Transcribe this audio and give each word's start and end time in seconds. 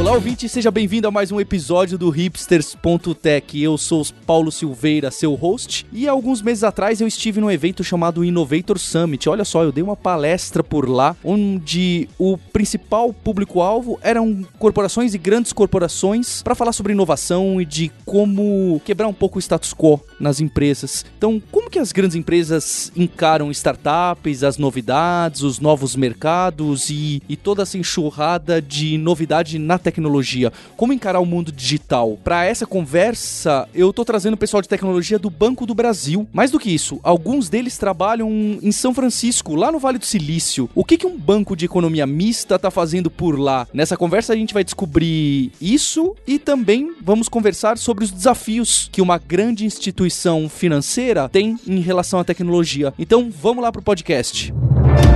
Olá, 0.00 0.12
ouvinte, 0.12 0.48
seja 0.48 0.70
bem-vindo 0.70 1.06
a 1.06 1.10
mais 1.10 1.30
um 1.30 1.38
episódio 1.38 1.98
do 1.98 2.08
Hipsters.tech. 2.08 3.62
Eu 3.62 3.76
sou 3.76 4.02
Paulo 4.26 4.50
Silveira, 4.50 5.10
seu 5.10 5.34
host, 5.34 5.86
e 5.92 6.08
alguns 6.08 6.40
meses 6.40 6.64
atrás 6.64 7.02
eu 7.02 7.06
estive 7.06 7.38
num 7.38 7.50
evento 7.50 7.84
chamado 7.84 8.24
Innovator 8.24 8.78
Summit. 8.78 9.28
Olha 9.28 9.44
só, 9.44 9.62
eu 9.62 9.70
dei 9.70 9.84
uma 9.84 9.94
palestra 9.94 10.64
por 10.64 10.88
lá, 10.88 11.14
onde 11.22 12.08
o 12.18 12.38
principal 12.38 13.12
público-alvo 13.12 14.00
eram 14.02 14.42
corporações 14.58 15.12
e 15.12 15.18
grandes 15.18 15.52
corporações 15.52 16.42
para 16.42 16.54
falar 16.54 16.72
sobre 16.72 16.94
inovação 16.94 17.60
e 17.60 17.66
de 17.66 17.92
como 18.06 18.80
quebrar 18.86 19.06
um 19.06 19.12
pouco 19.12 19.36
o 19.36 19.38
status 19.38 19.74
quo 19.74 20.00
nas 20.18 20.40
empresas. 20.40 21.04
Então, 21.18 21.40
como 21.52 21.68
que 21.68 21.78
as 21.78 21.92
grandes 21.92 22.16
empresas 22.16 22.90
encaram 22.96 23.50
startups, 23.50 24.44
as 24.44 24.56
novidades, 24.56 25.42
os 25.42 25.60
novos 25.60 25.94
mercados 25.94 26.88
e, 26.88 27.22
e 27.28 27.36
toda 27.36 27.64
essa 27.64 27.76
enxurrada 27.76 28.62
de 28.62 28.96
novidade 28.96 29.58
na 29.58 29.76
tecnologia? 29.76 29.89
Tecnologia, 29.90 30.52
como 30.76 30.92
encarar 30.92 31.20
o 31.20 31.26
mundo 31.26 31.50
digital. 31.50 32.18
Para 32.22 32.44
essa 32.44 32.66
conversa, 32.66 33.68
eu 33.74 33.92
tô 33.92 34.04
trazendo 34.04 34.34
o 34.34 34.36
pessoal 34.36 34.62
de 34.62 34.68
tecnologia 34.68 35.18
do 35.18 35.28
Banco 35.28 35.66
do 35.66 35.74
Brasil. 35.74 36.26
Mais 36.32 36.50
do 36.50 36.58
que 36.58 36.70
isso, 36.70 37.00
alguns 37.02 37.48
deles 37.48 37.76
trabalham 37.76 38.30
em 38.30 38.72
São 38.72 38.94
Francisco, 38.94 39.54
lá 39.54 39.72
no 39.72 39.78
Vale 39.78 39.98
do 39.98 40.06
Silício. 40.06 40.70
O 40.74 40.84
que, 40.84 40.96
que 40.96 41.06
um 41.06 41.18
banco 41.18 41.56
de 41.56 41.64
economia 41.64 42.06
mista 42.06 42.58
tá 42.58 42.70
fazendo 42.70 43.10
por 43.10 43.38
lá? 43.38 43.66
Nessa 43.72 43.96
conversa 43.96 44.32
a 44.32 44.36
gente 44.36 44.54
vai 44.54 44.62
descobrir 44.62 45.50
isso 45.60 46.14
e 46.26 46.38
também 46.38 46.94
vamos 47.02 47.28
conversar 47.28 47.76
sobre 47.76 48.04
os 48.04 48.10
desafios 48.10 48.88
que 48.92 49.02
uma 49.02 49.18
grande 49.18 49.64
instituição 49.64 50.48
financeira 50.48 51.28
tem 51.28 51.58
em 51.66 51.80
relação 51.80 52.20
à 52.20 52.24
tecnologia. 52.24 52.94
Então, 52.98 53.30
vamos 53.30 53.62
lá 53.62 53.72
pro 53.72 53.82
podcast. 53.82 54.52
Música 54.52 55.09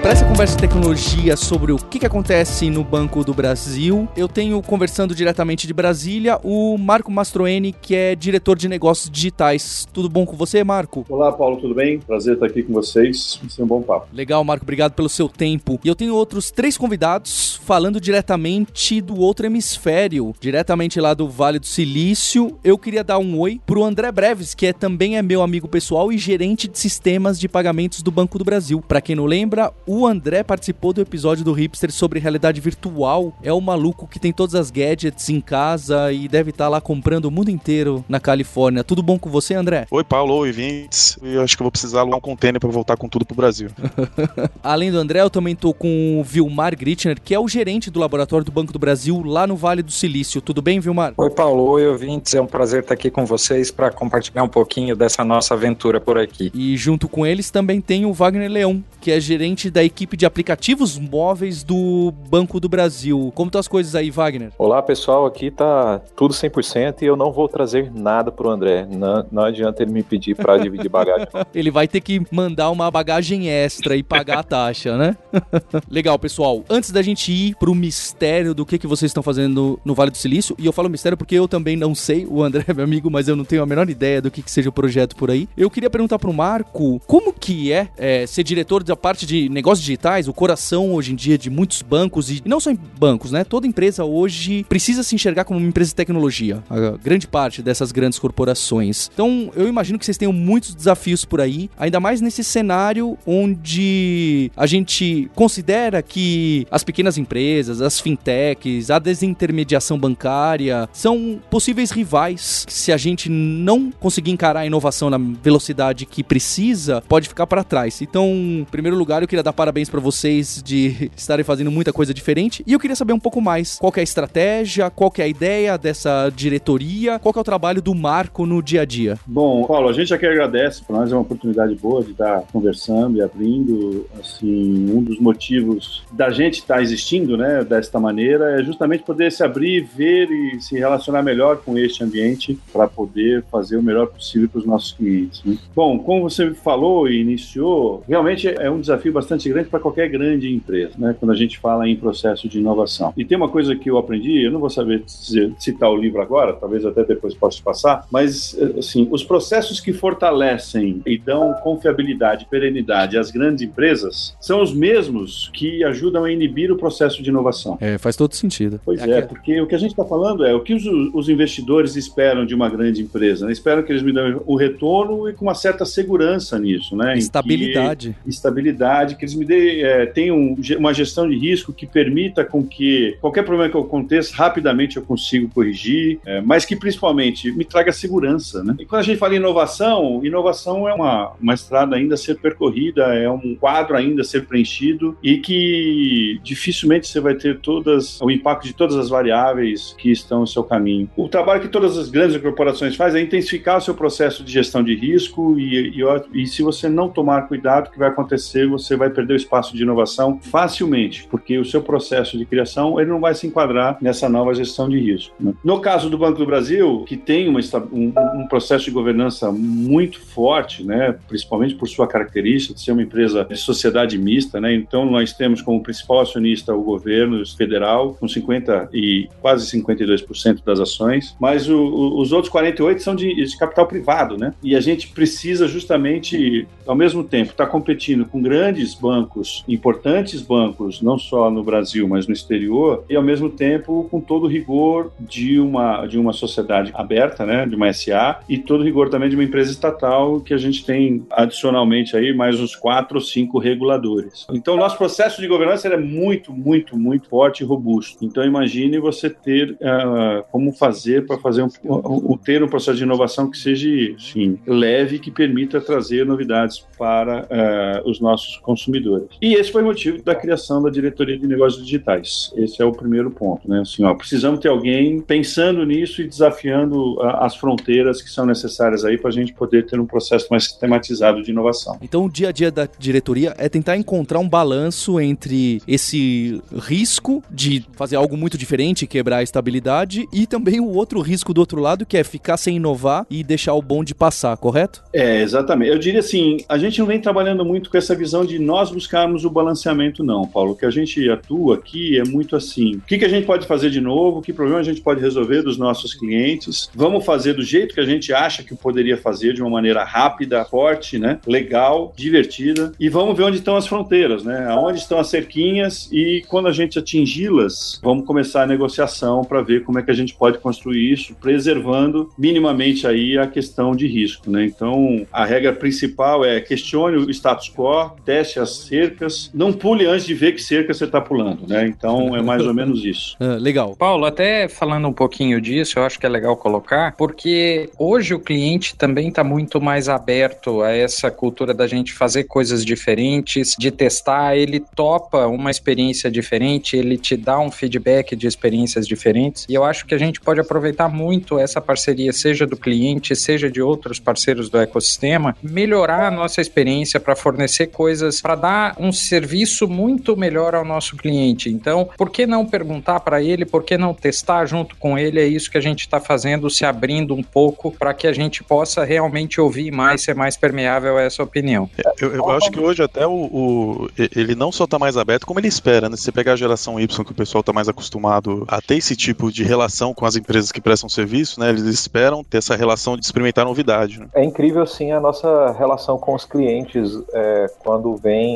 para 0.00 0.10
essa 0.10 0.24
conversa 0.26 0.56
de 0.56 0.62
tecnologia 0.62 1.36
sobre 1.36 1.70
o 1.70 1.76
que, 1.76 2.00
que 2.00 2.06
acontece 2.06 2.68
no 2.68 2.82
Banco 2.82 3.22
do 3.22 3.32
Brasil, 3.32 4.08
eu 4.16 4.26
tenho 4.26 4.60
conversando 4.60 5.14
diretamente 5.14 5.68
de 5.68 5.72
Brasília 5.72 6.40
o 6.42 6.76
Marco 6.76 7.12
Mastroeni, 7.12 7.72
que 7.72 7.94
é 7.94 8.16
diretor 8.16 8.58
de 8.58 8.68
negócios 8.68 9.08
digitais. 9.08 9.86
Tudo 9.92 10.08
bom 10.08 10.26
com 10.26 10.36
você, 10.36 10.64
Marco? 10.64 11.06
Olá, 11.08 11.30
Paulo, 11.30 11.58
tudo 11.58 11.74
bem? 11.74 12.00
Prazer 12.00 12.34
estar 12.34 12.46
aqui 12.46 12.64
com 12.64 12.72
vocês. 12.72 13.38
Vai 13.40 13.50
ser 13.50 13.62
um 13.62 13.66
bom 13.66 13.82
papo. 13.82 14.08
Legal, 14.12 14.42
Marco, 14.42 14.64
obrigado 14.64 14.94
pelo 14.94 15.08
seu 15.08 15.28
tempo. 15.28 15.78
E 15.84 15.88
eu 15.88 15.94
tenho 15.94 16.14
outros 16.14 16.50
três 16.50 16.76
convidados 16.76 17.60
falando 17.64 18.00
diretamente 18.00 19.00
do 19.00 19.20
outro 19.20 19.46
hemisfério, 19.46 20.34
diretamente 20.40 21.00
lá 21.00 21.14
do 21.14 21.28
Vale 21.28 21.60
do 21.60 21.66
Silício. 21.66 22.58
Eu 22.64 22.76
queria 22.76 23.04
dar 23.04 23.18
um 23.18 23.38
oi 23.38 23.60
pro 23.64 23.84
André 23.84 24.10
Breves, 24.10 24.54
que 24.54 24.66
é 24.66 24.72
também 24.72 25.16
é 25.16 25.22
meu 25.22 25.40
amigo 25.40 25.68
pessoal 25.68 26.12
e 26.12 26.18
gerente 26.18 26.66
de 26.66 26.78
sistemas 26.78 27.38
de 27.38 27.48
pagamentos 27.48 28.02
do 28.02 28.10
Banco 28.10 28.38
do 28.38 28.44
Brasil. 28.44 28.82
Para 28.86 29.00
quem 29.00 29.14
não 29.14 29.24
lembra, 29.24 29.72
o 29.86 30.06
André 30.06 30.42
participou 30.42 30.92
do 30.92 31.00
episódio 31.00 31.44
do 31.44 31.52
Hipster 31.52 31.92
sobre 31.92 32.18
realidade 32.18 32.60
virtual. 32.60 33.32
É 33.42 33.52
o 33.52 33.60
maluco 33.60 34.06
que 34.06 34.18
tem 34.18 34.32
todas 34.32 34.54
as 34.54 34.70
gadgets 34.70 35.28
em 35.28 35.40
casa 35.40 36.12
e 36.12 36.28
deve 36.28 36.50
estar 36.50 36.64
tá 36.64 36.68
lá 36.68 36.80
comprando 36.80 37.26
o 37.26 37.30
mundo 37.30 37.50
inteiro 37.50 38.04
na 38.08 38.18
Califórnia. 38.18 38.84
Tudo 38.84 39.02
bom 39.02 39.18
com 39.18 39.28
você, 39.30 39.54
André? 39.54 39.86
Oi, 39.90 40.04
Paulo. 40.04 40.34
Oi, 40.34 40.52
Vintes. 40.52 41.18
Eu 41.22 41.42
acho 41.42 41.56
que 41.56 41.62
eu 41.62 41.64
vou 41.64 41.70
precisar 41.70 42.00
alugar 42.00 42.18
um 42.18 42.22
container 42.22 42.60
para 42.60 42.70
voltar 42.70 42.96
com 42.96 43.08
tudo 43.08 43.24
pro 43.24 43.36
Brasil. 43.36 43.68
Além 44.62 44.90
do 44.90 44.98
André, 44.98 45.20
eu 45.20 45.30
também 45.30 45.54
tô 45.54 45.74
com 45.74 46.20
o 46.20 46.24
Vilmar 46.24 46.76
Gritchner, 46.76 47.20
que 47.20 47.34
é 47.34 47.38
o 47.38 47.48
gerente 47.48 47.90
do 47.90 48.00
laboratório 48.00 48.44
do 48.44 48.52
Banco 48.52 48.72
do 48.72 48.78
Brasil 48.78 49.22
lá 49.24 49.46
no 49.46 49.56
Vale 49.56 49.82
do 49.82 49.92
Silício. 49.92 50.40
Tudo 50.40 50.62
bem, 50.62 50.80
Vilmar? 50.80 51.12
Oi, 51.16 51.30
Paulo. 51.30 51.62
Oi, 51.70 51.86
ouvintes. 51.86 52.34
É 52.34 52.40
um 52.40 52.46
prazer 52.46 52.80
estar 52.80 52.94
aqui 52.94 53.10
com 53.10 53.26
vocês 53.26 53.70
para 53.70 53.90
compartilhar 53.90 54.42
um 54.42 54.48
pouquinho 54.48 54.96
dessa 54.96 55.24
nossa 55.24 55.54
aventura 55.54 56.00
por 56.00 56.16
aqui. 56.18 56.50
E 56.54 56.76
junto 56.76 57.08
com 57.08 57.26
eles 57.26 57.50
também 57.50 57.80
tem 57.80 58.06
o 58.06 58.12
Wagner 58.12 58.50
Leão, 58.50 58.82
que 59.00 59.10
é 59.10 59.20
gerente 59.20 59.70
da 59.74 59.82
equipe 59.82 60.16
de 60.16 60.24
aplicativos 60.24 60.96
móveis 60.96 61.64
do 61.64 62.14
Banco 62.30 62.60
do 62.60 62.68
Brasil. 62.68 63.32
Como 63.34 63.48
estão 63.48 63.58
as 63.58 63.66
coisas 63.66 63.96
aí, 63.96 64.08
Wagner? 64.08 64.52
Olá, 64.56 64.80
pessoal. 64.80 65.26
Aqui 65.26 65.50
tá 65.50 66.00
tudo 66.14 66.32
100% 66.32 67.02
e 67.02 67.06
eu 67.06 67.16
não 67.16 67.32
vou 67.32 67.48
trazer 67.48 67.90
nada 67.92 68.30
pro 68.30 68.48
André. 68.48 68.86
Não, 68.88 69.26
não 69.32 69.42
adianta 69.42 69.82
ele 69.82 69.90
me 69.90 70.04
pedir 70.04 70.36
para 70.36 70.56
dividir 70.58 70.88
bagagem. 70.88 71.26
ele 71.52 71.72
vai 71.72 71.88
ter 71.88 72.00
que 72.00 72.22
mandar 72.30 72.70
uma 72.70 72.88
bagagem 72.88 73.48
extra 73.48 73.96
e 73.96 74.02
pagar 74.04 74.38
a 74.38 74.42
taxa, 74.44 74.96
né? 74.96 75.16
Legal, 75.90 76.16
pessoal. 76.20 76.62
Antes 76.70 76.92
da 76.92 77.02
gente 77.02 77.32
ir 77.32 77.56
pro 77.56 77.74
mistério 77.74 78.54
do 78.54 78.64
que, 78.64 78.78
que 78.78 78.86
vocês 78.86 79.10
estão 79.10 79.24
fazendo 79.24 79.80
no 79.84 79.92
Vale 79.92 80.12
do 80.12 80.16
Silício, 80.16 80.54
e 80.56 80.66
eu 80.66 80.72
falo 80.72 80.88
mistério 80.88 81.18
porque 81.18 81.34
eu 81.34 81.48
também 81.48 81.76
não 81.76 81.96
sei, 81.96 82.24
o 82.30 82.44
André 82.44 82.64
é 82.68 82.72
meu 82.72 82.84
amigo, 82.84 83.10
mas 83.10 83.26
eu 83.26 83.34
não 83.34 83.44
tenho 83.44 83.64
a 83.64 83.66
menor 83.66 83.90
ideia 83.90 84.22
do 84.22 84.30
que, 84.30 84.40
que 84.40 84.50
seja 84.52 84.68
o 84.68 84.72
projeto 84.72 85.16
por 85.16 85.32
aí. 85.32 85.48
Eu 85.56 85.68
queria 85.68 85.90
perguntar 85.90 86.20
pro 86.20 86.32
Marco, 86.32 87.00
como 87.08 87.32
que 87.32 87.72
é, 87.72 87.88
é 87.98 88.24
ser 88.24 88.44
diretor 88.44 88.84
da 88.84 88.94
parte 88.94 89.26
de 89.26 89.48
negócios 89.64 89.82
digitais, 89.82 90.28
o 90.28 90.34
coração 90.34 90.92
hoje 90.92 91.12
em 91.12 91.14
dia 91.14 91.38
de 91.38 91.48
muitos 91.48 91.80
bancos, 91.80 92.30
e 92.30 92.42
não 92.44 92.60
só 92.60 92.70
em 92.70 92.78
bancos, 92.98 93.32
né? 93.32 93.44
Toda 93.44 93.66
empresa 93.66 94.04
hoje 94.04 94.62
precisa 94.68 95.02
se 95.02 95.14
enxergar 95.14 95.44
como 95.44 95.58
uma 95.58 95.66
empresa 95.66 95.88
de 95.88 95.94
tecnologia, 95.94 96.62
a 96.68 96.98
grande 97.02 97.26
parte 97.26 97.62
dessas 97.62 97.90
grandes 97.90 98.18
corporações. 98.18 99.10
Então, 99.14 99.50
eu 99.56 99.66
imagino 99.66 99.98
que 99.98 100.04
vocês 100.04 100.18
tenham 100.18 100.34
muitos 100.34 100.74
desafios 100.74 101.24
por 101.24 101.40
aí, 101.40 101.70
ainda 101.78 101.98
mais 101.98 102.20
nesse 102.20 102.44
cenário 102.44 103.16
onde 103.26 104.50
a 104.54 104.66
gente 104.66 105.30
considera 105.34 106.02
que 106.02 106.66
as 106.70 106.84
pequenas 106.84 107.16
empresas, 107.16 107.80
as 107.80 107.98
fintechs, 107.98 108.90
a 108.90 108.98
desintermediação 108.98 109.98
bancária 109.98 110.86
são 110.92 111.40
possíveis 111.48 111.90
rivais. 111.90 112.66
Se 112.68 112.92
a 112.92 112.98
gente 112.98 113.30
não 113.30 113.90
conseguir 113.90 114.30
encarar 114.30 114.60
a 114.60 114.66
inovação 114.66 115.08
na 115.08 115.16
velocidade 115.16 116.04
que 116.04 116.22
precisa, 116.22 117.02
pode 117.08 117.30
ficar 117.30 117.46
para 117.46 117.64
trás. 117.64 118.02
Então, 118.02 118.26
em 118.26 118.66
primeiro 118.70 118.98
lugar, 118.98 119.22
eu 119.22 119.28
queria 119.28 119.42
dar 119.42 119.53
parabéns 119.54 119.88
para 119.88 120.00
vocês 120.00 120.62
de 120.62 121.10
estarem 121.16 121.44
fazendo 121.44 121.70
muita 121.70 121.92
coisa 121.92 122.12
diferente. 122.12 122.62
E 122.66 122.72
eu 122.72 122.80
queria 122.80 122.96
saber 122.96 123.12
um 123.12 123.18
pouco 123.18 123.40
mais 123.40 123.78
qual 123.78 123.92
é 123.96 124.00
a 124.00 124.02
estratégia, 124.02 124.90
qual 124.90 125.12
é 125.18 125.22
a 125.22 125.28
ideia 125.28 125.78
dessa 125.78 126.30
diretoria, 126.34 127.18
qual 127.18 127.34
é 127.36 127.40
o 127.40 127.44
trabalho 127.44 127.80
do 127.80 127.94
Marco 127.94 128.46
no 128.46 128.62
dia 128.62 128.82
a 128.82 128.84
dia. 128.84 129.18
Bom, 129.26 129.64
Paulo, 129.66 129.88
a 129.88 129.92
gente 129.92 130.12
aqui 130.12 130.26
agradece, 130.26 130.82
para 130.84 130.98
nós 130.98 131.10
é 131.10 131.14
uma 131.14 131.22
oportunidade 131.22 131.74
boa 131.74 132.02
de 132.02 132.12
estar 132.12 132.42
conversando 132.52 133.16
e 133.16 133.22
abrindo, 133.22 134.06
assim, 134.18 134.90
um 134.90 135.02
dos 135.02 135.18
motivos 135.18 136.02
da 136.12 136.30
gente 136.30 136.54
estar 136.54 136.82
existindo, 136.82 137.36
né, 137.36 137.64
desta 137.64 137.98
maneira, 138.00 138.60
é 138.60 138.64
justamente 138.64 139.04
poder 139.04 139.30
se 139.30 139.42
abrir, 139.42 139.82
ver 139.82 140.30
e 140.30 140.60
se 140.60 140.78
relacionar 140.78 141.22
melhor 141.22 141.58
com 141.58 141.78
este 141.78 142.02
ambiente 142.02 142.58
para 142.72 142.86
poder 142.88 143.44
fazer 143.50 143.76
o 143.76 143.82
melhor 143.82 144.06
possível 144.06 144.48
para 144.48 144.58
os 144.58 144.66
nossos 144.66 144.92
clientes. 144.92 145.42
Né? 145.44 145.56
Bom, 145.74 145.98
como 145.98 146.22
você 146.22 146.52
falou 146.54 147.08
e 147.08 147.20
iniciou, 147.20 148.02
realmente 148.08 148.48
é 148.48 148.70
um 148.70 148.80
desafio 148.80 149.12
bastante 149.12 149.43
grande 149.48 149.68
para 149.68 149.80
qualquer 149.80 150.08
grande 150.08 150.52
empresa, 150.52 150.94
né? 150.98 151.14
Quando 151.18 151.32
a 151.32 151.36
gente 151.36 151.58
fala 151.58 151.88
em 151.88 151.96
processo 151.96 152.48
de 152.48 152.58
inovação. 152.58 153.12
E 153.16 153.24
tem 153.24 153.36
uma 153.36 153.48
coisa 153.48 153.74
que 153.74 153.90
eu 153.90 153.98
aprendi, 153.98 154.42
eu 154.42 154.50
não 154.50 154.60
vou 154.60 154.70
saber 154.70 155.02
citar 155.06 155.90
o 155.90 155.96
livro 155.96 156.20
agora, 156.20 156.52
talvez 156.52 156.84
até 156.84 157.04
depois 157.04 157.34
possa 157.34 157.56
te 157.56 157.62
passar, 157.62 158.06
mas 158.10 158.56
assim, 158.78 159.08
os 159.10 159.22
processos 159.24 159.80
que 159.80 159.92
fortalecem 159.92 161.02
e 161.06 161.18
dão 161.18 161.52
confiabilidade, 161.62 162.46
perenidade 162.50 163.18
às 163.18 163.30
grandes 163.30 163.62
empresas 163.62 164.36
são 164.40 164.62
os 164.62 164.74
mesmos 164.74 165.50
que 165.52 165.84
ajudam 165.84 166.24
a 166.24 166.32
inibir 166.32 166.70
o 166.70 166.76
processo 166.76 167.22
de 167.22 167.30
inovação. 167.30 167.78
É, 167.80 167.98
faz 167.98 168.16
todo 168.16 168.34
sentido. 168.34 168.80
Pois 168.84 169.00
é, 169.00 169.18
é 169.18 169.22
porque 169.22 169.60
o 169.60 169.66
que 169.66 169.74
a 169.74 169.78
gente 169.78 169.90
está 169.90 170.04
falando 170.04 170.44
é 170.44 170.54
o 170.54 170.60
que 170.60 170.74
os, 170.74 170.84
os, 171.12 171.28
investidores 171.28 171.96
esperam 171.96 172.44
de 172.46 172.54
uma 172.54 172.68
grande 172.68 173.02
empresa, 173.02 173.46
né? 173.46 173.52
Esperam 173.52 173.82
que 173.82 173.90
eles 173.90 174.02
me 174.02 174.12
dão 174.12 174.42
o 174.46 174.56
retorno 174.56 175.28
e 175.28 175.32
com 175.32 175.46
uma 175.46 175.54
certa 175.54 175.84
segurança 175.84 176.58
nisso, 176.58 176.96
né? 176.96 177.16
Estabilidade. 177.16 178.16
Que, 178.22 178.30
estabilidade, 178.30 179.16
que 179.16 179.24
eles 179.24 179.33
me 179.34 179.44
dê, 179.44 179.82
é, 179.82 180.06
tenham 180.06 180.56
uma 180.78 180.92
gestão 180.94 181.28
de 181.28 181.36
risco 181.36 181.72
que 181.72 181.86
permita 181.86 182.44
com 182.44 182.64
que 182.64 183.16
qualquer 183.20 183.44
problema 183.44 183.70
que 183.70 183.78
aconteça, 183.78 184.34
rapidamente 184.34 184.96
eu 184.96 185.02
consigo 185.02 185.48
corrigir, 185.48 186.18
é, 186.24 186.40
mas 186.40 186.64
que 186.64 186.76
principalmente 186.76 187.50
me 187.52 187.64
traga 187.64 187.92
segurança, 187.92 188.62
né? 188.62 188.74
E 188.78 188.84
quando 188.84 189.00
a 189.00 189.04
gente 189.04 189.18
fala 189.18 189.34
em 189.34 189.38
inovação, 189.38 190.20
inovação 190.24 190.88
é 190.88 190.94
uma, 190.94 191.32
uma 191.40 191.54
estrada 191.54 191.96
ainda 191.96 192.14
a 192.14 192.18
ser 192.18 192.38
percorrida, 192.38 193.14
é 193.14 193.30
um 193.30 193.54
quadro 193.54 193.96
ainda 193.96 194.22
a 194.22 194.24
ser 194.24 194.46
preenchido 194.46 195.16
e 195.22 195.38
que 195.38 196.40
dificilmente 196.42 197.08
você 197.08 197.20
vai 197.20 197.34
ter 197.34 197.58
todas 197.58 198.20
o 198.20 198.30
impacto 198.30 198.64
de 198.64 198.74
todas 198.74 198.96
as 198.96 199.08
variáveis 199.08 199.94
que 199.98 200.10
estão 200.10 200.40
no 200.40 200.46
seu 200.46 200.62
caminho. 200.62 201.08
O 201.16 201.28
trabalho 201.28 201.60
que 201.60 201.68
todas 201.68 201.96
as 201.96 202.08
grandes 202.08 202.36
corporações 202.36 202.96
fazem 202.96 203.22
é 203.22 203.24
intensificar 203.24 203.78
o 203.78 203.80
seu 203.80 203.94
processo 203.94 204.44
de 204.44 204.52
gestão 204.52 204.82
de 204.82 204.94
risco 204.94 205.58
e, 205.58 206.00
e, 206.00 206.42
e 206.42 206.46
se 206.46 206.62
você 206.62 206.88
não 206.88 207.08
tomar 207.08 207.42
cuidado, 207.48 207.88
o 207.88 207.90
que 207.90 207.98
vai 207.98 208.08
acontecer? 208.08 208.66
Você 208.68 208.96
vai 208.96 209.10
perder 209.10 209.23
o 209.32 209.36
espaço 209.36 209.64
espaço 209.64 209.76
de 209.76 209.82
inovação 209.82 210.38
facilmente, 210.42 211.26
porque 211.30 211.58
o 211.58 211.64
seu 211.64 211.82
processo 211.82 212.36
de 212.36 212.44
criação 212.44 213.00
ele 213.00 213.10
não 213.10 213.20
vai 213.20 213.34
se 213.34 213.46
enquadrar 213.46 213.96
nessa 214.00 214.28
nova 214.28 214.54
gestão 214.54 214.88
de 214.88 214.98
risco. 214.98 215.34
Né? 215.40 215.54
No 215.64 215.80
caso 215.80 216.10
do 216.10 216.18
Banco 216.18 216.38
do 216.38 216.46
Brasil, 216.46 217.04
que 217.06 217.16
tem 217.16 217.48
uma, 217.48 217.60
um, 217.92 218.12
um, 218.36 218.46
processo 218.48 218.84
de 218.84 218.90
governança 218.90 219.50
muito 219.50 220.20
forte, 220.20 220.84
né, 220.84 221.14
principalmente 221.28 221.74
por 221.74 221.88
sua 221.88 222.06
característica 222.06 222.74
de 222.74 222.80
ser 222.80 222.92
uma 222.92 223.02
empresa 223.02 223.44
de 223.44 223.56
sociedade 223.56 224.18
mista, 224.18 224.60
né, 224.60 224.74
então 224.74 225.04
nós 225.06 225.32
temos 225.32 225.62
como 225.62 225.82
principal 225.82 226.20
acionista 226.20 226.74
o 226.74 226.82
governo 226.82 227.44
federal, 227.56 228.14
com 228.18 228.28
50 228.28 228.88
e 228.92 229.28
quase 229.40 229.70
52% 229.78 230.64
das 230.64 230.80
ações, 230.80 231.36
mas 231.40 231.68
o, 231.68 231.76
o, 231.76 232.20
os 232.20 232.32
outros 232.32 232.50
48 232.50 233.02
são 233.02 233.14
de, 233.14 233.34
de 233.34 233.58
capital 233.58 233.86
privado, 233.86 234.36
né? 234.36 234.52
E 234.62 234.74
a 234.74 234.80
gente 234.80 235.08
precisa 235.08 235.68
justamente, 235.68 236.66
ao 236.86 236.94
mesmo 236.94 237.22
tempo, 237.22 237.52
estar 237.52 237.66
tá 237.66 237.70
competindo 237.70 238.24
com 238.24 238.42
grandes 238.42 238.94
bancos, 239.04 239.62
importantes 239.68 240.40
bancos, 240.40 241.02
não 241.02 241.18
só 241.18 241.50
no 241.50 241.62
Brasil, 241.62 242.08
mas 242.08 242.26
no 242.26 242.32
exterior, 242.32 243.04
e 243.10 243.14
ao 243.14 243.22
mesmo 243.22 243.50
tempo 243.50 244.08
com 244.10 244.18
todo 244.18 244.44
o 244.44 244.48
rigor 244.48 245.12
de 245.20 245.60
uma, 245.60 246.06
de 246.06 246.18
uma 246.18 246.32
sociedade 246.32 246.90
aberta, 246.94 247.44
né? 247.44 247.66
De 247.66 247.76
uma 247.76 247.92
SA, 247.92 248.40
e 248.48 248.56
todo 248.56 248.80
o 248.80 248.84
rigor 248.84 249.10
também 249.10 249.28
de 249.28 249.36
uma 249.36 249.44
empresa 249.44 249.70
estatal 249.70 250.40
que 250.40 250.54
a 250.54 250.56
gente 250.56 250.86
tem 250.86 251.26
adicionalmente 251.30 252.16
aí 252.16 252.32
mais 252.32 252.58
uns 252.58 252.74
quatro 252.74 253.18
ou 253.18 253.20
cinco 253.20 253.58
reguladores. 253.58 254.46
Então, 254.50 254.74
nosso 254.74 254.96
processo 254.96 255.38
de 255.42 255.46
governança 255.46 255.86
é 255.88 255.96
muito, 255.98 256.50
muito, 256.50 256.96
muito 256.96 257.28
forte 257.28 257.60
e 257.60 257.66
robusto. 257.66 258.24
Então, 258.24 258.42
imagine 258.42 258.98
você 258.98 259.28
ter 259.28 259.72
uh, 259.72 260.44
como 260.50 260.72
fazer 260.72 261.26
para 261.26 261.36
fazer 261.38 261.62
um, 261.62 261.68
um, 261.84 262.38
ter 262.38 262.62
um 262.62 262.68
processo 262.68 262.96
de 262.96 263.04
inovação 263.04 263.50
que 263.50 263.58
seja 263.58 263.84
sim, 264.18 264.58
leve, 264.66 265.18
que 265.18 265.30
permita 265.30 265.78
trazer 265.78 266.24
novidades 266.24 266.86
para 266.96 267.42
uh, 267.42 268.08
os 268.08 268.18
nossos 268.18 268.56
consumidores. 268.58 268.93
E 269.40 269.54
esse 269.54 269.70
foi 269.70 269.82
o 269.82 269.86
motivo 269.86 270.22
da 270.22 270.34
criação 270.34 270.82
da 270.82 270.90
diretoria 270.90 271.38
de 271.38 271.46
negócios 271.46 271.84
digitais. 271.84 272.52
Esse 272.56 272.80
é 272.82 272.84
o 272.84 272.92
primeiro 272.92 273.30
ponto, 273.30 273.68
né? 273.68 273.80
Assim, 273.80 274.04
ó, 274.04 274.14
precisamos 274.14 274.60
ter 274.60 274.68
alguém 274.68 275.20
pensando 275.20 275.84
nisso 275.84 276.22
e 276.22 276.28
desafiando 276.28 277.14
uh, 277.14 277.22
as 277.40 277.56
fronteiras 277.56 278.22
que 278.22 278.30
são 278.30 278.46
necessárias 278.46 279.04
aí 279.04 279.18
para 279.18 279.30
a 279.30 279.32
gente 279.32 279.52
poder 279.52 279.86
ter 279.86 279.98
um 279.98 280.06
processo 280.06 280.46
mais 280.50 280.64
sistematizado 280.64 281.42
de 281.42 281.50
inovação. 281.50 281.98
Então, 282.02 282.24
o 282.24 282.30
dia 282.30 282.48
a 282.48 282.52
dia 282.52 282.70
da 282.70 282.88
diretoria 282.98 283.54
é 283.58 283.68
tentar 283.68 283.96
encontrar 283.96 284.38
um 284.38 284.48
balanço 284.48 285.20
entre 285.20 285.82
esse 285.86 286.62
risco 286.86 287.42
de 287.50 287.84
fazer 287.92 288.16
algo 288.16 288.36
muito 288.36 288.58
diferente, 288.58 289.06
quebrar 289.06 289.38
a 289.38 289.42
estabilidade, 289.42 290.26
e 290.32 290.46
também 290.46 290.80
o 290.80 290.88
outro 290.88 291.20
risco 291.20 291.52
do 291.52 291.58
outro 291.58 291.80
lado, 291.80 292.06
que 292.06 292.16
é 292.16 292.24
ficar 292.24 292.56
sem 292.56 292.76
inovar 292.76 293.26
e 293.30 293.42
deixar 293.42 293.74
o 293.74 293.82
bonde 293.82 294.14
passar, 294.14 294.56
correto? 294.56 295.02
É, 295.12 295.42
exatamente. 295.42 295.90
Eu 295.90 295.98
diria 295.98 296.20
assim, 296.20 296.58
a 296.68 296.78
gente 296.78 296.98
não 296.98 297.06
vem 297.06 297.20
trabalhando 297.20 297.64
muito 297.64 297.90
com 297.90 297.96
essa 297.96 298.14
visão 298.14 298.44
de 298.44 298.58
nós 298.58 298.83
buscarmos 298.90 299.44
o 299.44 299.50
balanceamento, 299.50 300.22
não, 300.22 300.46
Paulo. 300.46 300.72
O 300.72 300.76
que 300.76 300.86
a 300.86 300.90
gente 300.90 301.28
atua 301.28 301.76
aqui 301.76 302.18
é 302.18 302.24
muito 302.24 302.56
assim, 302.56 302.96
o 302.96 303.00
que, 303.00 303.18
que 303.18 303.24
a 303.24 303.28
gente 303.28 303.46
pode 303.46 303.66
fazer 303.66 303.90
de 303.90 304.00
novo, 304.00 304.42
que 304.42 304.52
problema 304.52 304.80
a 304.80 304.84
gente 304.84 305.00
pode 305.00 305.20
resolver 305.20 305.62
dos 305.62 305.78
nossos 305.78 306.14
clientes, 306.14 306.90
vamos 306.94 307.24
fazer 307.24 307.54
do 307.54 307.62
jeito 307.62 307.94
que 307.94 308.00
a 308.00 308.04
gente 308.04 308.32
acha 308.32 308.62
que 308.62 308.74
poderia 308.74 309.16
fazer, 309.16 309.54
de 309.54 309.62
uma 309.62 309.70
maneira 309.70 310.04
rápida, 310.04 310.64
forte, 310.64 311.18
né, 311.18 311.38
legal, 311.46 312.12
divertida, 312.16 312.92
e 312.98 313.08
vamos 313.08 313.36
ver 313.36 313.44
onde 313.44 313.58
estão 313.58 313.76
as 313.76 313.86
fronteiras, 313.86 314.44
né, 314.44 314.66
aonde 314.68 314.98
estão 314.98 315.18
as 315.18 315.28
cerquinhas? 315.28 316.08
E 316.12 316.42
quando 316.48 316.68
a 316.68 316.72
gente 316.72 316.98
atingi-las, 316.98 318.00
vamos 318.02 318.26
começar 318.26 318.62
a 318.62 318.66
negociação 318.66 319.44
para 319.44 319.62
ver 319.62 319.84
como 319.84 319.98
é 319.98 320.02
que 320.02 320.10
a 320.10 320.14
gente 320.14 320.34
pode 320.34 320.58
construir 320.58 321.12
isso, 321.12 321.34
preservando 321.34 322.30
minimamente 322.38 323.06
aí 323.06 323.38
a 323.38 323.46
questão 323.46 323.94
de 323.94 324.06
risco, 324.06 324.50
né? 324.50 324.64
Então, 324.64 325.26
a 325.32 325.44
regra 325.44 325.72
principal 325.72 326.44
é 326.44 326.60
questione 326.60 327.16
o 327.16 327.30
status 327.30 327.68
quo, 327.68 328.10
teste 328.24 328.58
as 328.58 328.73
cercas, 328.78 329.50
não 329.54 329.72
pule 329.72 330.06
antes 330.06 330.26
de 330.26 330.34
ver 330.34 330.52
que 330.52 330.62
cerca 330.62 330.92
você 330.92 331.04
está 331.04 331.20
pulando, 331.20 331.66
né? 331.66 331.86
Então, 331.86 332.34
é 332.36 332.42
mais 332.42 332.66
ou 332.66 332.74
menos 332.74 333.04
isso. 333.04 333.36
Ah, 333.44 333.56
legal. 333.56 333.94
Paulo, 333.96 334.24
até 334.24 334.68
falando 334.68 335.06
um 335.06 335.12
pouquinho 335.12 335.60
disso, 335.60 335.98
eu 335.98 336.04
acho 336.04 336.18
que 336.18 336.24
é 336.24 336.28
legal 336.28 336.56
colocar, 336.56 337.14
porque 337.14 337.90
hoje 337.98 338.32
o 338.32 338.40
cliente 338.40 338.96
também 338.96 339.28
está 339.28 339.44
muito 339.44 339.80
mais 339.82 340.08
aberto 340.08 340.82
a 340.82 340.90
essa 340.92 341.30
cultura 341.30 341.74
da 341.74 341.86
gente 341.86 342.12
fazer 342.12 342.44
coisas 342.44 342.84
diferentes, 342.84 343.74
de 343.78 343.90
testar, 343.90 344.56
ele 344.56 344.80
topa 344.80 345.46
uma 345.46 345.70
experiência 345.70 346.30
diferente, 346.30 346.96
ele 346.96 347.18
te 347.18 347.36
dá 347.36 347.58
um 347.58 347.70
feedback 347.70 348.34
de 348.34 348.46
experiências 348.46 349.06
diferentes, 349.06 349.66
e 349.68 349.74
eu 349.74 349.84
acho 349.84 350.06
que 350.06 350.14
a 350.14 350.18
gente 350.18 350.40
pode 350.40 350.60
aproveitar 350.60 351.08
muito 351.08 351.58
essa 351.58 351.80
parceria, 351.80 352.32
seja 352.32 352.66
do 352.66 352.76
cliente, 352.76 353.36
seja 353.36 353.70
de 353.70 353.82
outros 353.82 354.18
parceiros 354.18 354.70
do 354.70 354.78
ecossistema, 354.78 355.56
melhorar 355.62 356.28
a 356.28 356.30
nossa 356.30 356.60
experiência 356.60 357.20
para 357.20 357.36
fornecer 357.36 357.88
coisas, 357.88 358.40
para 358.40 358.54
dar 358.64 358.96
um 358.98 359.12
serviço 359.12 359.86
muito 359.86 360.34
melhor 360.34 360.74
ao 360.74 360.86
nosso 360.86 361.18
cliente. 361.18 361.68
Então, 361.68 362.08
por 362.16 362.30
que 362.30 362.46
não 362.46 362.64
perguntar 362.64 363.20
para 363.20 363.42
ele, 363.42 363.66
por 363.66 363.82
que 363.82 363.98
não 363.98 364.14
testar 364.14 364.64
junto 364.64 364.96
com 364.96 365.18
ele? 365.18 365.38
É 365.38 365.46
isso 365.46 365.70
que 365.70 365.76
a 365.76 365.82
gente 365.82 366.00
está 366.00 366.18
fazendo, 366.18 366.70
se 366.70 366.82
abrindo 366.82 367.34
um 367.34 367.42
pouco 367.42 367.90
para 367.90 368.14
que 368.14 368.26
a 368.26 368.32
gente 368.32 368.64
possa 368.64 369.04
realmente 369.04 369.60
ouvir 369.60 369.90
mais, 369.90 370.22
ser 370.22 370.34
mais 370.34 370.56
permeável 370.56 371.18
a 371.18 371.20
essa 371.22 371.42
opinião. 371.42 371.90
Eu, 372.18 372.34
eu 372.34 372.50
acho 372.52 372.70
que 372.70 372.80
hoje 372.80 373.02
até 373.02 373.26
o, 373.26 373.32
o 373.32 374.08
ele 374.16 374.54
não 374.54 374.72
só 374.72 374.84
está 374.84 374.98
mais 374.98 375.18
aberto, 375.18 375.46
como 375.46 375.60
ele 375.60 375.68
espera, 375.68 376.08
né? 376.08 376.16
Se 376.16 376.22
você 376.22 376.32
pegar 376.32 376.54
a 376.54 376.56
geração 376.56 376.98
Y, 376.98 377.22
que 377.22 377.32
o 377.32 377.34
pessoal 377.34 377.60
está 377.60 377.72
mais 377.72 377.86
acostumado 377.86 378.64
a 378.66 378.80
ter 378.80 378.96
esse 378.96 379.14
tipo 379.14 379.52
de 379.52 379.62
relação 379.62 380.14
com 380.14 380.24
as 380.24 380.36
empresas 380.36 380.72
que 380.72 380.80
prestam 380.80 381.10
serviço, 381.10 381.60
né? 381.60 381.68
Eles 381.68 381.84
esperam 381.84 382.42
ter 382.42 382.58
essa 382.58 382.74
relação 382.74 383.14
de 383.14 383.26
experimentar 383.26 383.66
novidade. 383.66 384.20
Né? 384.20 384.26
É 384.34 384.42
incrível, 384.42 384.86
sim, 384.86 385.12
a 385.12 385.20
nossa 385.20 385.72
relação 385.72 386.16
com 386.16 386.34
os 386.34 386.46
clientes 386.46 387.10
é, 387.34 387.66
quando 387.80 388.16
vem, 388.16 388.53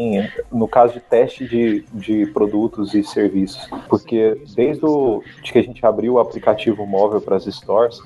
no 0.53 0.67
caso 0.69 0.95
de 0.95 1.01
teste 1.01 1.47
de, 1.47 1.85
de 1.93 2.27
produtos 2.27 2.95
e 2.95 3.03
serviços, 3.03 3.69
porque 3.89 4.41
desde 4.55 4.85
o, 4.85 5.23
de 5.43 5.53
que 5.53 5.59
a 5.59 5.63
gente 5.63 5.85
abriu 5.85 6.15
o 6.15 6.19
aplicativo 6.19 6.87
móvel 6.87 7.21
para 7.21 7.37
as 7.37 7.45
stores, 7.45 7.99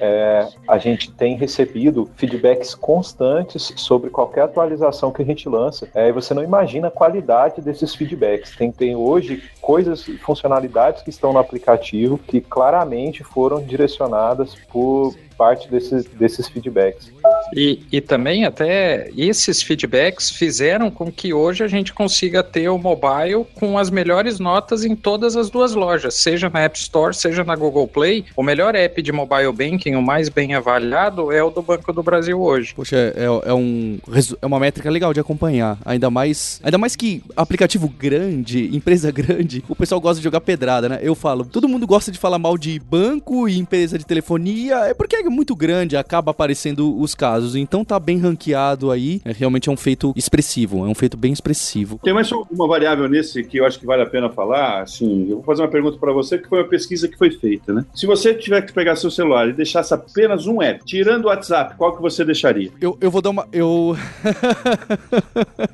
é, 0.00 0.48
a 0.68 0.78
gente 0.78 1.10
tem 1.12 1.36
recebido 1.36 2.08
feedbacks 2.16 2.74
constantes 2.74 3.72
sobre 3.76 4.10
qualquer 4.10 4.42
atualização 4.42 5.12
que 5.12 5.22
a 5.22 5.24
gente 5.24 5.48
lança. 5.48 5.88
É, 5.94 6.08
e 6.08 6.12
você 6.12 6.34
não 6.34 6.42
imagina 6.42 6.88
a 6.88 6.90
qualidade 6.90 7.60
desses 7.60 7.94
feedbacks. 7.94 8.56
Tem, 8.56 8.70
tem 8.70 8.96
hoje 8.96 9.42
coisas, 9.60 10.04
funcionalidades 10.22 11.02
que 11.02 11.10
estão 11.10 11.32
no 11.32 11.38
aplicativo 11.38 12.18
que 12.18 12.40
claramente 12.40 13.22
foram 13.24 13.62
direcionadas 13.62 14.54
por 14.70 15.14
parte 15.42 15.68
desses, 15.68 16.04
desses 16.04 16.48
feedbacks. 16.48 17.12
E, 17.54 17.80
e 17.92 18.00
também 18.00 18.44
até 18.44 19.10
esses 19.16 19.62
feedbacks 19.62 20.30
fizeram 20.30 20.90
com 20.90 21.12
que 21.12 21.34
hoje 21.34 21.62
a 21.62 21.68
gente 21.68 21.92
consiga 21.92 22.42
ter 22.42 22.68
o 22.68 22.78
mobile 22.78 23.46
com 23.54 23.78
as 23.78 23.90
melhores 23.90 24.38
notas 24.38 24.84
em 24.84 24.96
todas 24.96 25.36
as 25.36 25.50
duas 25.50 25.74
lojas, 25.74 26.14
seja 26.14 26.48
na 26.48 26.60
App 26.60 26.78
Store, 26.78 27.14
seja 27.14 27.44
na 27.44 27.54
Google 27.54 27.86
Play. 27.86 28.24
O 28.36 28.42
melhor 28.42 28.74
app 28.74 29.02
de 29.02 29.12
mobile 29.12 29.52
banking, 29.52 29.94
o 29.94 30.02
mais 30.02 30.28
bem 30.28 30.54
avaliado, 30.54 31.30
é 31.30 31.42
o 31.42 31.50
do 31.50 31.62
Banco 31.62 31.92
do 31.92 32.02
Brasil 32.02 32.40
hoje. 32.40 32.74
Poxa, 32.74 32.96
é, 32.96 33.24
é, 33.24 33.54
um, 33.54 33.98
é 34.40 34.46
uma 34.46 34.58
métrica 34.58 34.90
legal 34.90 35.12
de 35.12 35.20
acompanhar. 35.20 35.78
Ainda 35.84 36.10
mais, 36.10 36.60
ainda 36.62 36.78
mais 36.78 36.96
que 36.96 37.22
aplicativo 37.36 37.88
grande, 37.88 38.74
empresa 38.74 39.10
grande, 39.12 39.62
o 39.68 39.76
pessoal 39.76 40.00
gosta 40.00 40.18
de 40.18 40.24
jogar 40.24 40.40
pedrada, 40.40 40.88
né? 40.88 40.98
Eu 41.02 41.14
falo, 41.14 41.44
todo 41.44 41.68
mundo 41.68 41.86
gosta 41.86 42.10
de 42.10 42.18
falar 42.18 42.38
mal 42.38 42.56
de 42.56 42.78
banco 42.78 43.48
e 43.48 43.58
empresa 43.58 43.98
de 43.98 44.06
telefonia, 44.06 44.76
é 44.86 44.94
porque 44.94 45.16
é 45.16 45.22
muito 45.24 45.54
grande, 45.54 45.96
acaba 45.96 46.30
aparecendo 46.30 46.98
os 46.98 47.14
casos. 47.22 47.54
Então 47.54 47.84
tá 47.84 48.00
bem 48.00 48.18
ranqueado 48.18 48.90
aí. 48.90 49.20
É, 49.24 49.30
realmente 49.30 49.68
é 49.68 49.72
um 49.72 49.76
feito 49.76 50.12
expressivo, 50.16 50.84
é 50.84 50.88
um 50.88 50.94
feito 50.94 51.16
bem 51.16 51.32
expressivo. 51.32 52.00
Tem 52.02 52.12
mais 52.12 52.28
uma 52.32 52.66
variável 52.66 53.08
nesse 53.08 53.44
que 53.44 53.58
eu 53.58 53.64
acho 53.64 53.78
que 53.78 53.86
vale 53.86 54.02
a 54.02 54.06
pena 54.06 54.28
falar. 54.28 54.82
Assim, 54.82 55.28
eu 55.30 55.36
vou 55.36 55.44
fazer 55.44 55.62
uma 55.62 55.68
pergunta 55.68 55.96
para 55.98 56.12
você 56.12 56.36
que 56.36 56.48
foi 56.48 56.58
uma 56.58 56.68
pesquisa 56.68 57.06
que 57.06 57.16
foi 57.16 57.30
feita, 57.30 57.72
né? 57.72 57.84
Se 57.94 58.06
você 58.06 58.34
tiver 58.34 58.60
que 58.62 58.72
pegar 58.72 58.96
seu 58.96 59.08
celular 59.08 59.48
e 59.48 59.52
deixasse 59.52 59.94
apenas 59.94 60.48
um 60.48 60.60
app, 60.60 60.84
tirando 60.84 61.26
o 61.26 61.28
WhatsApp, 61.28 61.76
qual 61.76 61.94
que 61.94 62.02
você 62.02 62.24
deixaria? 62.24 62.72
Eu, 62.80 62.98
eu 63.00 63.08
vou 63.08 63.22
dar 63.22 63.30
uma. 63.30 63.46
Eu. 63.52 63.96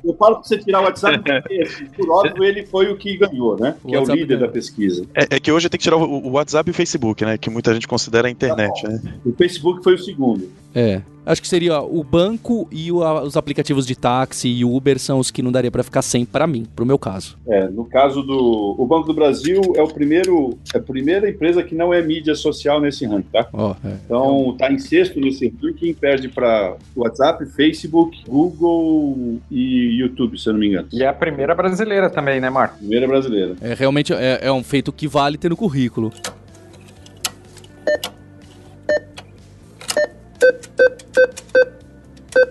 eu 0.05 0.13
falo 0.13 0.35
pra 0.35 0.43
você 0.43 0.57
tirar 0.59 0.81
o 0.81 0.83
WhatsApp 0.83 1.17
porque, 1.25 1.65
por 1.97 2.11
óbvio, 2.11 2.43
ele 2.43 2.63
foi 2.67 2.91
o 2.91 2.95
que 2.95 3.17
ganhou, 3.17 3.57
né? 3.59 3.75
O 3.83 3.87
que 3.87 3.95
é 3.95 3.99
o 3.99 4.03
líder 4.03 4.27
ganhou. 4.27 4.41
da 4.41 4.47
pesquisa. 4.49 5.03
É, 5.15 5.35
é, 5.35 5.39
que 5.39 5.51
hoje 5.51 5.67
tem 5.67 5.79
que 5.79 5.83
tirar 5.83 5.97
o, 5.97 6.27
o, 6.27 6.31
WhatsApp 6.33 6.69
e 6.69 6.71
o 6.71 6.75
Facebook, 6.75 7.25
né? 7.25 7.39
Que 7.39 7.49
muita 7.49 7.73
gente 7.73 7.87
considera 7.87 8.27
a 8.27 8.31
internet, 8.31 8.83
tá 8.83 8.89
né? 8.89 9.01
O 9.25 9.33
Facebook 9.33 9.83
foi 9.83 9.95
o 9.95 9.97
segundo. 9.97 10.47
É. 10.73 11.01
Acho 11.29 11.43
que 11.43 11.47
seria 11.47 11.79
o 11.79 12.03
banco 12.03 12.67
e 12.71 12.91
o, 12.91 13.03
os 13.21 13.37
aplicativos 13.37 13.85
de 13.85 13.95
táxi 13.95 14.47
e 14.47 14.65
Uber 14.65 14.97
são 14.97 15.19
os 15.19 15.29
que 15.29 15.43
não 15.43 15.51
daria 15.51 15.69
para 15.69 15.83
ficar 15.83 16.01
sem 16.01 16.25
para 16.25 16.47
mim, 16.47 16.65
pro 16.75 16.85
meu 16.85 16.97
caso. 16.97 17.37
É, 17.47 17.67
no 17.67 17.85
caso 17.85 18.23
do 18.23 18.75
o 18.75 18.83
Banco 18.87 19.05
do 19.05 19.13
Brasil 19.13 19.61
é 19.75 19.81
o 19.83 19.87
primeiro 19.87 20.57
é 20.73 20.79
a 20.79 20.81
primeira 20.81 21.29
empresa 21.29 21.61
que 21.61 21.75
não 21.75 21.93
é 21.93 22.01
mídia 22.01 22.33
social 22.33 22.81
nesse 22.81 23.05
ranking, 23.05 23.27
tá? 23.31 23.47
Oh, 23.53 23.75
é. 23.87 23.93
Então 24.05 24.55
tá 24.57 24.71
em 24.71 24.79
sexto 24.79 25.19
nesse 25.19 25.53
ranking, 25.61 25.93
perde 25.93 26.29
para 26.29 26.75
WhatsApp, 26.95 27.45
Facebook, 27.45 28.23
Google 28.27 29.39
e 29.51 29.99
YouTube, 29.99 30.35
se 30.39 30.49
eu 30.49 30.53
não 30.53 30.59
me 30.59 30.69
engano. 30.69 30.87
E 30.91 31.03
é 31.03 31.07
a 31.07 31.13
primeira 31.13 31.53
brasileira 31.53 32.09
também, 32.09 32.41
né, 32.41 32.49
Marco? 32.49 32.79
Primeira 32.79 33.07
brasileira. 33.07 33.55
É 33.61 33.75
realmente 33.75 34.13
é, 34.13 34.39
é 34.41 34.51
um 34.51 34.63
feito 34.63 34.91
que 34.91 35.07
vale 35.07 35.37
ter 35.37 35.49
no 35.49 35.57
currículo. 35.57 36.11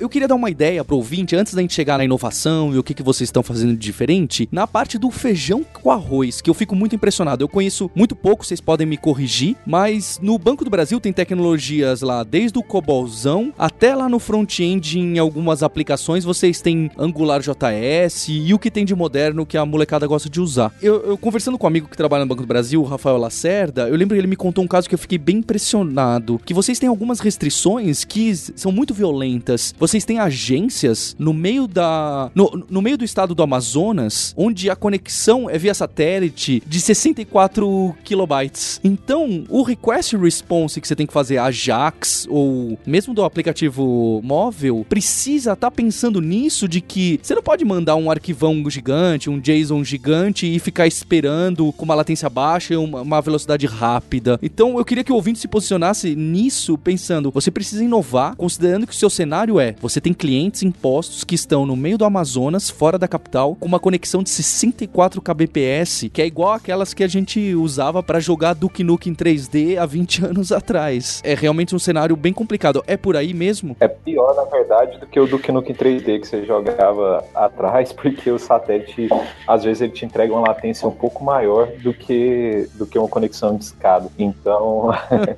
Eu 0.00 0.08
queria 0.08 0.28
dar 0.28 0.36
uma 0.36 0.50
ideia 0.50 0.84
pro 0.84 0.96
ouvinte, 0.96 1.34
antes 1.34 1.52
da 1.52 1.60
gente 1.60 1.74
chegar 1.74 1.98
na 1.98 2.04
inovação 2.04 2.72
e 2.72 2.78
o 2.78 2.84
que, 2.84 2.94
que 2.94 3.02
vocês 3.02 3.26
estão 3.26 3.42
fazendo 3.42 3.72
de 3.72 3.88
diferente, 3.88 4.48
na 4.52 4.66
parte 4.66 4.98
do 4.98 5.10
feijão 5.10 5.64
com 5.64 5.90
arroz, 5.90 6.40
que 6.40 6.48
eu 6.48 6.54
fico 6.54 6.76
muito 6.76 6.94
impressionado. 6.94 7.42
Eu 7.42 7.48
conheço 7.48 7.90
muito 7.94 8.14
pouco, 8.14 8.44
vocês 8.44 8.60
podem 8.60 8.86
me 8.86 8.96
corrigir, 8.96 9.56
mas 9.66 10.20
no 10.22 10.38
Banco 10.38 10.64
do 10.64 10.70
Brasil 10.70 11.00
tem 11.00 11.12
tecnologias 11.12 12.02
lá, 12.02 12.22
desde 12.22 12.58
o 12.58 12.62
Cobolzão 12.62 13.52
até 13.58 13.94
lá 13.94 14.08
no 14.08 14.18
front-end, 14.18 14.98
em 14.98 15.18
algumas 15.18 15.62
aplicações, 15.62 16.22
vocês 16.22 16.60
têm 16.60 16.90
Angular 16.96 17.40
JS 17.40 18.28
e 18.28 18.54
o 18.54 18.58
que 18.58 18.70
tem 18.70 18.84
de 18.84 18.94
moderno 18.94 19.46
que 19.46 19.56
a 19.56 19.64
molecada 19.64 20.06
gosta 20.06 20.28
de 20.28 20.40
usar. 20.40 20.72
Eu, 20.80 21.02
eu 21.02 21.18
conversando 21.18 21.58
com 21.58 21.66
um 21.66 21.68
amigo 21.68 21.88
que 21.88 21.96
trabalha 21.96 22.24
no 22.24 22.28
Banco 22.28 22.42
do 22.42 22.48
Brasil, 22.48 22.80
o 22.80 22.84
Rafael 22.84 23.16
Lacerda, 23.16 23.88
eu 23.88 23.96
lembro 23.96 24.14
que 24.14 24.20
ele 24.20 24.28
me 24.28 24.36
contou 24.36 24.62
um 24.62 24.68
caso 24.68 24.88
que 24.88 24.94
eu 24.94 24.98
fiquei 24.98 25.18
bem 25.18 25.38
impressionado, 25.38 26.38
que 26.44 26.54
vocês 26.54 26.78
têm 26.78 26.88
algumas 26.88 27.20
restrições 27.20 28.04
que 28.04 28.36
são 28.36 28.70
muito 28.70 28.92
violentas. 28.92 29.74
Vocês 29.88 30.04
têm 30.04 30.18
agências 30.18 31.16
no 31.18 31.32
meio 31.32 31.66
da 31.66 32.30
no, 32.34 32.66
no 32.68 32.82
meio 32.82 32.98
do 32.98 33.06
estado 33.06 33.34
do 33.34 33.42
Amazonas, 33.42 34.34
onde 34.36 34.68
a 34.68 34.76
conexão 34.76 35.48
é 35.48 35.56
via 35.56 35.72
satélite 35.72 36.62
de 36.66 36.78
64 36.78 37.96
kilobytes. 38.04 38.78
Então, 38.84 39.44
o 39.48 39.62
request 39.62 40.14
response 40.16 40.78
que 40.78 40.86
você 40.86 40.94
tem 40.94 41.06
que 41.06 41.12
fazer 41.12 41.38
Ajax 41.38 42.26
ou 42.28 42.78
mesmo 42.86 43.14
do 43.14 43.24
aplicativo 43.24 44.20
móvel 44.22 44.84
precisa 44.86 45.54
estar 45.54 45.70
tá 45.70 45.74
pensando 45.74 46.20
nisso 46.20 46.68
de 46.68 46.82
que 46.82 47.18
você 47.22 47.34
não 47.34 47.42
pode 47.42 47.64
mandar 47.64 47.96
um 47.96 48.10
arquivão 48.10 48.68
gigante, 48.68 49.30
um 49.30 49.40
JSON 49.40 49.82
gigante 49.82 50.46
e 50.46 50.58
ficar 50.58 50.86
esperando 50.86 51.72
com 51.72 51.86
uma 51.86 51.94
latência 51.94 52.28
baixa 52.28 52.74
e 52.74 52.76
uma, 52.76 53.00
uma 53.00 53.22
velocidade 53.22 53.64
rápida. 53.64 54.38
Então, 54.42 54.76
eu 54.76 54.84
queria 54.84 55.02
que 55.02 55.12
o 55.12 55.14
ouvinte 55.14 55.38
se 55.38 55.48
posicionasse 55.48 56.14
nisso 56.14 56.76
pensando, 56.76 57.30
você 57.30 57.50
precisa 57.50 57.82
inovar, 57.82 58.36
considerando 58.36 58.86
que 58.86 58.92
o 58.92 58.96
seu 58.96 59.08
cenário 59.08 59.58
é, 59.58 59.77
você 59.80 60.00
tem 60.00 60.12
clientes 60.12 60.62
impostos 60.62 61.24
que 61.24 61.34
estão 61.34 61.64
no 61.64 61.76
meio 61.76 61.96
do 61.96 62.04
Amazonas, 62.04 62.68
fora 62.68 62.98
da 62.98 63.06
capital, 63.06 63.54
com 63.54 63.66
uma 63.66 63.78
conexão 63.78 64.22
de 64.22 64.30
64 64.30 65.22
kbps, 65.22 66.08
que 66.12 66.20
é 66.20 66.26
igual 66.26 66.52
aquelas 66.52 66.92
que 66.92 67.04
a 67.04 67.08
gente 67.08 67.54
usava 67.54 68.02
para 68.02 68.20
jogar 68.20 68.54
Duke 68.54 68.82
Nukem 68.82 69.12
em 69.12 69.14
3D 69.14 69.78
há 69.78 69.86
20 69.86 70.24
anos 70.26 70.52
atrás. 70.52 71.20
É 71.24 71.34
realmente 71.34 71.74
um 71.74 71.78
cenário 71.78 72.16
bem 72.16 72.32
complicado. 72.32 72.82
É 72.86 72.96
por 72.96 73.16
aí 73.16 73.32
mesmo? 73.32 73.76
É 73.80 73.88
pior, 73.88 74.34
na 74.34 74.44
verdade, 74.44 74.98
do 74.98 75.06
que 75.06 75.18
o 75.18 75.26
Duke 75.26 75.52
Nukem 75.52 75.74
3D 75.74 76.20
que 76.20 76.26
você 76.26 76.44
jogava 76.44 77.24
atrás, 77.34 77.92
porque 77.94 78.30
o 78.30 78.38
satélite, 78.38 79.08
às 79.46 79.64
vezes, 79.64 79.82
ele 79.82 79.92
te 79.92 80.04
entrega 80.04 80.32
uma 80.32 80.48
latência 80.48 80.86
um 80.88 80.92
pouco 80.92 81.24
maior 81.24 81.68
do 81.82 81.94
que, 81.94 82.68
do 82.74 82.86
que 82.86 82.98
uma 82.98 83.08
conexão 83.08 83.56
de 83.56 83.64
escada. 83.64 84.08
Então... 84.18 84.90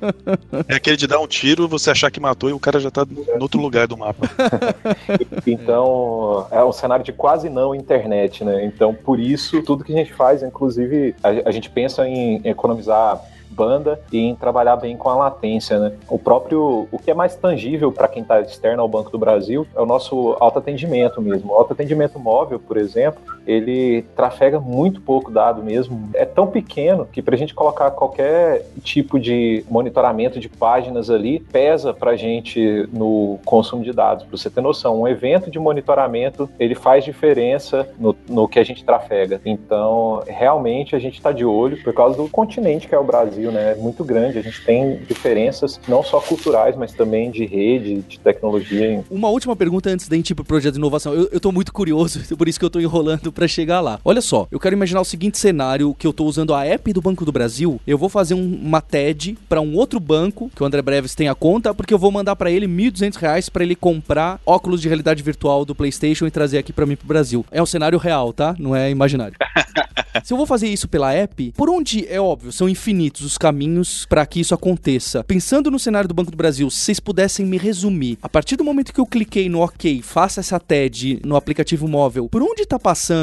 é 0.67 0.75
aquele 0.75 0.97
de 0.97 1.07
dar 1.07 1.19
um 1.19 1.27
tiro, 1.27 1.67
você 1.67 1.91
achar 1.91 2.09
que 2.09 2.19
matou 2.19 2.49
e 2.49 2.53
o 2.53 2.59
cara 2.59 2.79
já 2.79 2.89
tá 2.89 3.05
no 3.05 3.41
outro 3.41 3.61
lugar 3.61 3.87
do 3.87 3.97
mapa. 3.97 4.30
então, 5.45 6.47
é 6.51 6.63
um 6.63 6.71
cenário 6.71 7.03
de 7.03 7.11
quase 7.11 7.49
não 7.49 7.75
internet, 7.75 8.43
né? 8.43 8.65
Então, 8.65 8.93
por 8.93 9.19
isso, 9.19 9.61
tudo 9.63 9.83
que 9.83 9.93
a 9.93 9.97
gente 9.97 10.13
faz, 10.13 10.43
inclusive, 10.43 11.15
a, 11.23 11.49
a 11.49 11.51
gente 11.51 11.69
pensa 11.69 12.07
em 12.07 12.41
economizar 12.43 13.21
banda 13.51 13.99
e 14.11 14.17
em 14.17 14.35
trabalhar 14.35 14.77
bem 14.77 14.95
com 14.95 15.09
a 15.09 15.15
latência, 15.15 15.77
né? 15.77 15.93
O 16.07 16.17
próprio, 16.17 16.87
o 16.91 16.97
que 16.97 17.11
é 17.11 17.13
mais 17.13 17.35
tangível 17.35 17.91
para 17.91 18.07
quem 18.07 18.23
está 18.23 18.39
externo 18.41 18.81
ao 18.81 18.87
Banco 18.87 19.11
do 19.11 19.19
Brasil 19.19 19.67
é 19.75 19.81
o 19.81 19.85
nosso 19.85 20.35
autoatendimento 20.39 21.21
mesmo. 21.21 21.51
O 21.51 21.55
autoatendimento 21.55 22.17
móvel, 22.17 22.59
por 22.59 22.77
exemplo, 22.77 23.21
ele 23.45 24.03
trafega 24.15 24.59
muito 24.59 25.01
pouco 25.01 25.31
dado 25.31 25.63
mesmo. 25.63 26.09
É 26.13 26.25
tão 26.25 26.47
pequeno 26.47 27.07
que 27.11 27.21
para 27.21 27.35
a 27.35 27.37
gente 27.37 27.53
colocar 27.53 27.91
qualquer 27.91 28.65
tipo 28.83 29.19
de 29.19 29.63
monitoramento 29.69 30.39
de 30.39 30.49
páginas 30.49 31.09
ali 31.09 31.39
pesa 31.39 31.93
para 31.93 32.11
a 32.11 32.15
gente 32.15 32.87
no 32.91 33.39
consumo 33.45 33.83
de 33.83 33.91
dados. 33.91 34.25
Para 34.25 34.37
você 34.37 34.49
ter 34.49 34.61
noção, 34.61 35.01
um 35.01 35.07
evento 35.07 35.49
de 35.49 35.59
monitoramento 35.59 36.49
ele 36.59 36.75
faz 36.75 37.03
diferença 37.03 37.87
no, 37.99 38.15
no 38.27 38.47
que 38.47 38.59
a 38.59 38.63
gente 38.63 38.83
trafega. 38.83 39.41
Então, 39.45 40.23
realmente 40.27 40.95
a 40.95 40.99
gente 40.99 41.15
está 41.15 41.31
de 41.31 41.45
olho 41.45 41.81
por 41.83 41.93
causa 41.93 42.17
do 42.17 42.27
continente 42.29 42.87
que 42.87 42.95
é 42.95 42.99
o 42.99 43.03
Brasil 43.03 43.51
né, 43.51 43.71
é 43.71 43.75
muito 43.75 44.03
grande. 44.03 44.37
A 44.37 44.41
gente 44.41 44.63
tem 44.63 44.97
diferenças 45.07 45.79
não 45.87 46.03
só 46.03 46.19
culturais, 46.19 46.75
mas 46.75 46.93
também 46.93 47.31
de 47.31 47.45
rede, 47.45 48.01
de 48.01 48.19
tecnologia. 48.19 49.03
Uma 49.09 49.29
última 49.29 49.55
pergunta 49.55 49.89
antes 49.89 50.07
da 50.07 50.15
gente 50.15 50.31
ir 50.31 50.35
pro 50.35 50.45
projeto 50.45 50.73
de 50.73 50.79
inovação. 50.79 51.13
Eu, 51.13 51.39
tô 51.39 51.51
muito 51.51 51.73
curioso, 51.73 52.19
por 52.35 52.47
isso 52.47 52.59
que 52.59 52.65
eu 52.65 52.69
tô 52.69 52.79
enrolando 52.79 53.30
para 53.31 53.47
chegar 53.47 53.81
lá. 53.81 53.99
Olha 54.05 54.21
só, 54.21 54.47
eu 54.51 54.59
quero 54.59 54.75
imaginar 54.75 55.01
o 55.01 55.05
seguinte 55.05 55.37
cenário 55.37 55.93
que 55.93 56.05
eu 56.05 56.13
tô 56.13 56.25
usando 56.25 56.53
a 56.53 56.65
app 56.65 56.93
do 56.93 57.01
Banco 57.01 57.25
do 57.25 57.31
Brasil, 57.31 57.79
eu 57.87 57.97
vou 57.97 58.09
fazer 58.09 58.33
um, 58.33 58.59
uma 58.61 58.81
TED 58.81 59.37
para 59.49 59.61
um 59.61 59.75
outro 59.75 59.99
banco, 59.99 60.51
que 60.55 60.61
o 60.61 60.65
André 60.65 60.81
Breves 60.81 61.15
tem 61.15 61.27
a 61.27 61.35
conta, 61.35 61.73
porque 61.73 61.93
eu 61.93 61.99
vou 61.99 62.11
mandar 62.11 62.35
para 62.35 62.51
ele 62.51 62.65
R$ 62.65 62.91
1.200 62.91 63.49
para 63.49 63.63
ele 63.63 63.75
comprar 63.75 64.39
óculos 64.45 64.81
de 64.81 64.87
realidade 64.87 65.23
virtual 65.23 65.65
do 65.65 65.75
PlayStation 65.75 66.27
e 66.27 66.31
trazer 66.31 66.57
aqui 66.57 66.71
para 66.71 66.85
mim 66.85 66.95
pro 66.95 67.07
Brasil. 67.07 67.45
É 67.51 67.61
um 67.61 67.65
cenário 67.65 67.97
real, 67.97 68.31
tá? 68.33 68.55
Não 68.59 68.75
é 68.75 68.89
imaginário. 68.89 69.35
Se 70.23 70.33
eu 70.33 70.37
vou 70.37 70.45
fazer 70.45 70.67
isso 70.67 70.87
pela 70.87 71.13
app, 71.13 71.53
por 71.55 71.69
onde 71.69 72.05
é 72.07 72.19
óbvio, 72.19 72.51
são 72.51 72.67
infinitos 72.67 73.21
os 73.21 73.37
caminhos 73.37 74.05
para 74.05 74.25
que 74.25 74.41
isso 74.41 74.53
aconteça. 74.53 75.23
Pensando 75.23 75.71
no 75.71 75.79
cenário 75.79 76.07
do 76.07 76.13
Banco 76.13 76.31
do 76.31 76.37
Brasil, 76.37 76.69
se 76.69 76.91
vocês 76.91 76.99
pudessem 76.99 77.45
me 77.45 77.57
resumir, 77.57 78.17
a 78.21 78.27
partir 78.27 78.57
do 78.57 78.65
momento 78.65 78.93
que 78.93 78.99
eu 78.99 79.05
cliquei 79.05 79.47
no 79.47 79.61
OK, 79.61 80.01
faça 80.01 80.41
essa 80.41 80.59
TED 80.59 81.21
no 81.25 81.37
aplicativo 81.37 81.87
móvel, 81.87 82.27
por 82.27 82.43
onde 82.43 82.63
está 82.63 82.77
passando? 82.77 83.20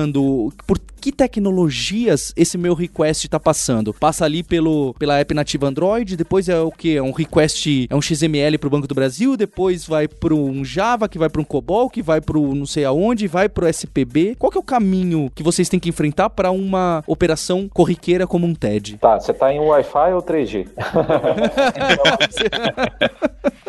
Por 0.66 0.78
que 1.00 1.12
tecnologias 1.12 2.32
esse 2.36 2.58
meu 2.58 2.74
request 2.74 3.26
está 3.26 3.38
passando? 3.38 3.94
Passa 3.94 4.24
ali 4.24 4.42
pelo, 4.42 4.94
pela 4.98 5.18
app 5.18 5.32
nativa 5.32 5.66
Android, 5.66 6.16
depois 6.16 6.48
é 6.48 6.60
o 6.60 6.70
que? 6.70 6.96
É 6.96 7.02
um 7.02 7.12
request, 7.12 7.86
é 7.88 7.94
um 7.94 8.02
XML 8.02 8.58
para 8.58 8.66
o 8.66 8.70
Banco 8.70 8.86
do 8.86 8.94
Brasil, 8.94 9.36
depois 9.36 9.86
vai 9.86 10.08
para 10.08 10.34
um 10.34 10.64
Java, 10.64 11.08
que 11.08 11.18
vai 11.18 11.28
para 11.28 11.40
um 11.40 11.44
COBOL, 11.44 11.88
que 11.88 12.02
vai 12.02 12.20
para 12.20 12.38
não 12.38 12.66
sei 12.66 12.84
aonde, 12.84 13.26
vai 13.26 13.48
para 13.48 13.64
o 13.64 13.68
SPB. 13.68 14.36
Qual 14.38 14.50
que 14.50 14.58
é 14.58 14.60
o 14.60 14.64
caminho 14.64 15.30
que 15.34 15.42
vocês 15.42 15.68
têm 15.68 15.80
que 15.80 15.88
enfrentar 15.88 16.30
para 16.30 16.50
uma 16.50 17.02
operação 17.06 17.68
corriqueira 17.68 18.26
como 18.26 18.46
um 18.46 18.54
TED? 18.54 18.98
Tá, 18.98 19.18
você 19.18 19.32
está 19.32 19.52
em 19.52 19.60
Wi-Fi 19.60 20.12
ou 20.12 20.22
3G? 20.22 20.68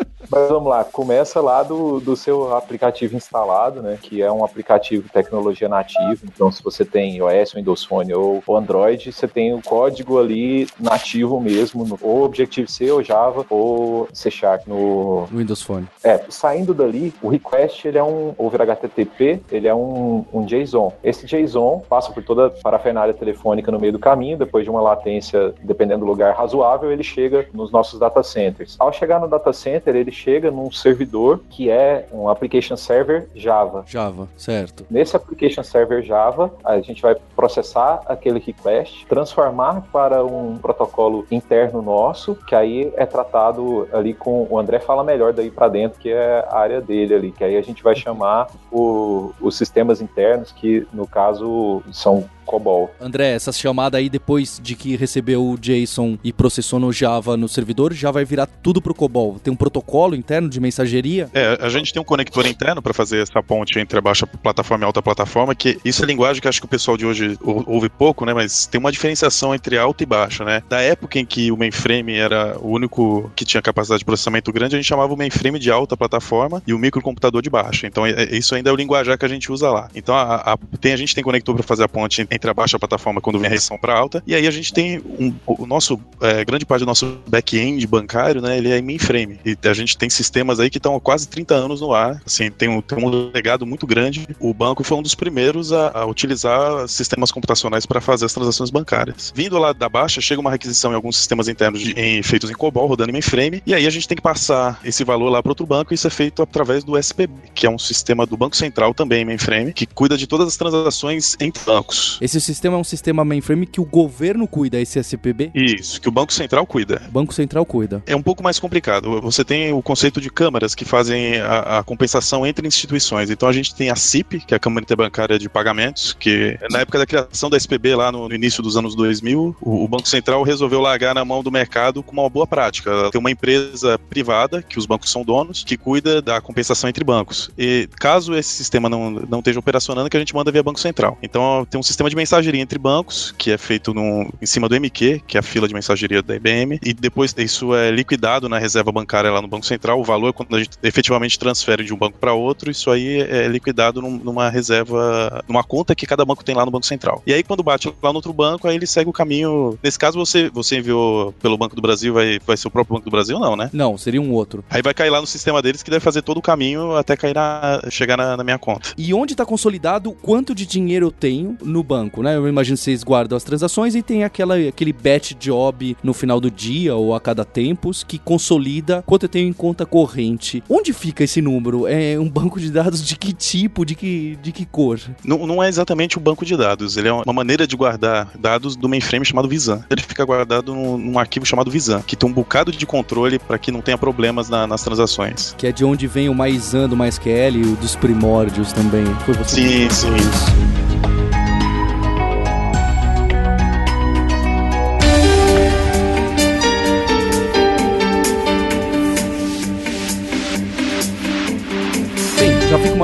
Mas 0.30 0.48
vamos 0.48 0.68
lá, 0.68 0.84
começa 0.84 1.40
lá 1.40 1.64
do, 1.64 1.98
do 1.98 2.14
seu 2.14 2.54
aplicativo 2.54 3.16
instalado, 3.16 3.82
né? 3.82 3.98
Que 4.00 4.22
é 4.22 4.30
um 4.30 4.44
aplicativo 4.44 5.08
tecnologia 5.12 5.68
nativa. 5.68 6.20
Então, 6.22 6.52
se 6.52 6.62
você 6.62 6.84
tem 6.84 7.16
iOS, 7.16 7.54
Windows 7.54 7.84
Phone 7.84 8.14
ou, 8.14 8.40
ou 8.46 8.56
Android, 8.56 9.12
você 9.12 9.26
tem 9.26 9.52
o 9.52 9.60
código 9.60 10.20
ali 10.20 10.68
nativo 10.78 11.40
mesmo, 11.40 11.84
no, 11.84 11.98
ou 12.00 12.24
Objective-C, 12.24 12.92
ou 12.92 13.02
Java, 13.02 13.44
ou 13.50 14.08
C 14.12 14.30
Sharp 14.30 14.68
no... 14.68 15.26
Windows 15.32 15.62
Phone. 15.62 15.88
É, 16.04 16.20
saindo 16.28 16.72
dali, 16.72 17.12
o 17.20 17.28
request, 17.28 17.88
ele 17.88 17.98
é 17.98 18.04
um, 18.04 18.32
over 18.38 18.62
HTTP, 18.62 19.42
ele 19.50 19.66
é 19.66 19.74
um, 19.74 20.24
um 20.32 20.44
JSON. 20.44 20.92
Esse 21.02 21.26
JSON 21.26 21.82
passa 21.88 22.12
por 22.12 22.22
toda 22.22 22.46
a 22.46 22.50
parafernália 22.50 23.14
telefônica 23.14 23.72
no 23.72 23.80
meio 23.80 23.92
do 23.92 23.98
caminho, 23.98 24.38
depois 24.38 24.62
de 24.62 24.70
uma 24.70 24.80
latência, 24.80 25.52
dependendo 25.64 26.04
do 26.04 26.06
lugar 26.06 26.36
razoável, 26.36 26.92
ele 26.92 27.02
chega 27.02 27.48
nos 27.52 27.72
nossos 27.72 27.98
data 27.98 28.22
centers. 28.22 28.76
Ao 28.78 28.92
chegar 28.92 29.18
no 29.18 29.26
data 29.26 29.52
center, 29.52 29.96
ele 29.96 30.12
chega 30.20 30.50
num 30.50 30.70
servidor 30.70 31.40
que 31.48 31.70
é 31.70 32.06
um 32.12 32.28
application 32.28 32.76
server 32.76 33.28
Java. 33.34 33.84
Java, 33.86 34.28
certo. 34.36 34.84
Nesse 34.90 35.16
application 35.16 35.62
server 35.62 36.02
Java, 36.02 36.52
a 36.64 36.80
gente 36.80 37.00
vai 37.00 37.16
processar 37.34 38.02
aquele 38.06 38.38
request, 38.38 39.06
transformar 39.06 39.82
para 39.92 40.24
um 40.24 40.58
protocolo 40.58 41.26
interno 41.30 41.80
nosso, 41.80 42.34
que 42.34 42.54
aí 42.54 42.92
é 42.96 43.06
tratado 43.06 43.88
ali 43.92 44.12
com 44.12 44.46
o 44.48 44.58
André 44.58 44.78
fala 44.78 45.02
melhor 45.02 45.32
daí 45.32 45.50
para 45.50 45.68
dentro, 45.68 45.98
que 45.98 46.10
é 46.10 46.46
a 46.48 46.56
área 46.56 46.80
dele 46.80 47.14
ali, 47.14 47.32
que 47.32 47.42
aí 47.42 47.56
a 47.56 47.62
gente 47.62 47.82
vai 47.82 47.96
chamar 47.96 48.48
o, 48.70 49.32
os 49.40 49.56
sistemas 49.56 50.00
internos 50.00 50.52
que 50.52 50.86
no 50.92 51.06
caso 51.06 51.82
são 51.92 52.28
COBOL. 52.50 52.90
André, 53.00 53.30
essa 53.30 53.52
chamada 53.52 53.98
aí 53.98 54.08
depois 54.08 54.60
de 54.60 54.74
que 54.74 54.96
recebeu 54.96 55.46
o 55.46 55.56
JSON 55.56 56.18
e 56.24 56.32
processou 56.32 56.80
no 56.80 56.92
Java 56.92 57.36
no 57.36 57.48
servidor, 57.48 57.92
já 57.92 58.10
vai 58.10 58.24
virar 58.24 58.46
tudo 58.46 58.82
pro 58.82 58.94
COBOL. 58.94 59.38
Tem 59.38 59.52
um 59.52 59.56
protocolo 59.56 60.09
interno 60.14 60.48
de 60.48 60.60
mensageria? 60.60 61.28
É, 61.34 61.58
a 61.60 61.68
gente 61.68 61.92
tem 61.92 62.00
um 62.00 62.04
conector 62.04 62.46
interno 62.46 62.82
para 62.82 62.92
fazer 62.92 63.22
essa 63.22 63.42
ponte 63.42 63.78
entre 63.78 63.98
a 63.98 64.02
baixa 64.02 64.26
plataforma 64.26 64.84
e 64.84 64.84
a 64.84 64.88
alta 64.88 65.02
plataforma, 65.02 65.54
que 65.54 65.78
isso 65.84 66.02
é 66.02 66.06
linguagem 66.06 66.40
que 66.40 66.48
acho 66.48 66.60
que 66.60 66.66
o 66.66 66.68
pessoal 66.68 66.96
de 66.96 67.06
hoje 67.06 67.38
ouve 67.42 67.88
pouco, 67.88 68.24
né? 68.24 68.34
Mas 68.34 68.66
tem 68.66 68.78
uma 68.78 68.92
diferenciação 68.92 69.54
entre 69.54 69.78
alta 69.78 70.02
e 70.02 70.06
baixa, 70.06 70.44
né? 70.44 70.62
Da 70.68 70.80
época 70.80 71.18
em 71.18 71.24
que 71.24 71.50
o 71.52 71.56
mainframe 71.56 72.14
era 72.14 72.58
o 72.58 72.68
único 72.68 73.30
que 73.34 73.44
tinha 73.44 73.62
capacidade 73.62 74.00
de 74.00 74.04
processamento 74.04 74.52
grande, 74.52 74.76
a 74.76 74.78
gente 74.78 74.88
chamava 74.88 75.12
o 75.12 75.16
mainframe 75.16 75.58
de 75.58 75.70
alta 75.70 75.96
plataforma 75.96 76.62
e 76.66 76.72
o 76.72 76.78
microcomputador 76.78 77.42
de 77.42 77.50
baixa. 77.50 77.86
Então, 77.86 78.06
é, 78.06 78.10
é, 78.10 78.36
isso 78.36 78.54
ainda 78.54 78.70
é 78.70 78.72
o 78.72 78.76
linguajar 78.76 79.18
que 79.18 79.24
a 79.24 79.28
gente 79.28 79.50
usa 79.50 79.70
lá. 79.70 79.88
Então, 79.94 80.14
a, 80.14 80.52
a, 80.52 80.58
tem, 80.80 80.92
a 80.92 80.96
gente 80.96 81.14
tem 81.14 81.22
conector 81.22 81.54
para 81.54 81.64
fazer 81.64 81.84
a 81.84 81.88
ponte 81.88 82.26
entre 82.30 82.50
a 82.50 82.54
baixa 82.54 82.78
plataforma 82.78 83.20
quando 83.20 83.38
vem 83.38 83.46
a 83.46 83.50
restrição 83.50 83.78
para 83.78 83.94
alta, 83.96 84.22
e 84.26 84.34
aí 84.34 84.46
a 84.46 84.50
gente 84.50 84.72
tem 84.72 84.98
um, 84.98 85.32
o 85.46 85.66
nosso, 85.66 86.00
é, 86.20 86.44
grande 86.44 86.64
parte 86.64 86.80
do 86.80 86.86
nosso 86.86 87.18
back-end 87.28 87.86
bancário, 87.86 88.40
né, 88.40 88.56
ele 88.56 88.70
é 88.70 88.78
em 88.78 88.82
mainframe, 88.82 89.38
e 89.44 89.56
a 89.68 89.72
gente 89.72 89.96
tem 90.00 90.08
sistemas 90.08 90.58
aí 90.58 90.70
que 90.70 90.78
estão 90.78 90.96
há 90.96 91.00
quase 91.00 91.28
30 91.28 91.54
anos 91.54 91.82
no 91.82 91.92
ar, 91.92 92.22
assim, 92.24 92.50
tem 92.50 92.70
um, 92.70 92.80
tem 92.80 93.04
um 93.04 93.30
legado 93.30 93.66
muito 93.66 93.86
grande. 93.86 94.26
O 94.38 94.54
banco 94.54 94.82
foi 94.82 94.96
um 94.96 95.02
dos 95.02 95.14
primeiros 95.14 95.74
a, 95.74 95.90
a 95.90 96.06
utilizar 96.06 96.88
sistemas 96.88 97.30
computacionais 97.30 97.84
para 97.84 98.00
fazer 98.00 98.24
as 98.24 98.32
transações 98.32 98.70
bancárias. 98.70 99.30
Vindo 99.36 99.58
lá 99.58 99.74
da 99.74 99.90
baixa, 99.90 100.22
chega 100.22 100.40
uma 100.40 100.50
requisição 100.50 100.92
em 100.92 100.94
alguns 100.94 101.18
sistemas 101.18 101.48
internos 101.48 101.82
de, 101.82 101.92
em, 101.92 102.22
feitos 102.22 102.48
em 102.48 102.54
COBOL, 102.54 102.86
rodando 102.86 103.10
em 103.10 103.12
mainframe, 103.12 103.62
e 103.66 103.74
aí 103.74 103.86
a 103.86 103.90
gente 103.90 104.08
tem 104.08 104.16
que 104.16 104.22
passar 104.22 104.80
esse 104.82 105.04
valor 105.04 105.28
lá 105.28 105.42
para 105.42 105.50
outro 105.50 105.66
banco, 105.66 105.92
e 105.92 105.94
isso 105.96 106.06
é 106.06 106.10
feito 106.10 106.42
através 106.42 106.82
do 106.82 106.96
SPB, 106.96 107.34
que 107.54 107.66
é 107.66 107.70
um 107.70 107.78
sistema 107.78 108.24
do 108.24 108.38
Banco 108.38 108.56
Central 108.56 108.94
também 108.94 109.22
mainframe, 109.22 109.74
que 109.74 109.84
cuida 109.84 110.16
de 110.16 110.26
todas 110.26 110.48
as 110.48 110.56
transações 110.56 111.36
entre 111.38 111.62
bancos. 111.62 112.16
Esse 112.22 112.40
sistema 112.40 112.76
é 112.76 112.80
um 112.80 112.84
sistema 112.84 113.22
mainframe 113.22 113.66
que 113.66 113.82
o 113.82 113.84
governo 113.84 114.48
cuida, 114.48 114.80
esse 114.80 114.98
SPB? 114.98 115.50
Isso, 115.54 116.00
que 116.00 116.08
o 116.08 116.12
Banco 116.12 116.32
Central 116.32 116.66
cuida. 116.66 117.02
O 117.06 117.12
Banco 117.12 117.34
Central 117.34 117.66
cuida. 117.66 118.02
É 118.06 118.16
um 118.16 118.22
pouco 118.22 118.42
mais 118.42 118.58
complicado. 118.58 119.20
Você 119.20 119.44
tem 119.44 119.70
o 119.74 119.79
conceito 119.82 120.20
de 120.20 120.30
câmaras 120.30 120.74
que 120.74 120.84
fazem 120.84 121.40
a, 121.40 121.78
a 121.78 121.82
compensação 121.82 122.46
entre 122.46 122.66
instituições. 122.66 123.30
Então 123.30 123.48
a 123.48 123.52
gente 123.52 123.74
tem 123.74 123.90
a 123.90 123.96
CIP, 123.96 124.40
que 124.40 124.54
é 124.54 124.56
a 124.56 124.60
Câmara 124.60 124.84
Interbancária 124.84 125.38
de 125.38 125.48
Pagamentos, 125.48 126.16
que 126.18 126.58
na 126.70 126.80
época 126.80 126.98
da 126.98 127.06
criação 127.06 127.50
da 127.50 127.56
SPB, 127.56 127.94
lá 127.94 128.12
no, 128.12 128.28
no 128.28 128.34
início 128.34 128.62
dos 128.62 128.76
anos 128.76 128.94
2000, 128.94 129.56
o, 129.60 129.84
o, 129.84 129.88
Banco 129.88 130.08
Central 130.08 130.42
resolveu 130.42 130.80
largar 130.80 131.14
na 131.14 131.24
mão 131.24 131.42
do 131.42 131.50
mercado 131.50 132.02
com 132.02 132.12
uma 132.12 132.28
boa 132.28 132.46
prática. 132.46 133.10
Tem 133.10 133.18
uma 133.18 133.30
empresa 133.30 133.98
privada, 133.98 134.62
que 134.62 134.78
os 134.78 134.86
bancos 134.86 135.10
são 135.10 135.24
donos, 135.24 135.64
que 135.64 135.76
cuida 135.76 136.22
da 136.22 136.40
compensação 136.40 136.88
entre 136.88 137.04
bancos. 137.04 137.50
E 137.58 137.88
caso 137.98 138.34
esse 138.34 138.50
sistema 138.50 138.88
não, 138.88 139.10
não 139.10 139.38
esteja 139.38 139.58
operacionando, 139.58 140.08
que 140.08 140.16
a 140.16 140.20
gente 140.20 140.34
manda 140.34 140.52
via 140.52 140.62
Banco 140.62 140.80
Central. 140.80 141.18
Então 141.22 141.66
tem 141.68 141.78
um 141.78 141.82
sistema 141.82 142.08
de 142.08 142.16
mensageria 142.16 142.60
entre 142.60 142.78
bancos, 142.78 143.34
que 143.36 143.50
é 143.50 143.58
feito 143.58 143.92
no, 143.92 144.32
em 144.40 144.46
cima 144.46 144.68
do 144.68 144.74
MQ, 144.74 145.22
que 145.26 145.36
é 145.36 145.40
a 145.40 145.42
fila 145.42 145.66
de 145.66 145.74
mensageria 145.74 146.22
da 146.22 146.36
IBM, 146.36 146.78
e 146.82 146.92
depois 146.92 147.34
isso 147.38 147.74
é 147.74 147.90
liquidado 147.90 148.48
na 148.48 148.58
reserva 148.58 148.92
bancária 148.92 149.30
lá 149.30 149.40
no 149.40 149.48
Banco 149.48 149.66
Central. 149.70 150.00
O 150.00 150.04
valor, 150.04 150.32
quando 150.32 150.56
a 150.56 150.58
gente 150.58 150.76
efetivamente 150.82 151.38
transfere 151.38 151.84
de 151.84 151.94
um 151.94 151.96
banco 151.96 152.18
para 152.18 152.34
outro, 152.34 152.70
isso 152.70 152.90
aí 152.90 153.20
é 153.20 153.48
liquidado 153.48 154.02
num, 154.02 154.18
numa 154.18 154.48
reserva, 154.50 155.42
numa 155.48 155.62
conta 155.62 155.94
que 155.94 156.06
cada 156.06 156.24
banco 156.24 156.44
tem 156.44 156.54
lá 156.54 156.64
no 156.64 156.70
Banco 156.70 156.86
Central. 156.86 157.22
E 157.26 157.32
aí, 157.32 157.42
quando 157.42 157.62
bate 157.62 157.92
lá 158.02 158.10
no 158.10 158.16
outro 158.16 158.32
banco, 158.32 158.66
aí 158.66 158.74
ele 158.74 158.86
segue 158.86 159.08
o 159.08 159.12
caminho. 159.12 159.78
Nesse 159.82 159.98
caso, 159.98 160.18
você, 160.18 160.50
você 160.50 160.78
enviou 160.78 161.32
pelo 161.40 161.56
Banco 161.56 161.76
do 161.76 161.82
Brasil, 161.82 162.14
vai, 162.14 162.38
vai 162.46 162.56
ser 162.56 162.68
o 162.68 162.70
próprio 162.70 162.96
Banco 162.96 163.04
do 163.04 163.10
Brasil, 163.10 163.38
não, 163.38 163.56
né? 163.56 163.70
Não, 163.72 163.96
seria 163.96 164.20
um 164.20 164.32
outro. 164.32 164.64
Aí 164.68 164.82
vai 164.82 164.94
cair 164.94 165.10
lá 165.10 165.20
no 165.20 165.26
sistema 165.26 165.62
deles 165.62 165.82
que 165.82 165.90
deve 165.90 166.02
fazer 166.02 166.22
todo 166.22 166.38
o 166.38 166.42
caminho 166.42 166.96
até 166.96 167.16
cair 167.16 167.34
na, 167.34 167.80
chegar 167.90 168.16
na, 168.16 168.36
na 168.36 168.44
minha 168.44 168.58
conta. 168.58 168.90
E 168.96 169.12
onde 169.14 169.32
está 169.34 169.44
consolidado 169.46 170.12
quanto 170.12 170.54
de 170.54 170.66
dinheiro 170.66 171.06
eu 171.06 171.10
tenho 171.10 171.56
no 171.62 171.82
banco, 171.82 172.22
né? 172.22 172.36
Eu 172.36 172.48
imagino 172.48 172.76
que 172.76 172.82
vocês 172.82 173.02
guardam 173.02 173.36
as 173.36 173.44
transações 173.44 173.94
e 173.94 174.02
tem 174.02 174.24
aquela, 174.24 174.56
aquele 174.56 174.92
batch 174.92 175.34
job 175.38 175.96
no 176.02 176.12
final 176.12 176.40
do 176.40 176.50
dia 176.50 176.94
ou 176.94 177.14
a 177.14 177.20
cada 177.20 177.44
tempos 177.44 178.02
que 178.02 178.18
consolida 178.18 179.02
quanto 179.06 179.24
eu 179.24 179.28
tenho 179.28 179.48
em 179.48 179.52
conta 179.60 179.84
corrente. 179.84 180.64
Onde 180.70 180.90
fica 180.94 181.22
esse 181.22 181.42
número? 181.42 181.86
É 181.86 182.18
um 182.18 182.30
banco 182.30 182.58
de 182.58 182.70
dados 182.70 183.06
de 183.06 183.14
que 183.14 183.30
tipo, 183.34 183.84
de 183.84 183.94
que, 183.94 184.38
de 184.40 184.52
que 184.52 184.64
cor? 184.64 184.98
Não, 185.22 185.46
não 185.46 185.62
é 185.62 185.68
exatamente 185.68 186.18
um 186.18 186.22
banco 186.22 186.46
de 186.46 186.56
dados, 186.56 186.96
ele 186.96 187.08
é 187.08 187.12
uma 187.12 187.32
maneira 187.34 187.66
de 187.66 187.76
guardar 187.76 188.30
dados 188.38 188.74
do 188.74 188.88
mainframe 188.88 189.26
chamado 189.26 189.46
Visan. 189.46 189.84
Ele 189.90 190.00
fica 190.00 190.24
guardado 190.24 190.74
num, 190.74 190.96
num 190.96 191.18
arquivo 191.18 191.44
chamado 191.44 191.70
Visan, 191.70 192.00
que 192.00 192.16
tem 192.16 192.26
um 192.26 192.32
bocado 192.32 192.72
de 192.72 192.86
controle 192.86 193.38
para 193.38 193.58
que 193.58 193.70
não 193.70 193.82
tenha 193.82 193.98
problemas 193.98 194.48
na, 194.48 194.66
nas 194.66 194.82
transações. 194.82 195.54
Que 195.58 195.66
é 195.66 195.72
de 195.72 195.84
onde 195.84 196.06
vem 196.06 196.30
o 196.30 196.34
MySan 196.34 196.88
do 196.88 196.96
MySQL 196.96 197.56
e 197.56 197.62
o 197.62 197.76
dos 197.76 197.94
primórdios 197.94 198.72
também. 198.72 199.04
Foi 199.26 199.34
você 199.34 199.56
sim, 199.56 199.90
sim. 199.90 200.16
Isso. 200.16 200.89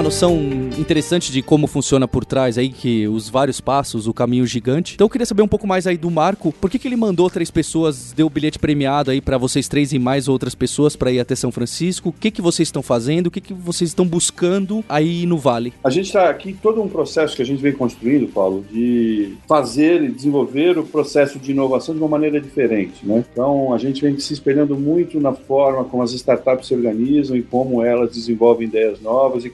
Noção 0.06 0.36
interessante 0.78 1.32
de 1.32 1.42
como 1.42 1.66
funciona 1.66 2.06
por 2.06 2.24
trás 2.24 2.56
aí, 2.56 2.68
que 2.68 3.08
os 3.08 3.28
vários 3.28 3.60
passos, 3.60 4.06
o 4.06 4.14
caminho 4.14 4.46
gigante. 4.46 4.94
Então 4.94 5.06
eu 5.06 5.10
queria 5.10 5.26
saber 5.26 5.42
um 5.42 5.48
pouco 5.48 5.66
mais 5.66 5.84
aí 5.84 5.96
do 5.96 6.08
Marco, 6.08 6.52
por 6.52 6.70
que, 6.70 6.78
que 6.78 6.86
ele 6.86 6.94
mandou 6.94 7.28
três 7.28 7.50
pessoas, 7.50 8.12
deu 8.12 8.28
o 8.28 8.30
bilhete 8.30 8.56
premiado 8.56 9.10
aí 9.10 9.20
para 9.20 9.36
vocês 9.36 9.66
três 9.66 9.92
e 9.92 9.98
mais 9.98 10.28
outras 10.28 10.54
pessoas 10.54 10.94
para 10.94 11.10
ir 11.10 11.18
até 11.18 11.34
São 11.34 11.50
Francisco? 11.50 12.10
O 12.10 12.12
que 12.12 12.30
que 12.30 12.40
vocês 12.40 12.68
estão 12.68 12.84
fazendo? 12.84 13.26
O 13.26 13.30
que 13.32 13.40
que 13.40 13.52
vocês 13.52 13.90
estão 13.90 14.06
buscando 14.06 14.84
aí 14.88 15.26
no 15.26 15.38
Vale? 15.38 15.72
A 15.82 15.90
gente 15.90 16.06
está 16.06 16.30
aqui 16.30 16.52
todo 16.52 16.80
um 16.80 16.88
processo 16.88 17.34
que 17.34 17.42
a 17.42 17.46
gente 17.46 17.60
vem 17.60 17.72
construindo, 17.72 18.28
Paulo, 18.28 18.64
de 18.70 19.34
fazer 19.48 20.04
e 20.04 20.08
desenvolver 20.08 20.78
o 20.78 20.84
processo 20.84 21.36
de 21.40 21.50
inovação 21.50 21.96
de 21.96 22.00
uma 22.00 22.08
maneira 22.08 22.40
diferente, 22.40 23.04
né? 23.04 23.24
Então 23.32 23.74
a 23.74 23.78
gente 23.78 24.02
vem 24.02 24.16
se 24.20 24.32
espelhando 24.32 24.76
muito 24.76 25.18
na 25.18 25.32
forma 25.32 25.82
como 25.82 26.04
as 26.04 26.12
startups 26.12 26.68
se 26.68 26.74
organizam 26.74 27.36
e 27.36 27.42
como 27.42 27.82
elas 27.82 28.12
desenvolvem 28.12 28.68
ideias 28.68 29.00
novas 29.00 29.44
e 29.44 29.50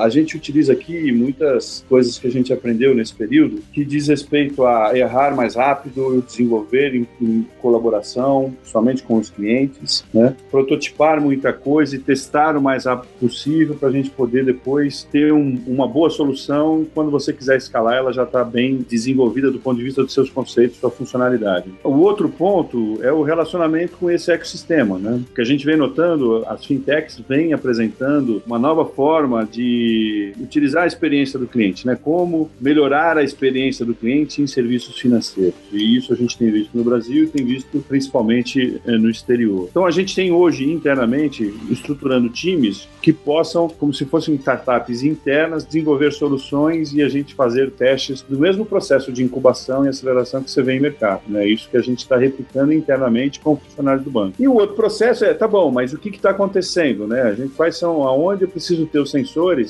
A 0.00 0.08
gente 0.08 0.36
utiliza 0.36 0.72
aqui 0.72 1.10
muitas 1.12 1.84
coisas 1.88 2.18
que 2.18 2.26
a 2.26 2.30
gente 2.30 2.52
aprendeu 2.52 2.94
nesse 2.94 3.14
período 3.14 3.62
que 3.72 3.84
diz 3.84 4.08
respeito 4.08 4.64
a 4.64 4.96
errar 4.96 5.34
mais 5.34 5.54
rápido, 5.54 6.22
desenvolver 6.26 6.94
em, 6.94 7.06
em 7.20 7.46
colaboração, 7.60 8.54
somente 8.64 9.02
com 9.02 9.16
os 9.16 9.30
clientes, 9.30 10.04
né? 10.12 10.36
prototipar 10.50 11.20
muita 11.20 11.52
coisa 11.52 11.96
e 11.96 11.98
testar 11.98 12.56
o 12.56 12.62
mais 12.62 12.84
rápido 12.84 13.10
possível 13.20 13.74
para 13.74 13.88
a 13.88 13.92
gente 13.92 14.10
poder 14.10 14.44
depois 14.44 15.04
ter 15.04 15.32
um, 15.32 15.58
uma 15.66 15.86
boa 15.86 16.10
solução 16.10 16.86
quando 16.94 17.10
você 17.10 17.32
quiser 17.32 17.56
escalar 17.56 17.96
ela 17.96 18.12
já 18.12 18.24
está 18.24 18.44
bem 18.44 18.84
desenvolvida 18.88 19.50
do 19.50 19.58
ponto 19.58 19.78
de 19.78 19.84
vista 19.84 20.02
dos 20.02 20.12
seus 20.12 20.30
conceitos, 20.30 20.78
sua 20.78 20.90
funcionalidade. 20.90 21.72
O 21.82 21.98
outro 21.98 22.28
ponto 22.28 22.98
é 23.02 23.12
o 23.12 23.22
relacionamento 23.22 23.96
com 23.98 24.10
esse 24.10 24.30
ecossistema, 24.30 24.98
né? 24.98 25.22
que 25.34 25.40
a 25.40 25.44
gente 25.44 25.64
vem 25.64 25.76
notando, 25.76 26.44
as 26.46 26.64
fintechs 26.64 27.20
vêm 27.28 27.52
apresentando 27.52 28.42
uma 28.46 28.58
nova 28.58 28.84
forma 28.84 29.45
de 29.50 30.32
utilizar 30.40 30.84
a 30.84 30.86
experiência 30.86 31.38
do 31.38 31.46
cliente, 31.46 31.86
né? 31.86 31.96
Como 32.00 32.50
melhorar 32.60 33.16
a 33.16 33.22
experiência 33.22 33.84
do 33.84 33.94
cliente 33.94 34.42
em 34.42 34.46
serviços 34.46 34.98
financeiros. 34.98 35.54
E 35.72 35.96
isso 35.96 36.12
a 36.12 36.16
gente 36.16 36.36
tem 36.36 36.50
visto 36.50 36.70
no 36.74 36.84
Brasil 36.84 37.24
e 37.24 37.26
tem 37.28 37.44
visto 37.44 37.84
principalmente 37.88 38.80
eh, 38.86 38.98
no 38.98 39.10
exterior. 39.10 39.68
Então 39.70 39.86
a 39.86 39.90
gente 39.90 40.14
tem 40.14 40.30
hoje 40.30 40.70
internamente 40.70 41.54
estruturando 41.70 42.28
times 42.28 42.88
que 43.00 43.12
possam, 43.12 43.68
como 43.68 43.94
se 43.94 44.04
fossem 44.04 44.34
startups 44.34 45.02
internas, 45.02 45.64
desenvolver 45.64 46.12
soluções 46.12 46.92
e 46.92 47.02
a 47.02 47.08
gente 47.08 47.34
fazer 47.34 47.70
testes 47.70 48.22
do 48.22 48.38
mesmo 48.38 48.64
processo 48.64 49.12
de 49.12 49.22
incubação 49.22 49.84
e 49.84 49.88
aceleração 49.88 50.42
que 50.42 50.50
você 50.50 50.62
vê 50.62 50.74
em 50.74 50.80
mercado. 50.80 51.22
É 51.28 51.32
né? 51.32 51.48
isso 51.48 51.68
que 51.68 51.76
a 51.76 51.82
gente 51.82 51.98
está 51.98 52.16
replicando 52.16 52.72
internamente 52.72 53.40
com 53.40 53.56
funcionários 53.56 54.04
do 54.04 54.10
banco. 54.10 54.34
E 54.38 54.48
o 54.48 54.54
outro 54.54 54.74
processo 54.74 55.24
é, 55.24 55.34
tá 55.34 55.46
bom, 55.46 55.70
mas 55.70 55.92
o 55.92 55.98
que 55.98 56.08
está 56.08 56.30
acontecendo? 56.30 57.06
Né? 57.06 57.22
A 57.22 57.34
gente, 57.34 57.54
quais 57.54 57.76
são, 57.76 58.02
aonde 58.02 58.42
eu 58.44 58.48
preciso 58.48 58.86
ter 58.86 58.98
os 58.98 59.10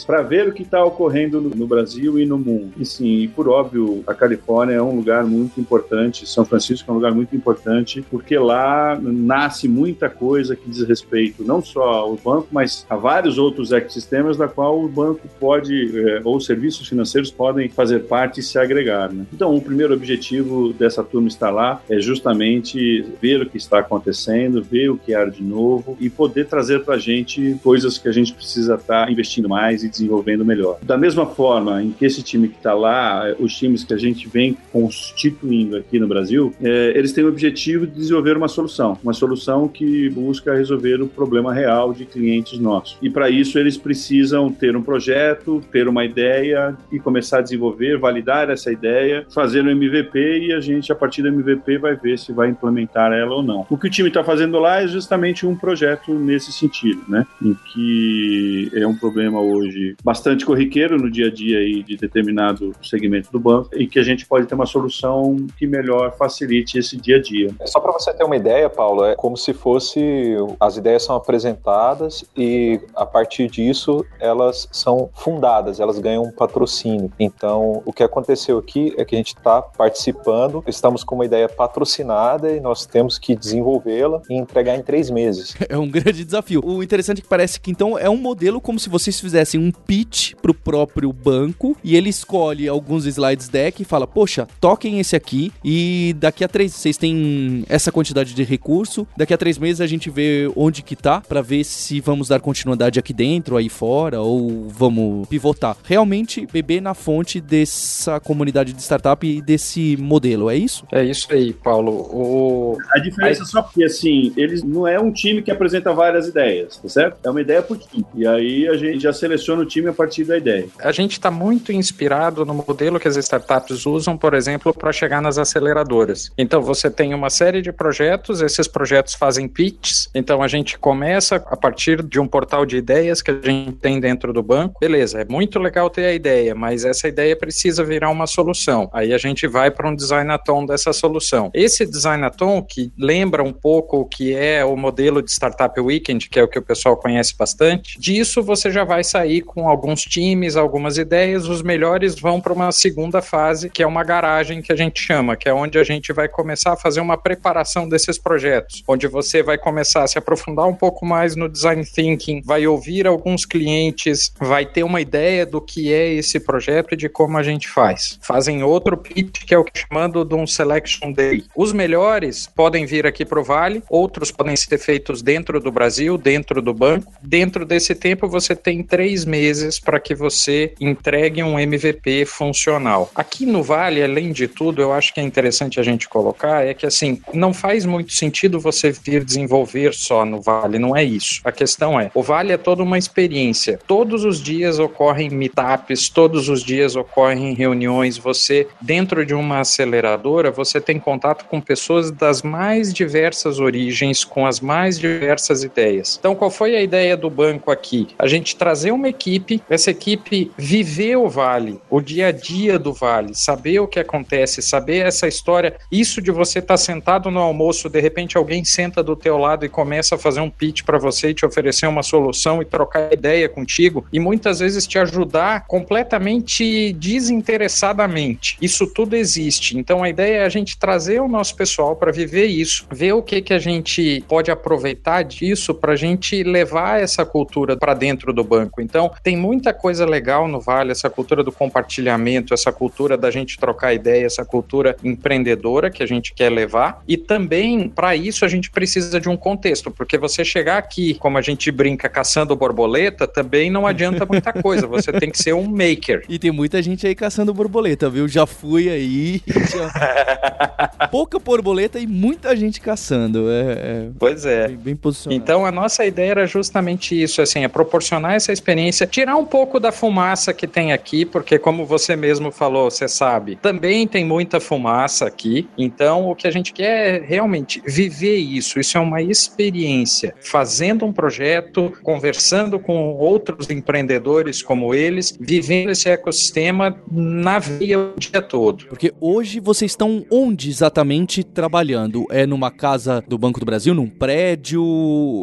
para 0.06 0.22
ver 0.22 0.48
o 0.48 0.52
que 0.52 0.62
está 0.62 0.84
ocorrendo 0.84 1.40
no, 1.40 1.50
no, 1.50 1.66
Brasil 1.66 2.18
e 2.18 2.24
no 2.24 2.38
mundo. 2.38 2.72
E 2.78 2.84
sim, 2.84 3.22
e 3.22 3.28
por 3.28 3.48
óbvio, 3.48 4.04
a 4.06 4.14
Califórnia 4.14 4.74
é 4.74 4.82
um 4.82 4.94
lugar 4.94 5.24
muito 5.24 5.60
importante, 5.60 6.26
São 6.26 6.44
Francisco 6.44 6.88
é 6.88 6.92
um 6.92 6.96
lugar 6.96 7.12
muito 7.12 7.34
importante, 7.34 8.04
porque 8.08 8.38
lá 8.38 8.96
nasce 9.00 9.66
muita 9.66 10.08
coisa 10.08 10.54
que 10.54 10.70
diz 10.70 10.86
respeito 10.86 11.42
não 11.44 11.60
só 11.60 11.82
ao 11.82 12.16
banco, 12.16 12.48
mas 12.52 12.86
a 12.88 12.94
vários 12.96 13.38
outros 13.38 13.72
ecossistemas 13.72 14.36
da 14.36 14.46
qual 14.46 14.80
o 14.80 14.88
banco 14.88 15.28
pode, 15.40 15.98
é, 15.98 16.20
ou 16.22 16.40
serviços 16.40 16.88
financeiros 16.88 17.30
podem 17.30 17.68
fazer 17.68 18.00
parte 18.00 18.40
e 18.40 18.42
se 18.42 18.58
agregar. 18.58 19.12
Né? 19.12 19.26
Então, 19.32 19.54
o 19.54 19.60
primeiro 19.60 19.94
objetivo 19.94 20.72
dessa 20.72 21.02
turma 21.02 21.26
estar 21.26 21.50
lá 21.50 21.82
é 21.90 21.98
justamente 21.98 23.04
ver 23.20 23.42
o 23.42 23.50
que 23.50 23.56
está 23.56 23.80
acontecendo, 23.80 24.62
ver 24.62 24.90
o 24.90 24.96
que 24.96 25.12
há 25.12 25.24
de 25.24 25.42
novo 25.42 25.96
e 26.00 26.08
poder 26.08 26.46
trazer 26.46 26.84
para 26.84 26.94
a 26.94 26.98
gente 26.98 27.56
coisas 27.64 27.98
que 27.98 28.08
a 28.08 28.12
gente 28.12 28.32
precisa 28.32 28.76
estar 28.76 29.06
tá 29.06 29.10
investindo 29.10 29.48
mais 29.48 29.55
e 29.82 29.88
desenvolvendo 29.88 30.44
melhor. 30.44 30.78
Da 30.82 30.96
mesma 30.96 31.26
forma 31.26 31.82
em 31.82 31.90
que 31.90 32.04
esse 32.04 32.22
time 32.22 32.48
que 32.48 32.56
está 32.56 32.74
lá, 32.74 33.24
os 33.38 33.54
times 33.54 33.84
que 33.84 33.94
a 33.94 33.96
gente 33.96 34.28
vem 34.28 34.56
constituindo 34.72 35.76
aqui 35.76 35.98
no 35.98 36.06
Brasil, 36.06 36.52
é, 36.62 36.92
eles 36.94 37.12
têm 37.12 37.24
o 37.24 37.28
objetivo 37.28 37.86
de 37.86 37.94
desenvolver 37.94 38.36
uma 38.36 38.48
solução, 38.48 38.98
uma 39.02 39.12
solução 39.12 39.68
que 39.68 40.08
busca 40.10 40.54
resolver 40.54 41.00
o 41.02 41.08
problema 41.08 41.52
real 41.52 41.92
de 41.92 42.04
clientes 42.04 42.58
nossos. 42.58 42.98
E 43.00 43.10
para 43.10 43.30
isso 43.30 43.58
eles 43.58 43.76
precisam 43.76 44.50
ter 44.50 44.76
um 44.76 44.82
projeto, 44.82 45.62
ter 45.70 45.88
uma 45.88 46.04
ideia 46.04 46.76
e 46.90 46.98
começar 46.98 47.38
a 47.38 47.42
desenvolver, 47.42 47.98
validar 47.98 48.50
essa 48.50 48.70
ideia, 48.70 49.26
fazer 49.32 49.64
um 49.64 49.70
MVP 49.70 50.46
e 50.46 50.52
a 50.52 50.60
gente, 50.60 50.92
a 50.92 50.94
partir 50.94 51.22
do 51.22 51.28
MVP, 51.28 51.78
vai 51.78 51.96
ver 51.96 52.18
se 52.18 52.32
vai 52.32 52.48
implementar 52.48 53.12
ela 53.12 53.34
ou 53.34 53.42
não. 53.42 53.66
O 53.70 53.76
que 53.76 53.86
o 53.86 53.90
time 53.90 54.08
está 54.08 54.22
fazendo 54.22 54.58
lá 54.58 54.82
é 54.82 54.88
justamente 54.88 55.46
um 55.46 55.56
projeto 55.56 56.12
nesse 56.14 56.52
sentido, 56.52 57.02
né? 57.08 57.26
Em 57.42 57.54
que 57.72 58.70
é 58.74 58.86
um 58.86 58.94
problema 58.94 59.40
hoje 59.46 59.96
bastante 60.02 60.44
corriqueiro 60.44 60.96
no 60.96 61.10
dia 61.10 61.26
a 61.26 61.30
dia 61.30 61.58
aí 61.58 61.82
de 61.82 61.96
determinado 61.96 62.72
segmento 62.82 63.30
do 63.30 63.40
banco 63.40 63.70
e 63.74 63.86
que 63.86 63.98
a 63.98 64.02
gente 64.02 64.26
pode 64.26 64.46
ter 64.46 64.54
uma 64.54 64.66
solução 64.66 65.46
que 65.58 65.66
melhor 65.66 66.16
facilite 66.16 66.78
esse 66.78 66.96
dia 66.96 67.16
a 67.16 67.22
dia. 67.22 67.50
É 67.60 67.66
só 67.66 67.80
para 67.80 67.92
você 67.92 68.12
ter 68.12 68.24
uma 68.24 68.36
ideia, 68.36 68.68
Paulo, 68.68 69.04
é 69.04 69.14
como 69.14 69.36
se 69.36 69.52
fosse 69.52 70.36
as 70.60 70.76
ideias 70.76 71.04
são 71.04 71.16
apresentadas 71.16 72.24
e 72.36 72.80
a 72.94 73.06
partir 73.06 73.48
disso 73.48 74.04
elas 74.20 74.68
são 74.72 75.10
fundadas, 75.14 75.80
elas 75.80 75.98
ganham 75.98 76.24
um 76.24 76.32
patrocínio. 76.32 77.10
Então, 77.18 77.82
o 77.84 77.92
que 77.92 78.02
aconteceu 78.02 78.58
aqui 78.58 78.94
é 78.96 79.04
que 79.04 79.14
a 79.14 79.18
gente 79.18 79.36
está 79.36 79.62
participando, 79.62 80.62
estamos 80.66 81.04
com 81.04 81.14
uma 81.14 81.24
ideia 81.24 81.48
patrocinada 81.48 82.52
e 82.52 82.60
nós 82.60 82.86
temos 82.86 83.18
que 83.18 83.34
desenvolvê-la 83.34 84.22
e 84.28 84.34
entregar 84.34 84.76
em 84.76 84.82
três 84.82 85.10
meses. 85.10 85.54
É 85.68 85.76
um 85.76 85.90
grande 85.90 86.24
desafio. 86.24 86.62
O 86.64 86.80
interessante 86.82 87.18
é 87.18 87.22
que 87.22 87.28
parece 87.28 87.60
que 87.60 87.70
então 87.70 87.98
é 87.98 88.08
um 88.08 88.16
modelo 88.16 88.60
como 88.60 88.78
se 88.78 88.88
vocês 88.88 89.20
fizessem 89.20 89.35
um 89.58 89.70
pitch 89.70 90.34
para 90.40 90.50
o 90.50 90.54
próprio 90.54 91.12
banco 91.12 91.76
e 91.82 91.96
ele 91.96 92.08
escolhe 92.08 92.68
alguns 92.68 93.06
slides 93.06 93.48
deck 93.48 93.82
e 93.82 93.84
fala: 93.84 94.06
Poxa, 94.06 94.46
toquem 94.60 94.98
esse 94.98 95.16
aqui 95.16 95.52
e 95.64 96.14
daqui 96.18 96.44
a 96.44 96.48
três 96.48 96.72
vocês 96.72 96.96
têm 96.96 97.64
essa 97.68 97.90
quantidade 97.90 98.34
de 98.34 98.42
recurso. 98.42 99.06
Daqui 99.16 99.34
a 99.34 99.38
três 99.38 99.58
meses 99.58 99.80
a 99.80 99.86
gente 99.86 100.10
vê 100.10 100.50
onde 100.56 100.82
que 100.82 100.96
tá 100.96 101.20
para 101.20 101.42
ver 101.42 101.64
se 101.64 102.00
vamos 102.00 102.28
dar 102.28 102.40
continuidade 102.40 102.98
aqui 102.98 103.12
dentro, 103.12 103.56
aí 103.56 103.68
fora 103.68 104.20
ou 104.20 104.68
vamos 104.68 105.28
pivotar. 105.28 105.76
Realmente 105.84 106.46
beber 106.46 106.80
na 106.80 106.94
fonte 106.94 107.40
dessa 107.40 108.20
comunidade 108.20 108.72
de 108.72 108.82
startup 108.82 109.26
e 109.26 109.40
desse 109.40 109.96
modelo, 109.96 110.50
é 110.50 110.56
isso? 110.56 110.86
É 110.92 111.04
isso 111.04 111.26
aí, 111.30 111.52
Paulo. 111.52 111.92
O... 111.92 112.78
A 112.94 112.98
diferença 112.98 113.42
aí... 113.42 113.48
só 113.48 113.62
porque 113.62 113.84
assim, 113.84 114.32
eles 114.36 114.62
não 114.62 114.86
é 114.86 115.00
um 115.00 115.12
time 115.12 115.42
que 115.42 115.50
apresenta 115.50 115.92
várias 115.92 116.28
ideias, 116.28 116.76
tá 116.76 116.88
certo? 116.88 117.18
É 117.24 117.30
uma 117.30 117.40
ideia 117.40 117.62
por 117.62 117.78
time. 117.78 118.04
E 118.14 118.26
aí 118.26 118.68
a 118.68 118.76
gente 118.76 119.00
já 119.00 119.12
seleciona 119.16 119.62
o 119.62 119.66
time 119.66 119.88
a 119.88 119.92
partir 119.92 120.24
da 120.24 120.36
ideia. 120.36 120.66
A 120.78 120.92
gente 120.92 121.12
está 121.12 121.30
muito 121.30 121.72
inspirado 121.72 122.44
no 122.44 122.54
modelo 122.54 123.00
que 123.00 123.08
as 123.08 123.16
startups 123.16 123.86
usam, 123.86 124.16
por 124.16 124.34
exemplo, 124.34 124.72
para 124.72 124.92
chegar 124.92 125.20
nas 125.20 125.38
aceleradoras. 125.38 126.30
Então 126.36 126.62
você 126.62 126.90
tem 126.90 127.14
uma 127.14 127.30
série 127.30 127.62
de 127.62 127.72
projetos, 127.72 128.40
esses 128.40 128.68
projetos 128.68 129.14
fazem 129.14 129.48
pitches. 129.48 130.08
Então 130.14 130.42
a 130.42 130.48
gente 130.48 130.78
começa 130.78 131.36
a 131.36 131.56
partir 131.56 132.02
de 132.02 132.20
um 132.20 132.26
portal 132.26 132.66
de 132.66 132.76
ideias 132.76 133.22
que 133.22 133.30
a 133.30 133.40
gente 133.40 133.72
tem 133.72 134.00
dentro 134.00 134.32
do 134.32 134.42
banco. 134.42 134.78
Beleza, 134.80 135.20
é 135.20 135.24
muito 135.24 135.58
legal 135.58 135.88
ter 135.90 136.06
a 136.06 136.12
ideia, 136.12 136.54
mas 136.54 136.84
essa 136.84 137.08
ideia 137.08 137.36
precisa 137.36 137.84
virar 137.84 138.10
uma 138.10 138.26
solução. 138.26 138.90
Aí 138.92 139.12
a 139.12 139.18
gente 139.18 139.46
vai 139.46 139.70
para 139.70 139.88
um 139.88 139.94
design 139.94 140.30
atom 140.30 140.66
dessa 140.66 140.92
solução. 140.92 141.50
Esse 141.54 141.86
design 141.86 142.24
atom 142.24 142.62
que 142.62 142.92
lembra 142.98 143.42
um 143.42 143.52
pouco 143.52 143.98
o 143.98 144.04
que 144.04 144.34
é 144.34 144.64
o 144.64 144.76
modelo 144.76 145.22
de 145.22 145.30
startup 145.30 145.78
weekend, 145.80 146.28
que 146.28 146.38
é 146.38 146.42
o 146.42 146.48
que 146.48 146.58
o 146.58 146.62
pessoal 146.62 146.96
conhece 146.96 147.34
bastante. 147.36 147.98
Disso 147.98 148.42
você 148.42 148.70
já 148.70 148.84
vai 148.84 149.02
sair 149.06 149.40
com 149.40 149.68
alguns 149.68 150.02
times, 150.02 150.56
algumas 150.56 150.98
ideias. 150.98 151.48
Os 151.48 151.62
melhores 151.62 152.14
vão 152.18 152.40
para 152.40 152.52
uma 152.52 152.70
segunda 152.72 153.22
fase, 153.22 153.70
que 153.70 153.82
é 153.82 153.86
uma 153.86 154.04
garagem 154.04 154.60
que 154.60 154.72
a 154.72 154.76
gente 154.76 155.00
chama, 155.00 155.36
que 155.36 155.48
é 155.48 155.54
onde 155.54 155.78
a 155.78 155.84
gente 155.84 156.12
vai 156.12 156.28
começar 156.28 156.74
a 156.74 156.76
fazer 156.76 157.00
uma 157.00 157.16
preparação 157.16 157.88
desses 157.88 158.18
projetos, 158.18 158.82
onde 158.86 159.06
você 159.06 159.42
vai 159.42 159.56
começar 159.56 160.02
a 160.02 160.06
se 160.06 160.18
aprofundar 160.18 160.66
um 160.66 160.74
pouco 160.74 161.06
mais 161.06 161.34
no 161.36 161.48
design 161.48 161.84
thinking, 161.84 162.42
vai 162.44 162.66
ouvir 162.66 163.06
alguns 163.06 163.44
clientes, 163.44 164.32
vai 164.38 164.66
ter 164.66 164.82
uma 164.82 165.00
ideia 165.00 165.46
do 165.46 165.60
que 165.60 165.92
é 165.92 166.12
esse 166.12 166.38
projeto 166.40 166.94
e 166.94 166.96
de 166.96 167.08
como 167.08 167.38
a 167.38 167.42
gente 167.42 167.68
faz. 167.68 168.18
Fazem 168.20 168.62
outro 168.62 168.96
pitch 168.96 169.44
que 169.44 169.54
é 169.54 169.58
o 169.58 169.64
que 169.64 169.78
chamando 169.78 170.24
de 170.24 170.34
um 170.34 170.46
selection 170.46 171.12
day. 171.12 171.44
Os 171.54 171.72
melhores 171.72 172.46
podem 172.46 172.84
vir 172.86 173.06
aqui 173.06 173.24
para 173.24 173.40
o 173.40 173.44
Vale, 173.44 173.82
outros 173.88 174.30
podem 174.30 174.56
ser 174.56 174.78
feitos 174.78 175.22
dentro 175.22 175.60
do 175.60 175.70
Brasil, 175.70 176.18
dentro 176.18 176.60
do 176.60 176.74
banco. 176.74 177.12
Dentro 177.22 177.64
desse 177.64 177.94
tempo 177.94 178.28
você 178.28 178.54
tem 178.54 178.82
três 178.96 179.26
meses 179.26 179.78
para 179.78 180.00
que 180.00 180.14
você 180.14 180.72
entregue 180.80 181.42
um 181.42 181.60
MVP 181.60 182.24
funcional. 182.24 183.10
Aqui 183.14 183.44
no 183.44 183.62
Vale, 183.62 184.02
além 184.02 184.32
de 184.32 184.48
tudo, 184.48 184.80
eu 184.80 184.90
acho 184.90 185.12
que 185.12 185.20
é 185.20 185.22
interessante 185.22 185.78
a 185.78 185.82
gente 185.82 186.08
colocar 186.08 186.66
é 186.66 186.72
que 186.72 186.86
assim 186.86 187.20
não 187.34 187.52
faz 187.52 187.84
muito 187.84 188.14
sentido 188.14 188.58
você 188.58 188.90
vir 188.90 189.22
desenvolver 189.22 189.92
só 189.92 190.24
no 190.24 190.40
Vale, 190.40 190.78
não 190.78 190.96
é 190.96 191.04
isso. 191.04 191.42
A 191.44 191.52
questão 191.52 192.00
é, 192.00 192.10
o 192.14 192.22
Vale 192.22 192.54
é 192.54 192.56
toda 192.56 192.82
uma 192.82 192.96
experiência. 192.96 193.78
Todos 193.86 194.24
os 194.24 194.40
dias 194.40 194.78
ocorrem 194.78 195.28
meetups, 195.28 196.08
todos 196.08 196.48
os 196.48 196.64
dias 196.64 196.96
ocorrem 196.96 197.52
reuniões. 197.52 198.16
Você 198.16 198.66
dentro 198.80 199.26
de 199.26 199.34
uma 199.34 199.60
aceleradora, 199.60 200.50
você 200.50 200.80
tem 200.80 200.98
contato 200.98 201.44
com 201.44 201.60
pessoas 201.60 202.10
das 202.10 202.42
mais 202.42 202.94
diversas 202.94 203.60
origens, 203.60 204.24
com 204.24 204.46
as 204.46 204.58
mais 204.58 204.98
diversas 204.98 205.62
ideias. 205.62 206.16
Então, 206.18 206.34
qual 206.34 206.50
foi 206.50 206.74
a 206.74 206.80
ideia 206.80 207.14
do 207.14 207.28
banco 207.28 207.70
aqui? 207.70 208.08
A 208.18 208.26
gente 208.26 208.56
trazer 208.56 208.85
uma 208.92 209.08
equipe, 209.08 209.62
essa 209.68 209.90
equipe 209.90 210.50
viver 210.56 211.16
o 211.16 211.28
Vale, 211.28 211.80
o 211.90 212.00
dia 212.00 212.28
a 212.28 212.32
dia 212.32 212.78
do 212.78 212.92
Vale, 212.92 213.34
saber 213.34 213.80
o 213.80 213.88
que 213.88 213.98
acontece, 213.98 214.62
saber 214.62 215.06
essa 215.06 215.26
história. 215.26 215.76
Isso 215.90 216.20
de 216.20 216.30
você 216.30 216.58
estar 216.58 216.74
tá 216.74 216.78
sentado 216.78 217.30
no 217.30 217.40
almoço, 217.40 217.88
de 217.88 218.00
repente 218.00 218.36
alguém 218.36 218.64
senta 218.64 219.02
do 219.02 219.16
teu 219.16 219.36
lado 219.36 219.64
e 219.64 219.68
começa 219.68 220.14
a 220.14 220.18
fazer 220.18 220.40
um 220.40 220.50
pitch 220.50 220.82
para 220.82 220.98
você 220.98 221.30
e 221.30 221.34
te 221.34 221.44
oferecer 221.44 221.86
uma 221.86 222.02
solução 222.02 222.60
e 222.60 222.64
trocar 222.64 223.12
ideia 223.12 223.48
contigo 223.48 224.06
e 224.12 224.18
muitas 224.18 224.60
vezes 224.60 224.86
te 224.86 224.98
ajudar 224.98 225.66
completamente 225.66 226.92
desinteressadamente. 226.92 228.56
Isso 228.60 228.86
tudo 228.86 229.16
existe. 229.16 229.76
Então 229.78 230.02
a 230.02 230.08
ideia 230.08 230.38
é 230.38 230.44
a 230.44 230.48
gente 230.48 230.78
trazer 230.78 231.20
o 231.20 231.28
nosso 231.28 231.56
pessoal 231.56 231.96
para 231.96 232.12
viver 232.12 232.46
isso, 232.46 232.86
ver 232.90 233.12
o 233.12 233.22
que 233.22 233.40
que 233.40 233.54
a 233.54 233.58
gente 233.58 234.24
pode 234.28 234.50
aproveitar 234.50 235.22
disso 235.22 235.74
para 235.74 235.92
a 235.92 235.96
gente 235.96 236.42
levar 236.42 237.00
essa 237.00 237.24
cultura 237.24 237.76
para 237.76 237.94
dentro 237.94 238.32
do 238.32 238.44
banco. 238.44 238.75
Então 238.80 239.10
tem 239.22 239.36
muita 239.36 239.72
coisa 239.72 240.04
legal 240.04 240.48
no 240.48 240.60
Vale, 240.60 240.92
essa 240.92 241.08
cultura 241.08 241.42
do 241.42 241.52
compartilhamento, 241.52 242.52
essa 242.52 242.72
cultura 242.72 243.16
da 243.16 243.30
gente 243.30 243.58
trocar 243.58 243.94
ideia, 243.94 244.26
essa 244.26 244.44
cultura 244.44 244.96
empreendedora 245.02 245.90
que 245.90 246.02
a 246.02 246.06
gente 246.06 246.34
quer 246.34 246.50
levar. 246.50 247.02
E 247.06 247.16
também 247.16 247.88
para 247.88 248.16
isso 248.16 248.44
a 248.44 248.48
gente 248.48 248.70
precisa 248.70 249.20
de 249.20 249.28
um 249.28 249.36
contexto, 249.36 249.90
porque 249.90 250.18
você 250.18 250.44
chegar 250.44 250.78
aqui, 250.78 251.14
como 251.14 251.38
a 251.38 251.42
gente 251.42 251.70
brinca 251.70 252.08
caçando 252.08 252.56
borboleta, 252.56 253.26
também 253.26 253.70
não 253.70 253.86
adianta 253.86 254.26
muita 254.26 254.52
coisa. 254.62 254.86
Você 254.86 255.12
tem 255.12 255.30
que 255.30 255.38
ser 255.38 255.54
um 255.54 255.66
maker. 255.66 256.24
E 256.28 256.38
tem 256.38 256.50
muita 256.50 256.82
gente 256.82 257.06
aí 257.06 257.14
caçando 257.14 257.52
borboleta, 257.52 258.08
viu? 258.10 258.28
Já 258.28 258.46
fui 258.46 258.88
aí. 258.88 259.42
Já... 259.46 261.08
Pouca 261.10 261.38
borboleta 261.38 261.98
e 261.98 262.06
muita 262.06 262.56
gente 262.56 262.80
caçando. 262.80 263.50
É, 263.50 263.72
é 263.72 264.08
pois 264.18 264.44
é. 264.44 264.68
Bem, 264.68 264.76
bem 264.76 264.96
posicionado. 264.96 265.42
Então 265.42 265.64
a 265.64 265.72
nossa 265.72 266.04
ideia 266.04 266.30
era 266.30 266.46
justamente 266.46 267.20
isso, 267.20 267.40
assim, 267.40 267.64
é 267.64 267.68
proporcionar 267.68 268.34
essa 268.34 268.52
experiência, 268.52 268.65
tirar 269.06 269.36
um 269.36 269.44
pouco 269.44 269.78
da 269.78 269.92
fumaça 269.92 270.52
que 270.52 270.66
tem 270.66 270.92
aqui, 270.92 271.24
porque 271.24 271.58
como 271.58 271.84
você 271.84 272.16
mesmo 272.16 272.50
falou, 272.50 272.90
você 272.90 273.08
sabe, 273.08 273.56
também 273.56 274.06
tem 274.06 274.24
muita 274.24 274.60
fumaça 274.60 275.26
aqui. 275.26 275.68
Então 275.76 276.30
o 276.30 276.34
que 276.34 276.46
a 276.46 276.50
gente 276.50 276.72
quer 276.72 277.22
é 277.22 277.24
realmente 277.24 277.82
viver 277.86 278.36
isso. 278.36 278.80
Isso 278.80 278.96
é 278.96 279.00
uma 279.00 279.22
experiência. 279.22 280.34
Fazendo 280.40 281.04
um 281.04 281.12
projeto, 281.12 281.92
conversando 282.02 282.78
com 282.78 283.14
outros 283.14 283.70
empreendedores 283.70 284.62
como 284.62 284.94
eles, 284.94 285.36
vivendo 285.40 285.90
esse 285.90 286.08
ecossistema 286.08 286.96
na 287.10 287.58
veia 287.58 287.98
o 287.98 288.14
dia 288.18 288.42
todo. 288.42 288.86
Porque 288.86 289.12
hoje 289.20 289.60
vocês 289.60 289.92
estão 289.92 290.24
onde 290.30 290.68
exatamente 290.68 291.42
trabalhando? 291.44 292.26
É 292.30 292.46
numa 292.46 292.70
casa 292.70 293.22
do 293.26 293.38
Banco 293.38 293.60
do 293.60 293.66
Brasil, 293.66 293.94
num 293.94 294.08
prédio, 294.08 294.82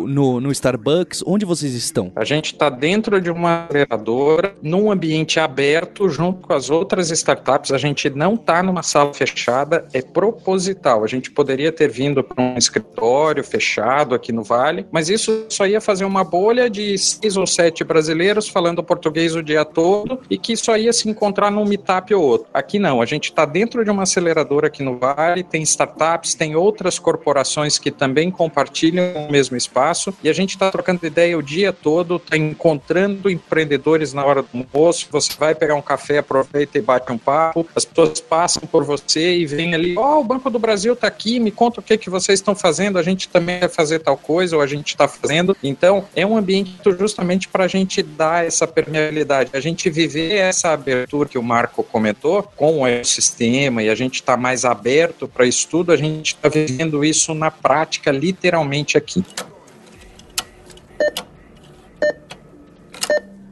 no, 0.08 0.40
no 0.40 0.52
Starbucks? 0.52 1.24
Onde 1.26 1.46
vocês 1.46 1.74
estão? 1.74 2.12
A 2.16 2.24
gente 2.24 2.54
está 2.54 2.70
dentro 2.70 3.12
de 3.19 3.30
uma 3.30 3.65
aceleradora, 3.65 4.56
num 4.62 4.91
ambiente 4.91 5.39
aberto, 5.39 6.10
junto 6.10 6.47
com 6.47 6.54
as 6.54 6.69
outras 6.69 7.10
startups. 7.12 7.71
A 7.71 7.78
gente 7.78 8.10
não 8.10 8.36
está 8.36 8.62
numa 8.63 8.84
sala 8.84 9.13
fechada, 9.13 9.88
é 9.93 10.02
proposital. 10.02 11.04
A 11.04 11.08
gente 11.08 11.32
poderia 11.32 11.71
ter 11.71 11.89
vindo 11.89 12.23
para 12.23 12.41
um 12.43 12.58
escritório 12.58 13.43
fechado 13.43 14.15
aqui 14.15 14.32
no 14.32 14.43
Vale, 14.43 14.86
mas 14.91 15.10
isso 15.10 15.45
só 15.49 15.65
ia 15.65 15.82
fazer 15.82 16.06
uma 16.06 16.23
bolha 16.23 16.69
de 16.69 16.97
seis 16.97 17.38
ou 17.38 17.45
sete 17.47 17.84
brasileiros 17.84 18.47
falando 18.47 18.84
português 18.84 19.36
o 19.36 19.43
dia 19.43 19.65
todo 19.65 20.19
e 20.30 20.38
que 20.38 20.56
só 20.56 20.78
ia 20.78 20.93
se 20.93 21.10
encontrar 21.10 21.52
num 21.52 21.65
meetup 21.65 22.13
ou 22.13 22.23
outro. 22.23 22.47
Aqui 22.54 22.80
não, 22.80 23.02
a 23.02 23.06
gente 23.06 23.26
está 23.26 23.45
dentro 23.45 23.84
de 23.84 23.91
uma 23.91 24.04
aceleradora 24.04 24.67
aqui 24.67 24.84
no 24.84 24.97
Vale, 24.97 25.43
tem 25.43 25.62
startups, 25.63 26.36
tem 26.36 26.56
outras 26.56 26.99
corporações 26.99 27.78
que 27.78 27.91
também 27.91 28.32
compartilham 28.32 29.28
o 29.28 29.32
mesmo 29.32 29.58
espaço 29.58 30.13
e 30.23 30.30
a 30.30 30.34
gente 30.34 30.52
está 30.52 30.71
trocando 30.71 31.06
ideia 31.06 31.38
o 31.38 31.43
dia 31.43 31.73
todo, 31.73 32.17
está 32.17 32.38
encontrando 32.38 33.03
empreendedores 33.06 34.13
na 34.13 34.26
hora 34.26 34.42
do 34.42 34.50
almoço. 34.54 35.08
Você 35.12 35.32
vai 35.38 35.56
pegar 35.56 35.76
um 35.76 35.82
café, 35.82 36.20
aproveita 36.20 36.78
e 36.78 36.82
bate 36.82 37.12
um 37.12 37.18
papo. 37.18 37.68
As 37.76 37.86
pessoas 37.86 38.20
passam 38.20 38.63
por 38.68 38.84
você 38.84 39.38
e 39.38 39.46
vêm 39.46 39.74
ali: 39.74 39.98
Ó, 39.98 40.18
oh, 40.18 40.22
o 40.22 40.24
Banco 40.24 40.50
do 40.50 40.60
Brasil 40.60 40.94
está 40.94 41.08
aqui, 41.08 41.39
me 41.39 41.52
conta 41.52 41.80
o 41.80 41.84
que, 41.84 41.98
que 41.98 42.10
vocês 42.10 42.39
estão 42.39 42.56
fazendo. 42.56 42.98
A 42.98 43.04
gente 43.04 43.28
também 43.30 43.60
vai 43.60 43.70
fazer 43.70 44.00
tal 44.00 44.18
coisa 44.18 44.56
ou 44.56 44.62
a 44.62 44.68
gente 44.68 44.89
está 44.89 45.08
fazendo. 45.08 45.56
Então, 45.63 46.06
é 46.16 46.26
um 46.26 46.38
ambiente 46.38 46.74
justamente 46.98 47.48
para 47.48 47.66
a 47.66 47.68
gente 47.68 48.02
dar 48.02 48.46
essa 48.46 48.68
permeabilidade, 48.68 49.52
a 49.54 49.60
gente 49.60 49.89
viver 49.89 50.36
essa 50.36 50.70
abertura 50.72 51.28
que 51.30 51.38
o 51.38 51.44
Marco 51.44 51.84
comentou 51.84 52.44
com 52.56 52.82
o 52.82 52.88
ecossistema 52.88 53.84
e 53.84 53.89
a 53.89 53.96
gente 53.96 54.16
está 54.16 54.36
mais 54.38 54.66
aberto 54.66 55.28
para 55.28 55.46
isso 55.46 55.68
tudo, 55.68 55.92
a 55.92 55.98
gente 55.98 56.36
está 56.36 56.50
vivendo 56.50 57.04
isso 57.04 57.34
na 57.34 57.52
prática, 57.52 58.12
literalmente 58.12 58.98
aqui. 58.98 59.24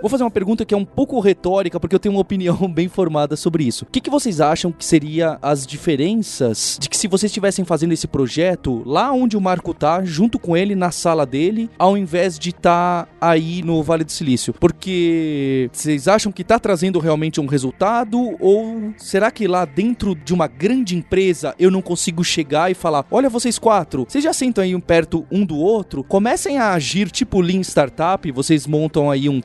Vou 0.00 0.08
fazer 0.08 0.24
uma 0.24 0.30
pergunta 0.30 0.64
que 0.64 0.74
é 0.74 0.76
um 0.76 0.84
pouco 0.84 1.18
retórica, 1.20 1.78
porque 1.78 1.94
eu 1.94 2.00
tenho 2.00 2.14
uma 2.14 2.20
opinião 2.20 2.56
bem 2.72 2.88
formada 2.88 3.36
sobre 3.36 3.64
isso. 3.64 3.84
O 3.84 3.88
que, 3.88 4.00
que 4.00 4.10
vocês 4.10 4.40
acham 4.40 4.72
que 4.72 4.84
seria 4.84 5.38
as 5.42 5.66
diferenças 5.66 6.78
de 6.80 6.88
que 6.88 6.96
se 6.96 7.08
vocês 7.08 7.30
estivessem 7.30 7.64
fazendo 7.64 7.92
esse 7.92 8.06
projeto 8.06 8.82
lá 8.86 9.12
onde 9.12 9.36
o 9.36 9.40
Marco 9.40 9.74
tá, 9.74 10.04
junto 10.04 10.38
com 10.38 10.56
ele, 10.56 10.74
na 10.74 10.90
sala 10.90 11.26
dele, 11.26 11.70
ao 11.78 11.96
invés 11.96 12.38
de 12.38 12.50
estar 12.50 13.06
tá 13.06 13.08
aí 13.20 13.62
no 13.62 13.82
Vale 13.82 14.04
do 14.04 14.12
Silício? 14.12 14.54
Porque 14.54 15.70
vocês 15.72 16.08
acham 16.08 16.32
que 16.32 16.44
tá 16.44 16.58
trazendo 16.58 16.98
realmente 16.98 17.40
um 17.40 17.46
resultado? 17.46 18.36
Ou 18.40 18.92
será 18.96 19.30
que 19.30 19.46
lá 19.46 19.64
dentro 19.64 20.14
de 20.14 20.32
uma 20.32 20.46
grande 20.46 20.96
empresa 20.96 21.54
eu 21.58 21.70
não 21.70 21.82
consigo 21.82 22.24
chegar 22.24 22.70
e 22.70 22.74
falar: 22.74 23.04
olha, 23.10 23.28
vocês 23.28 23.58
quatro, 23.58 24.06
vocês 24.08 24.24
já 24.24 24.32
sentam 24.32 24.62
aí 24.62 24.72
perto 24.80 25.24
um 25.30 25.44
do 25.44 25.56
outro, 25.56 26.02
comecem 26.02 26.58
a 26.58 26.72
agir 26.72 27.10
tipo 27.10 27.40
Lean 27.40 27.60
Startup, 27.60 28.30
vocês 28.32 28.66
montam 28.66 29.10
aí 29.10 29.28
um 29.28 29.40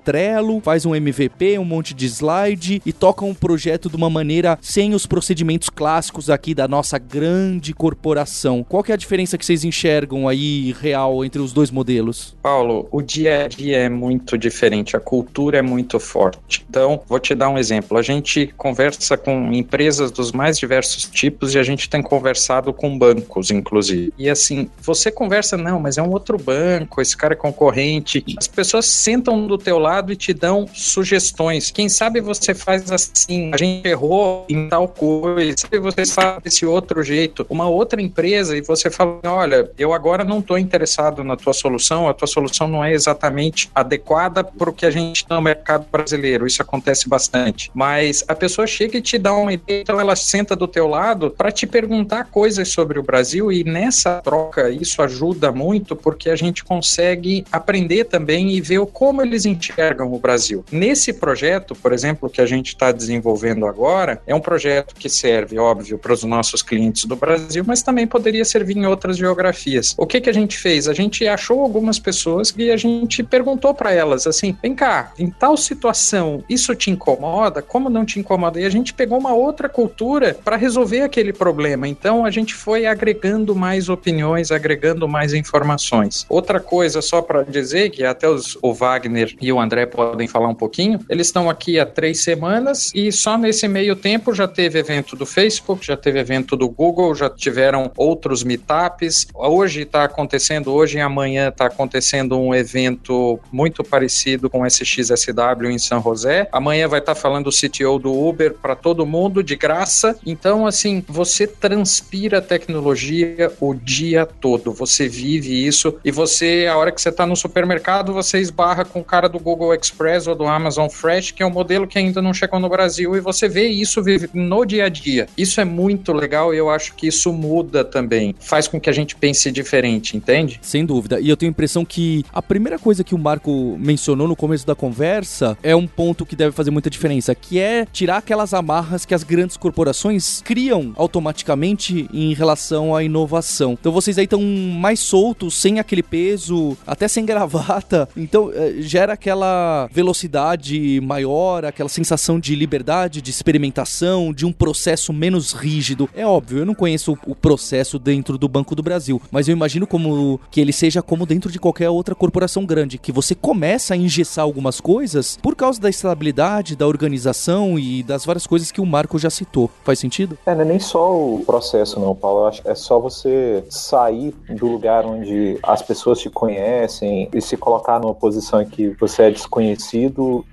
Faz 0.61 0.85
um 0.85 0.95
MVP, 0.95 1.57
um 1.57 1.65
monte 1.65 1.93
de 1.93 2.05
slide 2.05 2.81
e 2.85 2.91
tocam 2.91 3.27
o 3.27 3.31
um 3.31 3.33
projeto 3.33 3.89
de 3.89 3.95
uma 3.95 4.09
maneira 4.09 4.57
sem 4.61 4.93
os 4.93 5.05
procedimentos 5.05 5.69
clássicos 5.69 6.29
aqui 6.29 6.53
da 6.53 6.67
nossa 6.67 6.97
grande 6.97 7.73
corporação. 7.73 8.63
Qual 8.67 8.83
que 8.83 8.91
é 8.91 8.95
a 8.95 8.97
diferença 8.97 9.37
que 9.37 9.45
vocês 9.45 9.63
enxergam 9.63 10.27
aí 10.27 10.75
real 10.79 11.23
entre 11.23 11.41
os 11.41 11.53
dois 11.53 11.71
modelos? 11.71 12.35
Paulo, 12.41 12.87
o 12.91 13.01
dia 13.01 13.45
a 13.45 13.47
dia 13.47 13.77
é 13.77 13.89
muito 13.89 14.37
diferente, 14.37 14.97
a 14.97 14.99
cultura 14.99 15.59
é 15.59 15.61
muito 15.61 15.99
forte. 15.99 16.65
Então, 16.69 17.01
vou 17.07 17.19
te 17.19 17.33
dar 17.33 17.49
um 17.49 17.57
exemplo. 17.57 17.97
A 17.97 18.01
gente 18.01 18.53
conversa 18.57 19.17
com 19.17 19.51
empresas 19.53 20.11
dos 20.11 20.31
mais 20.31 20.57
diversos 20.57 21.05
tipos 21.05 21.55
e 21.55 21.59
a 21.59 21.63
gente 21.63 21.89
tem 21.89 22.01
conversado 22.01 22.73
com 22.73 22.97
bancos, 22.97 23.51
inclusive. 23.51 24.13
E 24.17 24.29
assim, 24.29 24.69
você 24.81 25.09
conversa, 25.09 25.55
não, 25.55 25.79
mas 25.79 25.97
é 25.97 26.01
um 26.01 26.11
outro 26.11 26.37
banco, 26.37 27.01
esse 27.01 27.15
cara 27.15 27.33
é 27.33 27.37
concorrente. 27.37 28.23
As 28.37 28.47
pessoas 28.47 28.85
sentam 28.85 29.47
do 29.47 29.57
teu 29.57 29.79
lado 29.79 30.11
e 30.11 30.15
te 30.17 30.34
dão 30.34 30.67
sugestões. 30.73 31.71
Quem 31.71 31.88
sabe 31.88 32.19
você 32.19 32.53
faz 32.53 32.91
assim, 32.91 33.51
a 33.53 33.58
gente 33.58 33.88
errou 33.88 34.45
em 34.49 34.67
tal 34.67 34.88
coisa, 34.88 35.56
você 35.82 36.06
faz 36.06 36.43
desse 36.43 36.65
outro 36.65 37.03
jeito. 37.03 37.45
Uma 37.49 37.69
outra 37.69 38.01
empresa 38.01 38.58
e 38.58 38.62
você 38.62 38.89
fala, 38.89 39.19
olha, 39.23 39.71
eu 39.77 39.93
agora 39.93 40.23
não 40.23 40.39
estou 40.39 40.58
interessado 40.58 41.23
na 41.23 41.36
tua 41.36 41.53
solução, 41.53 42.10
a 42.10 42.13
tua 42.13 42.27
solução 42.27 42.67
não 42.67 42.84
é 42.84 42.93
exatamente 42.93 43.69
adequada 43.73 44.43
para 44.43 44.69
o 44.69 44.73
que 44.73 44.86
a 44.86 44.91
gente 44.91 45.25
tem 45.25 45.38
no 45.38 45.41
mercado 45.41 45.86
brasileiro. 45.91 46.47
Isso 46.47 46.62
acontece 46.62 47.08
bastante. 47.08 47.71
Mas 47.73 48.23
a 48.27 48.36
pessoa 48.36 48.67
chega 48.67 48.97
e 48.97 49.01
te 49.01 49.17
dá 49.17 49.34
uma 49.34 49.53
ideia, 49.53 49.82
então 49.82 49.99
ela 49.99 50.15
senta 50.15 50.56
do 50.56 50.67
teu 50.67 50.88
lado 50.88 51.32
para 51.32 51.51
te 51.51 51.67
perguntar 51.67 52.25
coisas 52.25 52.69
sobre 52.69 52.99
o 52.99 53.03
Brasil 53.03 53.51
e 53.51 53.63
nessa 53.63 54.21
troca 54.21 54.69
isso 54.69 55.01
ajuda 55.01 55.51
muito 55.51 55.95
porque 55.95 56.30
a 56.30 56.36
gente 56.36 56.63
consegue 56.63 57.45
aprender 57.51 58.06
também 58.06 58.51
e 58.51 58.62
ver 58.62 58.86
como 58.88 59.21
eles 59.21 59.45
enxergam 59.45 60.06
o 60.15 60.19
Brasil. 60.19 60.63
Nesse 60.71 61.13
projeto, 61.13 61.75
por 61.75 61.93
exemplo, 61.93 62.29
que 62.29 62.41
a 62.41 62.45
gente 62.45 62.67
está 62.67 62.91
desenvolvendo 62.91 63.65
agora, 63.65 64.21
é 64.25 64.33
um 64.33 64.39
projeto 64.39 64.95
que 64.95 65.09
serve, 65.09 65.57
óbvio, 65.57 65.97
para 65.97 66.13
os 66.13 66.23
nossos 66.23 66.61
clientes 66.61 67.05
do 67.05 67.15
Brasil, 67.15 67.63
mas 67.65 67.81
também 67.81 68.07
poderia 68.07 68.45
servir 68.45 68.77
em 68.77 68.85
outras 68.85 69.17
geografias. 69.17 69.93
O 69.97 70.05
que, 70.05 70.21
que 70.21 70.29
a 70.29 70.33
gente 70.33 70.57
fez? 70.57 70.87
A 70.87 70.93
gente 70.93 71.27
achou 71.27 71.61
algumas 71.61 71.99
pessoas 71.99 72.53
e 72.57 72.71
a 72.71 72.77
gente 72.77 73.23
perguntou 73.23 73.73
para 73.73 73.91
elas 73.91 74.27
assim: 74.27 74.57
vem 74.61 74.75
cá, 74.75 75.13
em 75.17 75.29
tal 75.29 75.57
situação, 75.57 76.43
isso 76.49 76.75
te 76.75 76.89
incomoda? 76.91 77.61
Como 77.61 77.89
não 77.89 78.05
te 78.05 78.19
incomoda? 78.19 78.59
E 78.59 78.65
a 78.65 78.69
gente 78.69 78.93
pegou 78.93 79.17
uma 79.17 79.33
outra 79.33 79.69
cultura 79.69 80.37
para 80.43 80.55
resolver 80.55 81.01
aquele 81.01 81.33
problema. 81.33 81.87
Então 81.87 82.25
a 82.25 82.31
gente 82.31 82.53
foi 82.53 82.85
agregando 82.85 83.55
mais 83.55 83.89
opiniões, 83.89 84.51
agregando 84.51 85.07
mais 85.07 85.33
informações. 85.33 86.25
Outra 86.29 86.59
coisa, 86.59 87.01
só 87.01 87.21
para 87.21 87.43
dizer, 87.43 87.89
que 87.89 88.03
até 88.03 88.27
os, 88.29 88.57
o 88.61 88.73
Wagner 88.73 89.35
e 89.41 89.51
o 89.51 89.59
André 89.59 89.85
podem 89.97 90.27
falar 90.27 90.47
um 90.47 90.53
pouquinho, 90.53 90.99
eles 91.10 91.25
estão 91.25 91.49
aqui 91.49 91.79
há 91.79 91.86
três 91.86 92.21
semanas 92.21 92.91
e 92.93 93.12
só 93.12 93.36
nesse 93.36 93.67
meio 93.67 93.95
tempo 93.95 94.31
já 94.31 94.47
teve 94.47 94.77
evento 94.77 95.15
do 95.15 95.25
Facebook, 95.25 95.83
já 95.83 95.97
teve 95.97 96.19
evento 96.19 96.55
do 96.55 96.69
Google, 96.69 97.15
já 97.15 97.27
tiveram 97.27 97.91
outros 97.97 98.43
meetups. 98.43 99.25
Hoje 99.33 99.81
está 99.81 100.03
acontecendo, 100.03 100.71
hoje 100.71 100.99
e 100.99 101.01
amanhã 101.01 101.47
está 101.47 101.65
acontecendo 101.65 102.38
um 102.38 102.53
evento 102.53 103.39
muito 103.51 103.83
parecido 103.83 104.51
com 104.51 104.62
o 104.62 104.67
SXSW 104.67 105.71
em 105.71 105.79
São 105.79 105.99
José. 106.03 106.47
Amanhã 106.51 106.88
vai 106.88 106.99
estar 106.99 107.15
tá 107.15 107.19
falando 107.19 107.47
o 107.47 107.51
CTO 107.51 107.97
do 107.97 108.13
Uber 108.13 108.53
para 108.53 108.75
todo 108.75 109.03
mundo 109.03 109.41
de 109.41 109.55
graça. 109.55 110.15
Então, 110.23 110.67
assim, 110.67 111.03
você 111.07 111.47
transpira 111.47 112.39
tecnologia 112.39 113.51
o 113.60 113.73
dia 113.73 114.27
todo. 114.27 114.71
Você 114.73 115.07
vive 115.07 115.65
isso 115.65 115.97
e 116.05 116.12
você, 116.12 116.67
a 116.69 116.77
hora 116.77 116.91
que 116.91 117.01
você 117.01 117.10
está 117.10 117.25
no 117.25 117.36
supermercado, 117.36 118.13
você 118.13 118.38
esbarra 118.38 118.86
com 118.86 118.99
o 118.99 119.03
cara 119.03 119.27
do 119.27 119.39
Google 119.39 119.73
Express 119.88 120.28
ou 120.28 120.36
do 120.36 120.45
Amazon 120.45 120.88
Fresh, 120.89 121.32
que 121.32 121.43
é 121.43 121.45
um 121.45 121.52
modelo 121.52 121.88
que 121.88 121.97
ainda 121.97 122.21
não 122.21 122.34
chegou 122.34 122.60
no 122.60 122.69
Brasil, 122.69 123.15
e 123.15 123.19
você 123.19 123.47
vê 123.47 123.67
isso 123.67 124.02
no 124.34 124.65
dia 124.65 124.86
a 124.86 124.89
dia. 124.89 125.28
Isso 125.38 125.60
é 125.60 125.65
muito 125.65 126.13
legal 126.13 126.54
e 126.54 126.58
eu 126.58 126.69
acho 126.69 126.93
que 126.95 127.08
isso 127.08 127.32
muda 127.32 127.84
também. 127.84 128.36
Faz 128.39 128.67
com 128.67 128.80
que 128.80 128.89
a 128.89 128.93
gente 128.93 129.15
pense 129.15 129.52
diferente, 129.52 130.15
entende? 130.15 130.60
Sem 130.62 130.86
dúvida. 130.86 131.19
E 131.19 131.30
eu 131.30 131.38
tenho 131.38 131.50
a 131.50 131.52
impressão 131.52 131.86
que 131.86 132.23
a 132.34 132.41
primeira 132.41 132.78
coisa 132.80 133.04
que 133.04 133.15
o 133.15 133.17
Marco 133.17 133.78
mencionou 133.80 134.28
no 134.28 134.36
começo 134.36 134.65
da 134.65 134.76
conversa 134.76 135.58
é 135.63 135.76
um 135.76 135.88
ponto 135.88 136.26
que 136.26 136.36
deve 136.36 136.52
fazer 136.52 136.71
muita 136.71 136.89
diferença, 136.89 137.34
que 137.34 137.60
é 137.60 137.86
tirar 137.86 138.17
aquelas 138.17 138.54
amarras 138.54 139.06
que 139.06 139.13
as 139.13 139.23
grandes 139.23 139.58
corporações 139.58 140.41
criam 140.41 140.93
automaticamente 140.95 142.08
em 142.13 142.34
relação 142.34 142.95
à 142.95 143.04
inovação. 143.04 143.73
Então 143.80 143.91
vocês 143.91 144.17
aí 144.17 144.26
estão 144.26 144.41
mais 144.41 145.00
soltos, 145.00 145.56
sem 145.56 145.80
aquele 145.80 146.04
peso, 146.04 146.78
até 146.86 147.08
sem 147.08 147.23
gravata. 147.26 148.08
Então 148.15 148.52
eh, 148.54 148.76
gera 148.80 149.13
aquela 149.13 149.76
velocidade 149.85 150.99
maior, 151.01 151.63
aquela 151.63 151.89
sensação 151.89 152.39
de 152.39 152.55
liberdade, 152.55 153.21
de 153.21 153.29
experimentação, 153.29 154.33
de 154.33 154.45
um 154.45 154.51
processo 154.51 155.13
menos 155.13 155.53
rígido. 155.53 156.09
É 156.15 156.25
óbvio, 156.25 156.59
eu 156.59 156.65
não 156.65 156.73
conheço 156.73 157.17
o 157.25 157.35
processo 157.35 157.99
dentro 157.99 158.37
do 158.37 158.47
Banco 158.47 158.75
do 158.75 158.81
Brasil, 158.81 159.21
mas 159.31 159.47
eu 159.47 159.53
imagino 159.53 159.85
como 159.85 160.39
que 160.49 160.59
ele 160.59 160.73
seja 160.73 161.01
como 161.01 161.25
dentro 161.25 161.51
de 161.51 161.59
qualquer 161.59 161.89
outra 161.89 162.15
corporação 162.15 162.65
grande, 162.65 162.97
que 162.97 163.11
você 163.11 163.35
começa 163.35 163.93
a 163.93 163.97
engessar 163.97 164.43
algumas 164.43 164.81
coisas 164.81 165.37
por 165.41 165.55
causa 165.55 165.79
da 165.79 165.89
estabilidade, 165.89 166.75
da 166.75 166.87
organização 166.87 167.77
e 167.77 168.01
das 168.03 168.25
várias 168.25 168.47
coisas 168.47 168.71
que 168.71 168.81
o 168.81 168.85
Marco 168.85 169.19
já 169.19 169.29
citou. 169.29 169.69
Faz 169.83 169.99
sentido? 169.99 170.37
É, 170.45 170.55
não 170.55 170.61
é 170.61 170.65
nem 170.65 170.79
só 170.79 171.15
o 171.15 171.43
processo, 171.45 171.99
não, 171.99 172.15
Paulo. 172.15 172.41
Eu 172.41 172.47
acho 172.47 172.61
que 172.61 172.69
é 172.69 172.75
só 172.75 172.99
você 172.99 173.63
sair 173.69 174.33
do 174.49 174.67
lugar 174.67 175.05
onde 175.05 175.57
as 175.63 175.81
pessoas 175.81 176.19
te 176.19 176.29
conhecem 176.29 177.29
e 177.33 177.41
se 177.41 177.57
colocar 177.57 177.99
numa 177.99 178.13
posição 178.13 178.61
em 178.61 178.65
que 178.65 178.89
você 178.99 179.23
é 179.23 179.31
desconhecido, 179.31 179.66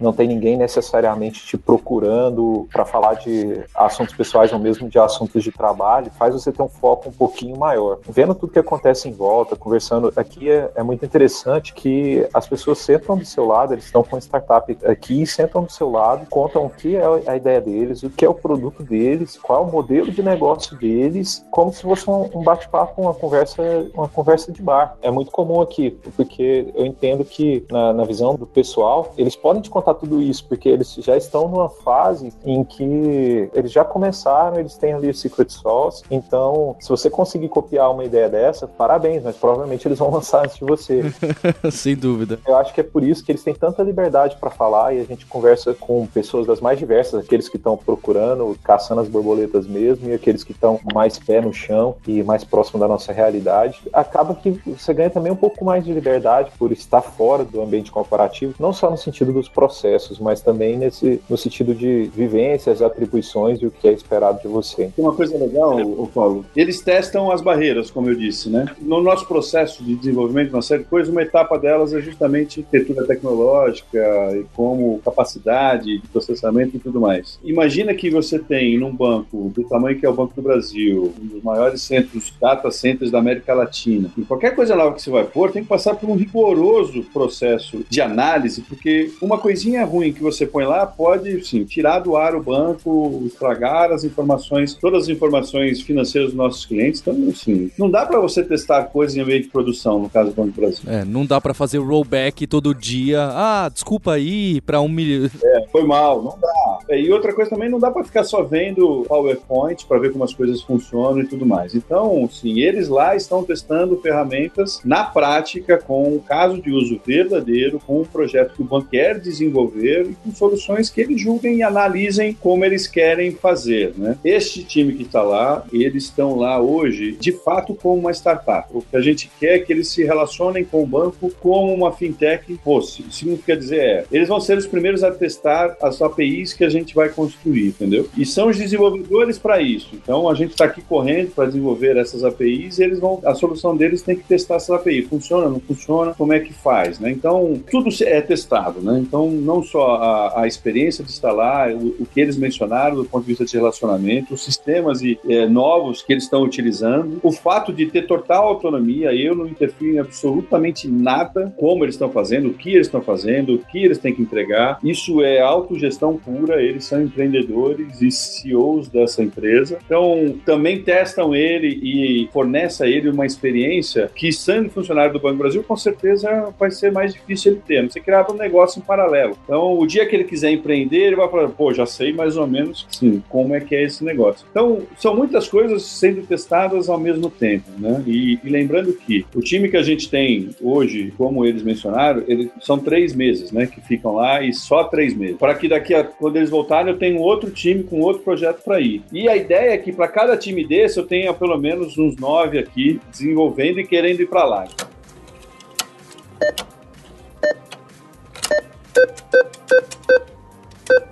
não 0.00 0.12
tem 0.12 0.26
ninguém 0.26 0.56
necessariamente 0.56 1.44
te 1.46 1.56
procurando 1.56 2.66
para 2.72 2.84
falar 2.84 3.14
de 3.14 3.62
assuntos 3.74 4.14
pessoais 4.14 4.52
ou 4.52 4.58
mesmo 4.58 4.88
de 4.88 4.98
assuntos 4.98 5.42
de 5.42 5.52
trabalho, 5.52 6.10
faz 6.18 6.34
você 6.34 6.52
ter 6.52 6.62
um 6.62 6.68
foco 6.68 7.08
um 7.08 7.12
pouquinho 7.12 7.56
maior. 7.56 7.98
Vendo 8.08 8.34
tudo 8.34 8.52
que 8.52 8.58
acontece 8.58 9.08
em 9.08 9.12
volta, 9.12 9.56
conversando, 9.56 10.12
aqui 10.16 10.50
é, 10.50 10.70
é 10.74 10.82
muito 10.82 11.04
interessante 11.04 11.74
que 11.74 12.26
as 12.32 12.46
pessoas 12.46 12.78
sentam 12.78 13.16
do 13.16 13.24
seu 13.24 13.46
lado, 13.46 13.74
eles 13.74 13.84
estão 13.84 14.02
com 14.02 14.18
startup 14.18 14.76
aqui, 14.84 15.26
sentam 15.26 15.64
do 15.64 15.72
seu 15.72 15.90
lado, 15.90 16.26
contam 16.28 16.66
o 16.66 16.70
que 16.70 16.96
é 16.96 17.04
a 17.26 17.36
ideia 17.36 17.60
deles, 17.60 18.02
o 18.02 18.10
que 18.10 18.24
é 18.24 18.28
o 18.28 18.34
produto 18.34 18.82
deles, 18.82 19.38
qual 19.38 19.64
é 19.64 19.66
o 19.66 19.70
modelo 19.70 20.10
de 20.10 20.22
negócio 20.22 20.76
deles, 20.76 21.44
como 21.50 21.72
se 21.72 21.82
fosse 21.82 22.08
um 22.08 22.42
bate-papo, 22.42 23.00
uma 23.02 23.14
conversa, 23.14 23.62
uma 23.94 24.08
conversa 24.08 24.52
de 24.52 24.62
bar. 24.62 24.96
É 25.02 25.10
muito 25.10 25.30
comum 25.30 25.60
aqui, 25.60 25.90
porque 26.16 26.72
eu 26.74 26.86
entendo 26.86 27.24
que 27.24 27.64
na, 27.70 27.92
na 27.92 28.04
visão 28.04 28.34
do 28.34 28.46
pessoal, 28.46 28.93
eles 29.16 29.36
podem 29.36 29.62
te 29.62 29.70
contar 29.70 29.94
tudo 29.94 30.22
isso, 30.22 30.44
porque 30.46 30.68
eles 30.68 30.94
já 30.94 31.16
estão 31.16 31.48
numa 31.48 31.68
fase 31.68 32.32
em 32.44 32.62
que 32.64 33.50
eles 33.54 33.72
já 33.72 33.84
começaram, 33.84 34.58
eles 34.58 34.76
têm 34.76 34.92
ali 34.92 35.10
o 35.10 35.14
secret 35.14 35.50
sauce. 35.50 36.02
Então, 36.10 36.76
se 36.80 36.88
você 36.88 37.08
conseguir 37.08 37.48
copiar 37.48 37.90
uma 37.90 38.04
ideia 38.04 38.28
dessa, 38.28 38.66
parabéns, 38.66 39.22
mas 39.22 39.36
provavelmente 39.36 39.86
eles 39.86 39.98
vão 39.98 40.10
lançar 40.14 40.44
antes 40.44 40.56
de 40.58 40.64
você. 40.64 41.02
Sem 41.70 41.96
dúvida. 41.96 42.38
Eu 42.46 42.56
acho 42.56 42.72
que 42.74 42.80
é 42.80 42.84
por 42.84 43.02
isso 43.02 43.24
que 43.24 43.32
eles 43.32 43.42
têm 43.42 43.54
tanta 43.54 43.82
liberdade 43.82 44.36
para 44.36 44.50
falar 44.50 44.94
e 44.94 45.00
a 45.00 45.04
gente 45.04 45.26
conversa 45.26 45.74
com 45.74 46.06
pessoas 46.06 46.46
das 46.46 46.60
mais 46.60 46.78
diversas, 46.78 47.24
aqueles 47.24 47.48
que 47.48 47.56
estão 47.56 47.76
procurando, 47.76 48.56
caçando 48.62 49.00
as 49.00 49.08
borboletas 49.08 49.66
mesmo, 49.66 50.08
e 50.10 50.14
aqueles 50.14 50.44
que 50.44 50.52
estão 50.52 50.80
mais 50.92 51.18
pé 51.18 51.40
no 51.40 51.52
chão 51.52 51.96
e 52.06 52.22
mais 52.22 52.44
próximo 52.44 52.78
da 52.78 52.88
nossa 52.88 53.12
realidade. 53.12 53.82
Acaba 53.92 54.34
que 54.34 54.50
você 54.66 54.92
ganha 54.92 55.10
também 55.10 55.32
um 55.32 55.36
pouco 55.36 55.64
mais 55.64 55.84
de 55.84 55.92
liberdade 55.92 56.50
por 56.58 56.72
estar 56.72 57.02
fora 57.02 57.44
do 57.44 57.62
ambiente 57.62 57.90
corporativo, 57.90 58.54
não 58.58 58.72
só 58.72 58.83
no 58.90 58.96
sentido 58.96 59.32
dos 59.32 59.48
processos, 59.48 60.18
mas 60.18 60.40
também 60.40 60.76
nesse, 60.76 61.20
no 61.28 61.36
sentido 61.36 61.74
de 61.74 62.04
vivências, 62.14 62.82
atribuições 62.82 63.60
e 63.60 63.66
o 63.66 63.70
que 63.70 63.88
é 63.88 63.92
esperado 63.92 64.40
de 64.40 64.48
você. 64.48 64.90
Uma 64.96 65.14
coisa 65.14 65.36
legal, 65.36 65.80
o 65.80 66.08
Paulo, 66.12 66.44
eles 66.54 66.80
testam 66.80 67.30
as 67.30 67.40
barreiras, 67.40 67.90
como 67.90 68.08
eu 68.08 68.14
disse, 68.14 68.48
né? 68.48 68.66
No 68.80 69.02
nosso 69.02 69.26
processo 69.26 69.82
de 69.82 69.94
desenvolvimento 69.94 70.48
de 70.48 70.54
uma 70.54 70.62
série 70.62 70.82
de 70.82 70.88
coisas, 70.88 71.10
uma 71.10 71.22
etapa 71.22 71.58
delas 71.58 71.92
é 71.92 72.00
justamente 72.00 72.60
arquitetura 72.60 73.06
tecnológica 73.06 73.98
e 74.34 74.44
como 74.54 75.00
capacidade 75.04 75.98
de 75.98 76.08
processamento 76.08 76.76
e 76.76 76.80
tudo 76.80 77.00
mais. 77.00 77.38
Imagina 77.42 77.94
que 77.94 78.10
você 78.10 78.38
tem 78.38 78.78
num 78.78 78.94
banco 78.94 79.52
do 79.54 79.64
tamanho 79.64 79.98
que 79.98 80.06
é 80.06 80.08
o 80.08 80.14
Banco 80.14 80.34
do 80.34 80.42
Brasil, 80.42 81.12
um 81.20 81.26
dos 81.26 81.42
maiores 81.42 81.82
centros, 81.82 82.32
data 82.40 82.70
centers 82.70 83.10
da 83.10 83.18
América 83.18 83.54
Latina, 83.54 84.10
e 84.16 84.22
qualquer 84.22 84.54
coisa 84.54 84.74
nova 84.76 84.94
que 84.94 85.02
você 85.02 85.10
vai 85.10 85.24
pôr 85.24 85.50
tem 85.50 85.62
que 85.62 85.68
passar 85.68 85.94
por 85.94 86.08
um 86.08 86.14
rigoroso 86.14 87.02
processo 87.12 87.84
de 87.88 88.00
análise, 88.00 88.62
porque 88.74 89.10
uma 89.22 89.38
coisinha 89.38 89.84
ruim 89.84 90.12
que 90.12 90.20
você 90.20 90.46
põe 90.46 90.64
lá 90.64 90.86
pode, 90.86 91.44
sim, 91.44 91.64
tirar 91.64 92.00
do 92.00 92.16
ar 92.16 92.34
o 92.34 92.42
banco, 92.42 93.22
estragar 93.24 93.92
as 93.92 94.04
informações, 94.04 94.74
todas 94.74 95.04
as 95.04 95.08
informações 95.08 95.80
financeiras 95.80 96.30
dos 96.30 96.36
nossos 96.36 96.66
clientes. 96.66 97.00
Então, 97.00 97.14
assim, 97.30 97.70
não 97.78 97.90
dá 97.90 98.04
para 98.04 98.20
você 98.20 98.42
testar 98.42 98.84
coisas 98.84 99.16
em 99.16 99.20
ambiente 99.20 99.44
de 99.44 99.50
produção, 99.50 99.98
no 99.98 100.10
caso 100.10 100.30
do 100.30 100.36
Banco 100.36 100.50
do 100.50 100.60
Brasil. 100.60 100.82
É, 100.86 101.04
não 101.04 101.24
dá 101.24 101.40
para 101.40 101.54
fazer 101.54 101.78
rollback 101.78 102.46
todo 102.46 102.74
dia. 102.74 103.28
Ah, 103.32 103.70
desculpa 103.72 104.12
aí, 104.12 104.60
para 104.60 104.80
um 104.80 104.88
milhão. 104.88 105.30
É, 105.42 105.66
foi 105.70 105.84
mal, 105.84 106.22
não 106.22 106.38
dá. 106.38 106.78
É, 106.88 107.00
e 107.00 107.12
outra 107.12 107.32
coisa 107.32 107.50
também, 107.50 107.68
não 107.68 107.78
dá 107.78 107.90
para 107.90 108.04
ficar 108.04 108.24
só 108.24 108.42
vendo 108.42 109.04
PowerPoint 109.08 109.86
para 109.86 109.98
ver 109.98 110.12
como 110.12 110.24
as 110.24 110.34
coisas 110.34 110.60
funcionam 110.62 111.20
e 111.20 111.26
tudo 111.26 111.46
mais. 111.46 111.74
Então, 111.74 112.28
sim, 112.30 112.60
eles 112.60 112.88
lá 112.88 113.14
estão 113.14 113.44
testando 113.44 113.96
ferramentas 114.00 114.80
na 114.84 115.04
prática 115.04 115.78
com 115.78 116.14
um 116.14 116.18
caso 116.18 116.60
de 116.60 116.70
uso 116.70 117.00
verdadeiro, 117.04 117.80
com 117.86 118.00
um 118.00 118.04
projeto 118.04 118.54
que 118.54 118.63
o 118.64 118.68
banco 118.68 118.88
quer 118.90 119.18
desenvolver 119.18 120.06
e 120.10 120.14
com 120.14 120.34
soluções 120.34 120.90
que 120.90 121.00
eles 121.00 121.20
julguem 121.20 121.56
e 121.56 121.62
analisem 121.62 122.34
como 122.34 122.64
eles 122.64 122.86
querem 122.86 123.32
fazer. 123.32 123.94
Né? 123.96 124.16
Este 124.24 124.64
time 124.64 124.94
que 124.94 125.02
está 125.02 125.22
lá, 125.22 125.64
eles 125.72 126.04
estão 126.04 126.36
lá 126.36 126.60
hoje, 126.60 127.12
de 127.12 127.32
fato, 127.32 127.74
como 127.74 128.00
uma 128.00 128.12
startup. 128.12 128.68
O 128.72 128.82
que 128.82 128.96
a 128.96 129.00
gente 129.00 129.30
quer 129.38 129.56
é 129.56 129.58
que 129.58 129.72
eles 129.72 129.88
se 129.88 130.04
relacionem 130.04 130.64
com 130.64 130.82
o 130.82 130.86
banco 130.86 131.30
como 131.40 131.72
uma 131.72 131.92
fintech 131.92 132.58
fosse. 132.62 133.02
Isso 133.02 133.18
significa 133.18 133.56
dizer 133.56 133.80
é, 133.80 134.04
eles 134.10 134.28
vão 134.28 134.40
ser 134.40 134.56
os 134.56 134.66
primeiros 134.66 135.02
a 135.02 135.10
testar 135.10 135.76
as 135.82 136.00
APIs 136.00 136.52
que 136.52 136.64
a 136.64 136.68
gente 136.68 136.94
vai 136.94 137.08
construir, 137.08 137.68
entendeu? 137.68 138.08
E 138.16 138.24
são 138.24 138.48
os 138.48 138.56
desenvolvedores 138.56 139.38
para 139.38 139.60
isso. 139.60 139.90
Então 139.92 140.28
a 140.28 140.34
gente 140.34 140.52
está 140.52 140.64
aqui 140.64 140.80
correndo 140.82 141.32
para 141.32 141.46
desenvolver 141.46 141.96
essas 141.96 142.24
APIs 142.24 142.78
e 142.78 142.84
eles 142.84 142.98
vão, 142.98 143.20
a 143.24 143.34
solução 143.34 143.76
deles 143.76 144.02
tem 144.02 144.16
que 144.16 144.24
testar 144.24 144.56
essa 144.56 144.74
API. 144.76 145.02
Funciona, 145.02 145.48
não 145.48 145.60
funciona, 145.60 146.14
como 146.14 146.32
é 146.32 146.40
que 146.40 146.52
faz, 146.52 146.98
né? 146.98 147.10
Então 147.10 147.60
tudo 147.70 147.90
é 148.02 148.20
testado, 148.20 148.53
né? 148.80 148.98
Então 149.00 149.30
não 149.30 149.62
só 149.62 149.96
a, 149.96 150.42
a 150.42 150.46
experiência 150.46 151.04
de 151.04 151.10
instalar, 151.10 151.72
o, 151.72 151.88
o, 152.00 152.06
que 152.06 152.20
eles 152.20 152.36
mencionaram 152.36 152.96
do 152.96 153.04
ponto 153.04 153.22
de 153.22 153.28
vista 153.28 153.44
de 153.44 153.56
relacionamento, 153.56 154.34
os 154.34 154.44
sistemas 154.44 155.02
e, 155.02 155.18
é, 155.28 155.46
novos 155.46 156.02
que 156.02 156.12
eles 156.12 156.24
estão 156.24 156.42
utilizando, 156.42 157.18
o 157.22 157.32
fato 157.32 157.72
de 157.72 157.86
ter 157.86 158.06
total 158.06 158.48
autonomia, 158.48 159.14
eu 159.14 159.34
não 159.34 159.46
interfiro 159.46 159.94
em 159.94 159.98
absolutamente 159.98 160.88
nada 160.88 161.52
como 161.56 161.84
eles 161.84 161.94
estão 161.94 162.10
fazendo, 162.10 162.48
o 162.48 162.54
que 162.54 162.70
eles 162.70 162.86
estão 162.86 163.02
fazendo, 163.02 163.54
o 163.54 163.58
que 163.58 163.78
eles 163.78 163.98
têm 163.98 164.14
que 164.14 164.22
entregar. 164.22 164.78
Isso 164.82 165.22
é 165.22 165.40
autogestão 165.40 166.16
pura, 166.16 166.62
eles 166.62 166.84
são 166.84 167.02
empreendedores 167.02 168.00
e 168.00 168.10
CEOs 168.10 168.88
dessa 168.88 169.22
empresa. 169.22 169.78
Então, 169.84 170.34
também 170.44 170.82
testam 170.82 171.34
ele 171.34 171.68
e 171.68 172.28
fornecem 172.32 172.86
a 172.86 172.90
ele 172.90 173.10
uma 173.10 173.26
experiência 173.26 174.10
que, 174.14 174.32
sendo 174.32 174.70
funcionário 174.70 175.12
do 175.12 175.20
Banco 175.20 175.36
do 175.36 175.38
Brasil, 175.38 175.62
com 175.62 175.76
certeza 175.76 176.52
vai 176.58 176.70
ser 176.70 176.92
mais 176.92 177.12
difícil 177.12 177.52
ele 177.52 177.62
ter. 177.66 177.90
Você 177.90 178.00
criava 178.00 178.32
um 178.32 178.36
negócio 178.44 178.78
em 178.78 178.82
paralelo. 178.82 179.36
Então, 179.44 179.78
o 179.78 179.86
dia 179.86 180.06
que 180.06 180.14
ele 180.14 180.24
quiser 180.24 180.50
empreender, 180.50 180.98
ele 180.98 181.16
vai 181.16 181.28
falar, 181.28 181.48
pô, 181.48 181.72
já 181.72 181.86
sei 181.86 182.12
mais 182.12 182.36
ou 182.36 182.46
menos 182.46 182.86
sim, 182.90 183.22
como 183.28 183.54
é 183.54 183.60
que 183.60 183.74
é 183.74 183.82
esse 183.82 184.04
negócio. 184.04 184.46
Então, 184.50 184.82
são 184.98 185.16
muitas 185.16 185.48
coisas 185.48 185.82
sendo 185.82 186.22
testadas 186.26 186.88
ao 186.88 186.98
mesmo 186.98 187.30
tempo, 187.30 187.70
né? 187.78 188.02
E, 188.06 188.38
e 188.44 188.48
lembrando 188.48 188.92
que 188.92 189.24
o 189.34 189.40
time 189.40 189.68
que 189.68 189.76
a 189.76 189.82
gente 189.82 190.08
tem 190.08 190.50
hoje, 190.60 191.12
como 191.16 191.44
eles 191.44 191.62
mencionaram, 191.62 192.22
eles 192.28 192.50
são 192.60 192.78
três 192.78 193.14
meses, 193.14 193.50
né? 193.50 193.66
Que 193.66 193.80
ficam 193.80 194.14
lá 194.14 194.42
e 194.42 194.52
só 194.52 194.84
três 194.84 195.14
meses. 195.16 195.36
Para 195.36 195.54
que 195.54 195.68
daqui 195.68 195.94
a 195.94 196.04
quando 196.04 196.36
eles 196.36 196.50
voltarem, 196.50 196.92
eu 196.92 196.98
tenho 196.98 197.20
outro 197.20 197.50
time 197.50 197.82
com 197.82 198.00
outro 198.00 198.22
projeto 198.22 198.62
para 198.62 198.80
ir. 198.80 199.02
E 199.12 199.28
a 199.28 199.36
ideia 199.36 199.72
é 199.72 199.78
que 199.78 199.92
para 199.92 200.08
cada 200.08 200.36
time 200.36 200.66
desse 200.66 200.98
eu 200.98 201.06
tenha 201.06 201.32
pelo 201.32 201.56
menos 201.58 201.96
uns 201.98 202.16
nove 202.16 202.58
aqui 202.58 203.00
desenvolvendo 203.10 203.80
e 203.80 203.86
querendo 203.86 204.20
ir 204.20 204.28
para 204.28 204.44
lá. 204.44 204.64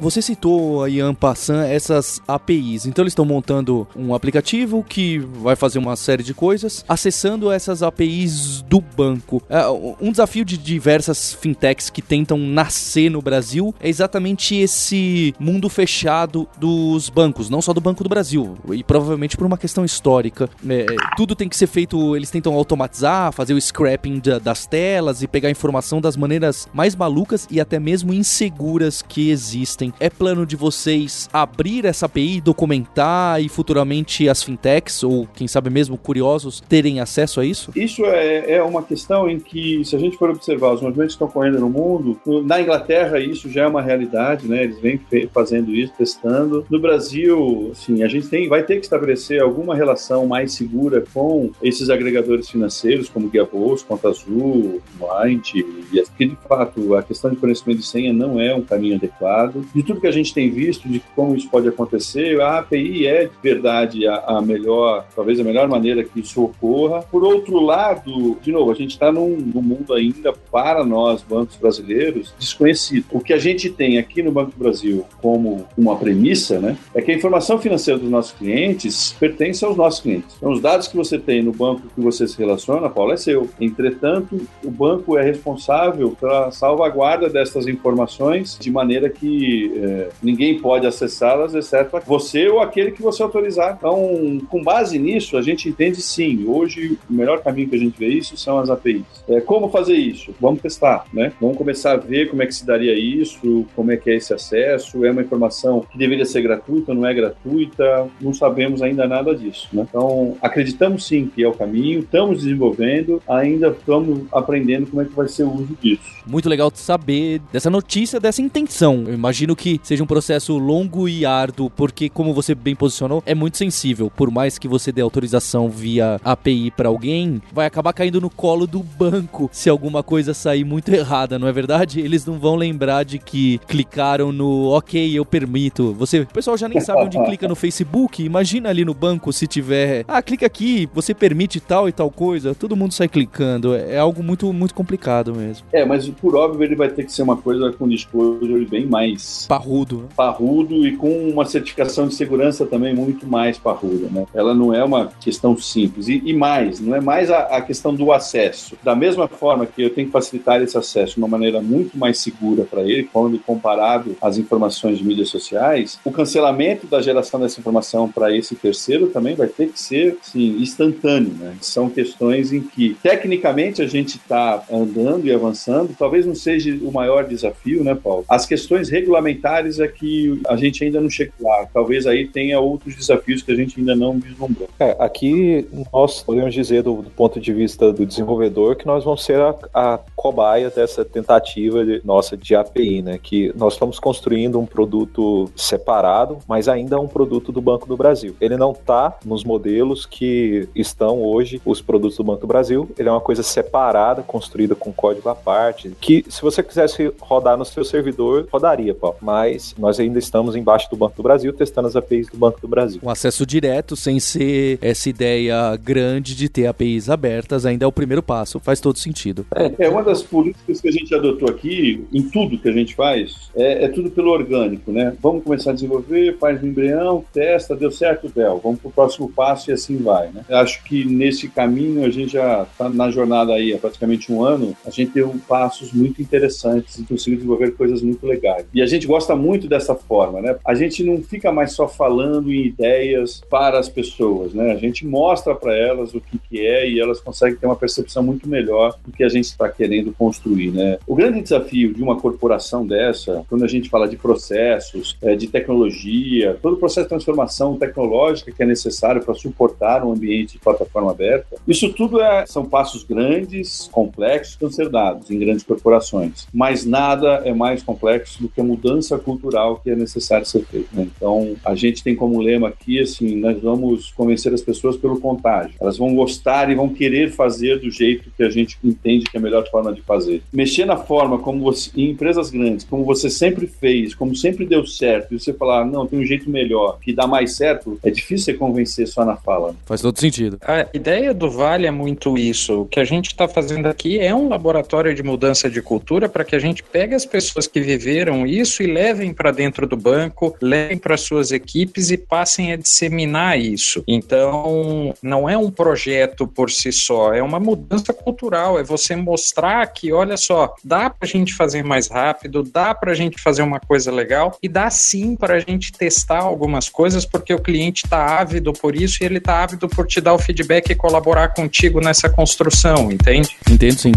Você 0.03 0.21
citou 0.21 0.83
aí, 0.83 1.01
Ampassan, 1.01 1.65
essas 1.65 2.21
APIs. 2.27 2.87
Então 2.87 3.05
eles 3.05 3.13
estão 3.13 3.25
montando 3.25 3.87
um 3.95 4.13
aplicativo 4.13 4.83
que 4.83 5.21
vai 5.21 5.55
fazer 5.55 5.79
uma 5.79 5.95
série 5.95 6.25
de 6.25 6.35
coisas, 6.35 6.85
acessando 6.89 7.53
essas 7.53 7.85
APIs 7.85 8.63
do 8.63 8.81
banco. 8.81 9.41
É, 9.49 9.63
um 10.01 10.11
desafio 10.11 10.45
de 10.45 10.59
diversas 10.59 11.33
fintechs 11.33 11.89
que 11.89 12.03
tentam 12.03 12.37
nascer 12.37 13.13
no 13.13 13.23
Brasil 13.23 13.73
é 13.79 13.89
exatamente 13.89 14.57
esse 14.57 15.37
mundo 15.39 15.69
fechado 15.69 16.49
dos 16.59 17.09
bancos, 17.09 17.49
não 17.49 17.63
só 17.63 17.73
do 17.73 17.81
Banco 17.81 18.03
do 18.03 18.09
Brasil, 18.09 18.59
e 18.73 18.83
provavelmente 18.83 19.37
por 19.37 19.47
uma 19.47 19.57
questão 19.57 19.85
histórica. 19.85 20.51
É, 20.69 20.85
tudo 21.17 21.37
tem 21.37 21.49
que 21.49 21.57
ser 21.57 21.69
feito, 21.69 22.17
eles 22.17 22.29
tentam 22.29 22.55
automatizar, 22.55 23.33
fazer 23.33 23.55
o 23.55 23.61
scrapping 23.61 24.21
das 24.43 24.67
telas 24.67 25.23
e 25.23 25.29
pegar 25.29 25.49
informação 25.49 26.01
das 26.01 26.17
maneiras 26.17 26.67
mais 26.75 26.97
malucas 26.97 27.47
e 27.49 27.61
até 27.61 27.79
mesmo 27.79 28.13
inseguras 28.13 29.01
que 29.01 29.31
existem 29.31 29.92
É 29.99 30.11
plano 30.11 30.47
de 30.47 30.57
vocês 30.57 31.29
abrir 31.33 31.85
essa 31.85 32.07
API, 32.07 32.41
documentar 32.41 33.43
e 33.43 33.49
futuramente 33.49 34.29
as 34.29 34.43
fintechs, 34.43 35.03
ou 35.03 35.27
quem 35.35 35.47
sabe 35.47 35.71
mesmo 35.71 35.97
curiosos, 35.97 36.61
terem 36.61 37.01
acesso 37.01 37.41
a 37.41 37.45
isso? 37.45 37.71
Isso 37.75 38.05
é, 38.05 38.53
é 38.53 38.63
uma 38.63 38.83
questão 38.83 39.29
em 39.29 39.39
que, 39.39 39.85
se 39.85 39.95
a 39.97 39.99
gente 39.99 40.17
for 40.17 40.31
observar 40.31 40.73
os 40.73 40.81
movimentos 40.81 41.15
que 41.15 41.23
estão 41.23 41.29
correndo 41.29 41.61
no 41.61 41.69
mundo, 41.69 42.19
na 42.45 42.61
Inglaterra 42.61 43.21
isso 43.21 43.49
já 43.51 43.63
é 43.63 43.67
uma 43.67 43.83
realidade, 43.83 44.47
né? 44.49 44.65
Eles 44.65 44.79
vêm 44.81 45.01
fazendo 45.33 45.73
isso, 45.73 45.93
testando. 45.97 46.65
No 46.69 46.79
Brasil, 46.79 47.71
assim, 47.73 48.03
a 48.03 48.09
gente 48.09 48.29
tem, 48.29 48.49
vai 48.49 48.63
ter 48.63 48.77
que 48.77 48.85
estabelecer 48.85 49.41
alguma 49.41 49.75
relação 49.75 50.27
mais 50.27 50.53
segura 50.53 51.05
com 51.13 51.51
esses 51.63 51.91
agregadores 51.91 52.49
financeiros, 52.49 53.09
como 53.09 53.29
Guia 53.29 53.45
Bolsa, 53.45 53.85
Conta 53.87 54.09
Azul, 54.09 54.81
Mind, 54.99 55.55
e 55.55 56.03
que 56.17 56.27
de 56.27 56.37
fato 56.49 56.95
a 56.95 57.03
questão 57.03 57.31
de 57.31 57.37
conhecimento 57.37 57.79
de 57.79 57.87
senha 57.87 58.13
não 58.13 58.41
é 58.41 58.55
um 58.55 58.63
caminho 58.63 58.97
adequado 58.97 59.65
de 59.83 59.87
tudo 59.87 60.01
que 60.01 60.07
a 60.07 60.13
gente 60.13 60.33
tem 60.33 60.49
visto, 60.51 60.89
de 60.89 61.03
como 61.15 61.35
isso 61.35 61.49
pode 61.51 61.69
acontecer, 61.69 62.41
a 62.41 62.59
API 62.59 63.07
é 63.07 63.25
de 63.25 63.31
verdade 63.43 64.07
a, 64.07 64.39
a 64.39 64.43
melhor, 64.43 65.07
talvez 65.15 65.39
a 65.41 65.45
melhor 65.45 65.69
maneira 65.69 66.05
que 66.05 66.21
isso 66.21 66.43
ocorra. 66.43 67.03
Por 67.03 67.25
outro 67.25 67.61
lado, 67.61 68.39
de 68.41 68.53
novo, 68.53 68.71
a 68.71 68.75
gente 68.75 68.93
está 68.93 69.11
num, 69.11 69.37
num, 69.37 69.63
mundo 69.63 69.93
ainda, 69.93 70.33
para 70.33 70.85
nós, 70.85 71.23
bancos 71.23 71.57
brasileiros, 71.57 72.33
desconhecido. 72.39 73.07
O 73.11 73.21
que 73.21 73.33
a 73.33 73.39
gente 73.39 73.69
tem 73.69 73.99
aqui 73.99 74.23
no 74.23 74.31
Banco 74.31 74.53
do 74.53 74.59
Brasil 74.59 75.05
como 75.21 75.67
uma 75.77 75.97
premissa, 75.97 76.61
né, 76.61 76.77
é 76.95 77.03
que 77.03 77.11
a 77.11 77.15
informação 77.15 77.59
financeira 77.59 77.99
dos 77.99 78.11
nossos 78.11 78.33
clientes 78.33 79.15
pertence 79.19 79.65
aos 79.65 79.77
nossos 79.77 80.01
clientes. 80.01 80.37
Então, 80.37 80.53
os 80.53 80.61
dados 80.61 80.87
que 80.87 80.97
você 80.97 81.19
tem 81.19 81.43
no 81.43 81.53
banco 81.53 81.83
que 81.95 82.01
você 82.01 82.27
se 82.29 82.39
relaciona, 82.39 82.89
Paulo, 82.89 83.13
é 83.13 83.17
seu. 83.17 83.49
Entretanto, 83.61 84.41
o 84.65 84.71
banco 84.71 85.19
é 85.19 85.23
responsável 85.23 86.17
pela 86.21 86.51
salvaguarda 86.53 87.29
dessas 87.29 87.67
informações 87.67 88.57
de 88.61 88.71
maneira 88.71 89.11
que 89.11 89.72
é, 89.75 90.09
ninguém 90.23 90.59
pode 90.59 90.87
acessá-las, 90.87 91.55
exceto 91.55 92.01
você 92.07 92.49
ou 92.49 92.61
aquele 92.61 92.93
que 92.93 93.03
você 93.03 93.23
autorizar. 93.23 93.77
Então, 93.79 94.41
com 94.49 94.63
base 94.63 94.99
nisso, 94.99 95.37
a 95.37 95.43
gente 95.43 95.69
entende 95.69 96.01
sim. 96.01 96.45
Hoje, 96.47 96.99
o 97.09 97.13
melhor 97.13 97.43
caminho 97.43 97.69
que 97.69 97.77
a 97.77 97.79
gente 97.79 97.99
vê 97.99 98.09
isso 98.09 98.37
são 98.37 98.59
as 98.59 98.71
APIs. 98.71 99.03
É, 99.29 99.41
como 99.41 99.69
fazer 99.69 99.95
isso? 99.95 100.35
Vamos 100.41 100.61
testar, 100.61 101.05
né? 101.13 101.33
Vamos 101.41 101.57
começar 101.57 101.93
a 101.93 101.97
ver 101.97 102.31
como 102.31 102.43
é 102.43 102.47
que 102.47 102.55
se 102.55 102.67
daria 102.67 102.95
isso, 102.99 103.67
como 103.75 103.91
é 103.91 103.97
que 103.97 104.11
é 104.11 104.17
esse 104.17 104.33
acesso. 104.33 105.05
É 105.05 105.11
uma 105.11 105.23
informação 105.23 105.85
que 105.91 105.99
deveria 105.99 106.25
ser 106.25 106.43
gratuita, 106.43 106.95
não 106.95 107.07
é 107.07 107.15
gratuita. 107.15 108.09
Não 108.21 108.33
sabemos 108.33 108.83
ainda 108.83 109.07
nada 109.07 109.35
disso, 109.35 109.69
né? 109.73 109.87
Então, 109.89 110.37
acreditamos 110.41 111.07
sim 111.07 111.31
que 111.33 111.43
é 111.43 111.49
o 111.49 111.53
caminho, 111.53 112.01
estamos 112.01 112.43
desenvolvendo, 112.43 113.23
ainda 113.29 113.69
estamos 113.69 114.23
aprendendo 114.33 114.87
como 114.87 115.03
é 115.03 115.05
que 115.05 115.13
vai 115.13 115.29
ser 115.29 115.45
o 115.45 115.53
uso 115.53 115.77
disso. 115.81 116.23
Muito 116.27 116.49
legal 116.49 116.71
saber 116.75 117.41
dessa 117.53 117.71
notícia, 117.71 118.21
dessa 118.21 118.41
intenção. 118.41 119.05
Eu 119.07 119.15
imagino 119.15 119.52
que 119.57 119.81
seja 119.83 120.03
um 120.03 120.07
processo 120.07 120.57
longo 120.59 121.09
e 121.09 121.25
árduo, 121.25 121.71
porque, 121.71 122.09
como 122.09 122.35
você 122.35 122.55
bem 122.55 122.75
posicionou, 122.75 123.23
é 123.27 123.35
muito 123.35 123.57
sensível. 123.57 124.11
Por 124.11 124.31
mais 124.31 124.59
que 124.59 124.69
você 124.69 124.93
dê 124.93 125.01
autorização 125.01 125.69
via 125.69 126.21
API 126.25 126.71
para 126.71 126.89
alguém, 126.89 127.41
vai 127.53 127.67
acabar 127.67 127.93
caindo 127.93 128.21
no 128.21 128.31
colo 128.31 128.67
do 128.67 128.81
banco 128.81 129.49
se 129.53 129.69
alguma 129.69 130.03
coisa 130.03 130.35
sair 130.35 130.65
muito 130.65 130.91
errada, 130.95 131.39
não 131.39 131.49
é 131.49 131.53
verdade? 131.53 132.01
Eles 132.01 132.25
não 132.27 132.39
vão 132.39 132.57
lembrar 132.57 133.05
de 133.05 133.19
que 133.19 133.59
clicaram 133.67 134.33
no 134.33 134.77
OK, 134.77 135.17
eu 135.17 135.25
permito. 135.25 135.93
Você, 135.95 136.21
o 136.21 136.27
pessoal 136.27 136.57
já 136.57 136.69
nem 136.69 136.81
sabe 136.81 137.03
onde 137.03 137.23
clica 137.25 137.49
no 137.49 137.55
Facebook. 137.55 138.23
Imagina 138.23 138.69
ali 138.69 138.85
no 138.85 138.95
banco 138.95 139.33
se 139.33 139.47
tiver, 139.47 140.05
ah, 140.09 140.23
clica 140.23 140.47
aqui, 140.47 140.89
você 140.95 141.15
permite 141.15 141.61
tal 141.61 141.89
e 141.89 141.93
tal 141.93 142.11
coisa. 142.11 142.55
Todo 142.55 142.77
mundo 142.77 142.93
sai 142.93 143.09
clicando. 143.09 143.75
É 143.75 143.99
algo 143.99 144.23
muito, 144.23 144.53
muito 144.53 144.75
complicado 144.75 145.35
mesmo. 145.35 145.67
É, 145.73 145.85
mas 145.85 146.09
por 146.09 146.35
óbvio 146.35 146.65
ele 146.65 146.75
vai 146.75 146.89
ter 146.89 147.05
que 147.05 147.13
ser 147.13 147.23
uma 147.23 147.37
coisa 147.37 147.73
com 147.73 147.89
disclosure 147.89 148.65
bem 148.67 148.87
mais 148.87 149.42
parrudo, 149.47 149.99
né? 149.99 150.09
parrudo 150.17 150.87
e 150.87 150.97
com 150.97 151.29
uma 151.29 151.45
certificação 151.45 152.07
de 152.07 152.15
segurança 152.15 152.67
também 152.67 152.95
muito 152.95 153.27
mais 153.27 153.59
parruda, 153.59 154.09
né? 154.11 154.27
Ela 154.35 154.55
não 154.55 154.75
é 154.75 154.83
uma 154.85 155.13
questão 155.21 155.57
simples 155.57 156.09
e, 156.09 156.23
e 156.25 156.33
mais, 156.33 156.81
não 156.81 156.95
é 156.95 157.01
mais 157.01 157.31
a, 157.31 157.41
a, 157.57 157.61
questão 157.61 157.95
do 157.95 158.13
acesso. 158.13 158.77
Da 158.83 158.95
mesma 158.95 159.29
forma 159.29 159.67
que 159.67 159.83
eu 159.83 159.91
tenho 159.91 160.07
que 160.07 160.13
facilitar 160.13 160.61
esse 160.63 160.77
acesso 160.77 161.15
de 161.15 161.19
uma 161.19 161.29
maneira 161.29 161.61
muito 161.61 161.99
mais 161.99 162.19
segura 162.19 162.65
para 162.65 162.83
ele, 162.83 163.09
quando 163.13 163.39
comparado 163.39 164.17
às 164.21 164.39
informações 164.39 164.99
de 164.99 165.05
mídias 165.05 165.29
sociais, 165.29 165.99
o 166.05 166.11
cancelamento 166.11 166.87
da 166.87 167.01
geração 167.01 167.41
dessa 167.41 167.61
informação 167.61 168.09
para 168.09 168.35
esse 168.37 168.55
terceiro 168.55 169.09
também 169.09 169.35
vai 169.35 169.47
ter 169.47 169.69
que 169.69 169.81
ser 169.81 170.19
sim, 170.23 170.57
instantâneo, 170.61 171.35
né? 171.39 171.57
São 171.61 171.89
questões 171.89 172.53
em 172.53 172.61
que 172.61 172.97
tecnicamente 173.03 173.83
a 173.83 173.87
gente 173.87 174.17
está 174.17 174.63
andando 174.71 175.27
e 175.27 175.33
avançando. 175.33 175.95
Talvez 175.99 176.27
não 176.27 176.35
seja 176.35 176.77
o 176.83 176.93
maior 176.93 177.25
desafio, 177.25 177.85
né, 177.85 177.95
Paulo? 177.95 178.25
As 178.29 178.47
questões 178.47 178.89
regulamentares 178.89 179.32
é 179.81 179.89
que 179.89 180.41
a 180.49 180.57
gente 180.57 180.85
ainda 180.85 181.01
não 181.01 181.11
chega 181.11 181.33
lá. 181.41 181.67
Talvez 181.73 182.07
aí 182.07 182.27
tenha 182.27 182.61
outros 182.61 182.95
desafios 182.95 183.43
que 183.43 183.53
a 183.53 183.57
gente 183.57 183.79
ainda 183.79 183.95
não 183.95 184.19
vislumbrou. 184.19 184.69
É, 184.79 184.97
aqui 184.99 185.67
nós 185.93 186.23
podemos 186.23 186.55
dizer, 186.55 186.83
do, 186.83 187.03
do, 187.03 187.11
ponto 187.11 187.41
de 187.41 187.53
vista 187.53 187.93
do 187.93 188.07
desenvolvedor, 188.07 188.77
que 188.77 188.87
nós 188.87 189.05
vamos 189.05 189.25
ser 189.25 189.41
a, 189.41 189.55
a 189.75 190.01
cobaia 190.17 190.71
dessa 190.71 191.05
tentativa 191.05 191.85
de, 191.85 192.01
nossa 192.05 192.37
de 192.37 192.55
API, 192.55 193.03
né? 193.03 193.19
Que 193.23 193.53
nós 193.57 193.75
estamos 193.75 193.99
construindo 193.99 194.59
um 194.59 194.67
produto 194.67 195.51
separado, 195.57 196.39
mas 196.47 196.69
ainda 196.69 196.97
é 196.97 196.99
um 196.99 197.09
produto 197.09 197.53
do 197.53 197.61
Banco 197.61 197.87
do 197.87 197.97
Brasil. 197.97 198.35
Ele 198.41 198.57
não 198.57 198.73
está 198.73 199.19
nos 199.25 199.45
modelos 199.45 200.07
que 200.07 200.69
estão 200.75 201.23
hoje 201.23 201.61
os 201.65 201.81
produtos 201.81 202.17
do 202.17 202.25
Banco 202.25 202.43
do 202.43 202.47
Brasil. 202.47 202.89
Ele 202.99 203.09
é 203.09 203.13
uma 203.13 203.21
coisa 203.21 203.43
separada, 203.43 204.23
construída 204.23 204.75
com 204.75 204.93
código 204.93 205.29
à 205.29 205.35
parte, 205.35 205.91
que 206.01 206.25
se 206.29 206.43
você 206.43 206.63
quisesse 206.63 207.13
rodar 207.21 207.57
no 207.57 207.65
seu 207.65 207.85
servidor, 207.85 208.49
rodaria, 208.51 208.95
Paulo. 208.95 209.17
Mas 209.23 209.75
nós 209.79 209.99
ainda 210.01 210.19
estamos 210.19 210.57
embaixo 210.57 210.91
do 210.91 210.97
Banco 210.97 211.17
do 211.17 211.23
Brasil, 211.23 211.53
testando 211.53 211.89
as 211.89 211.97
APIs 211.97 212.29
do 212.29 212.37
Banco 212.37 212.61
do 212.61 212.69
Brasil. 212.69 213.01
Um 213.03 213.11
acesso 213.11 213.47
direto, 213.47 213.97
sem 213.97 214.19
ser 214.19 214.79
essa 214.83 215.09
ideia 215.09 215.77
grande 215.77 216.35
de 216.35 216.49
ter 216.49 216.67
APIs 216.67 217.09
abertas, 217.09 217.65
ainda 217.65 217.85
é 217.85 217.89
o 217.89 217.93
primeiro 217.93 218.23
passo. 218.23 218.59
Faz 218.61 218.81
todo 218.81 218.99
sentido. 218.99 219.47
É, 219.55 219.87
é 219.87 219.89
uma 219.89 220.03
das 220.03 220.23
políticas 220.23 220.81
que 220.81 220.89
a 220.89 220.93
gente 220.93 221.15
adotou 221.15 221.49
aqui, 221.49 222.05
em 222.13 222.23
tudo 222.23 222.59
que 222.59 222.69
a 222.69 222.73
gente 222.73 222.95
faz, 222.95 223.51
é, 223.55 223.85
é 223.85 223.89
tudo 223.89 224.11
pelo 224.11 224.31
orgânico, 224.31 224.91
né? 224.91 225.15
Vamos 225.21 225.45
começar 225.45 225.71
a 225.71 225.75
desenvolver, 225.75 226.37
faz 226.39 226.63
um 226.63 226.67
embrião, 226.67 227.25
testa, 227.33 227.77
deu 227.77 227.91
certo, 227.91 228.31
Bel. 228.35 228.61
Vamos 228.63 228.81
para 228.81 228.89
o 228.89 228.93
próximo 228.93 229.31
passo 229.31 229.71
e 229.71 229.73
assim 229.73 229.97
vai, 229.97 230.29
né? 230.29 230.45
Eu 230.49 230.59
acho 230.59 230.83
que 230.85 231.05
nesse 231.05 231.49
caminho 231.49 232.05
a 232.05 232.11
gente 232.11 232.33
já 232.33 232.63
está 232.63 232.89
na 232.89 233.11
jornada 233.11 233.53
aí 233.53 233.73
há 233.73 233.79
praticamente 233.79 234.33
um 234.33 234.45
ano, 234.45 234.77
a 234.85 234.91
gente 234.91 235.13
deu 235.13 235.35
passos 235.49 235.93
muito 235.93 236.21
interessantes 236.21 236.99
e 236.99 237.05
conseguiu 237.05 237.37
desenvolver 237.37 237.73
coisas 237.73 238.03
muito 238.03 238.27
legais. 238.27 238.67
E 238.75 238.83
a 238.83 238.87
gente 238.87 239.07
gosta 239.13 239.37
muito 239.37 239.69
dessa 239.69 239.95
forma, 239.95 240.41
né? 240.41 240.57
A 240.65 240.75
gente 240.75 241.05
não 241.05 241.23
fica 241.23 241.53
mais 241.53 241.73
só 241.73 241.87
falando 241.87 242.51
em 242.51 242.65
ideias 242.65 243.43
para 243.51 243.79
as 243.79 243.87
pessoas, 243.87 244.55
né? 244.55 244.73
A 244.73 244.77
gente 244.77 245.07
mostra 245.07 245.55
para 245.55 245.77
elas 245.77 246.15
o 246.15 246.21
que, 246.21 246.39
que 246.39 246.67
é 246.67 246.89
e 246.89 246.99
elas 246.99 247.21
conseguem 247.21 247.59
ter 247.59 247.67
uma 247.67 247.77
percepção 247.77 248.23
muito 248.23 248.49
melhor 248.49 248.97
do 249.05 249.13
que 249.13 249.23
a 249.23 249.29
gente 249.29 249.45
está 249.45 249.69
querendo 249.69 250.13
construir, 250.13 250.71
né? 250.71 250.99
O 251.07 251.15
grande 251.15 251.43
desafio 251.43 251.93
de 251.93 252.03
uma 252.03 252.19
corporação 252.19 252.87
dessa, 252.87 253.45
quando 253.51 253.67
a 253.67 253.69
gente 253.69 253.91
fala 253.91 254.09
de 254.09 254.17
processos, 254.17 255.15
é, 255.21 255.37
de 255.37 255.47
tecnologia, 255.47 256.59
todo 256.63 256.75
o 256.75 256.79
processo 256.79 257.05
de 257.05 257.11
transformação 257.11 257.77
tecnológica 257.77 258.51
que 258.51 258.63
é 258.63 258.67
necessário 258.67 259.23
para 259.23 259.35
suportar 259.35 260.03
um 260.07 260.13
ambiente 260.13 260.55
de 260.55 260.59
plataforma 260.59 261.11
aberta, 261.11 261.59
isso 261.69 261.93
tudo 261.93 262.19
é, 262.19 262.47
são 262.47 262.65
passos 262.65 263.05
grandes, 263.05 263.91
complexos, 263.93 264.57
que 264.57 264.73
ser 264.73 264.89
dados 264.89 265.31
em 265.31 265.39
grandes 265.39 265.65
corporações. 265.65 266.47
Mas 266.53 266.87
nada 266.87 267.43
é 267.45 267.53
mais 267.53 267.83
complexo 267.83 268.41
do 268.41 268.49
que 268.49 268.61
a 268.61 268.65
mudança 268.65 269.02
cultural 269.19 269.81
que 269.83 269.91
é 269.91 269.97
necessário 269.97 270.47
ser 270.47 270.65
feita. 270.65 270.89
Né? 270.93 271.09
Então, 271.17 271.55
a 271.65 271.75
gente 271.75 272.03
tem 272.03 272.15
como 272.15 272.41
lema 272.41 272.69
aqui, 272.69 273.01
assim, 273.01 273.37
nós 273.37 273.61
vamos 273.61 274.13
convencer 274.13 274.53
as 274.53 274.63
pessoas 274.63 274.97
pelo 274.97 275.21
contágio. 275.21 275.75
Elas 275.81 275.99
vão 275.99 276.15
gostar 276.15 276.71
e 276.71 276.75
vão 276.75 276.89
querer 276.89 277.31
fazer 277.31 277.81
do 277.81 277.91
jeito 277.91 278.31
que 278.37 278.43
a 278.43 278.51
gente 278.51 278.79
entende 278.83 279.25
que 279.25 279.37
é 279.37 279.41
a 279.41 279.43
melhor 279.43 279.69
forma 279.71 279.93
de 279.93 280.01
fazer. 280.03 280.43
Mexer 280.53 280.85
na 280.85 280.97
forma 280.97 281.39
como 281.39 281.61
você, 281.61 281.91
em 281.97 282.11
empresas 282.11 282.51
grandes, 282.51 282.85
como 282.85 283.05
você 283.05 283.29
sempre 283.29 283.67
fez, 283.67 284.15
como 284.15 284.35
sempre 284.35 284.67
deu 284.67 284.87
certo, 284.87 285.35
e 285.35 285.39
você 285.39 285.53
falar, 285.53 285.85
não, 285.85 286.07
tem 286.07 286.19
um 286.19 286.25
jeito 286.25 286.49
melhor, 286.51 286.99
que 287.01 287.13
dá 287.13 287.27
mais 287.27 287.57
certo, 287.57 287.99
é 288.03 288.11
difícil 288.11 288.43
você 288.47 288.55
convencer 288.55 289.07
só 289.07 289.25
na 289.25 289.37
fala. 289.37 289.75
Faz 289.87 290.01
todo 290.01 290.19
sentido. 290.19 290.59
A 290.63 290.87
ideia 290.93 291.33
do 291.33 291.51
Vale 291.51 291.87
é 291.87 291.91
muito 291.91 292.37
isso. 292.37 292.83
O 292.83 292.87
que 292.87 293.01
a 293.01 293.05
gente 293.05 293.29
está 293.29 293.47
fazendo 293.49 293.87
aqui 293.87 294.19
é 294.19 294.35
um 294.35 294.49
laboratório 294.49 295.15
de 295.15 295.23
mudança 295.23 295.71
de 295.71 295.81
cultura 295.81 296.29
para 296.29 296.45
que 296.45 296.57
a 296.57 296.59
gente 296.59 296.83
pegue 296.83 297.15
as 297.15 297.25
pessoas 297.25 297.67
que 297.67 297.81
viveram 297.81 298.47
isso 298.47 298.83
e 298.83 298.87
levem 298.93 299.33
para 299.33 299.51
dentro 299.51 299.87
do 299.87 299.97
banco, 299.97 300.57
levem 300.61 300.99
para 300.99 301.17
suas 301.17 301.51
equipes 301.51 302.11
e 302.11 302.17
passem 302.17 302.73
a 302.73 302.77
disseminar 302.77 303.59
isso. 303.59 304.05
Então, 304.07 305.15
não 305.23 305.49
é 305.49 305.57
um 305.57 305.71
projeto 305.71 306.47
por 306.47 306.71
si 306.71 306.93
só, 306.93 307.33
é 307.33 307.43
uma 307.43 307.59
mudança 307.59 308.13
cultural, 308.13 308.79
é 308.79 308.83
você 308.83 309.17
mostrar 309.17 309.87
que, 309.87 310.13
olha 310.13 310.37
só, 310.37 310.75
dá 310.85 311.09
para 311.09 311.27
a 311.27 311.27
gente 311.27 311.55
fazer 311.55 311.83
mais 311.83 312.09
rápido, 312.09 312.63
dá 312.63 312.95
para 312.95 313.13
a 313.13 313.15
gente 313.15 313.41
fazer 313.41 313.63
uma 313.63 313.81
coisa 313.81 314.13
legal 314.13 314.57
e 314.63 314.69
dá 314.69 314.91
sim 314.91 315.35
para 315.35 315.55
a 315.55 315.61
gente 315.61 315.93
testar 315.93 316.41
algumas 316.41 316.89
coisas 316.89 317.25
porque 317.25 317.55
o 317.55 317.59
cliente 317.59 318.05
está 318.05 318.41
ávido 318.41 318.73
por 318.73 318.95
isso 318.95 319.23
e 319.23 319.27
ele 319.27 319.39
está 319.39 319.63
ávido 319.63 319.89
por 319.89 320.07
te 320.07 320.21
dar 320.21 320.35
o 320.35 320.39
feedback 320.39 320.91
e 320.91 320.95
colaborar 320.95 321.49
contigo 321.49 322.01
nessa 322.01 322.29
construção, 322.29 323.11
entende? 323.11 323.57
Entendo 323.71 323.99
sim. 323.99 324.13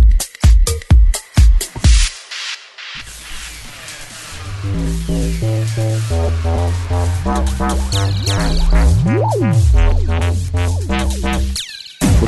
Thank 4.75 5.09
you. 5.09 5.34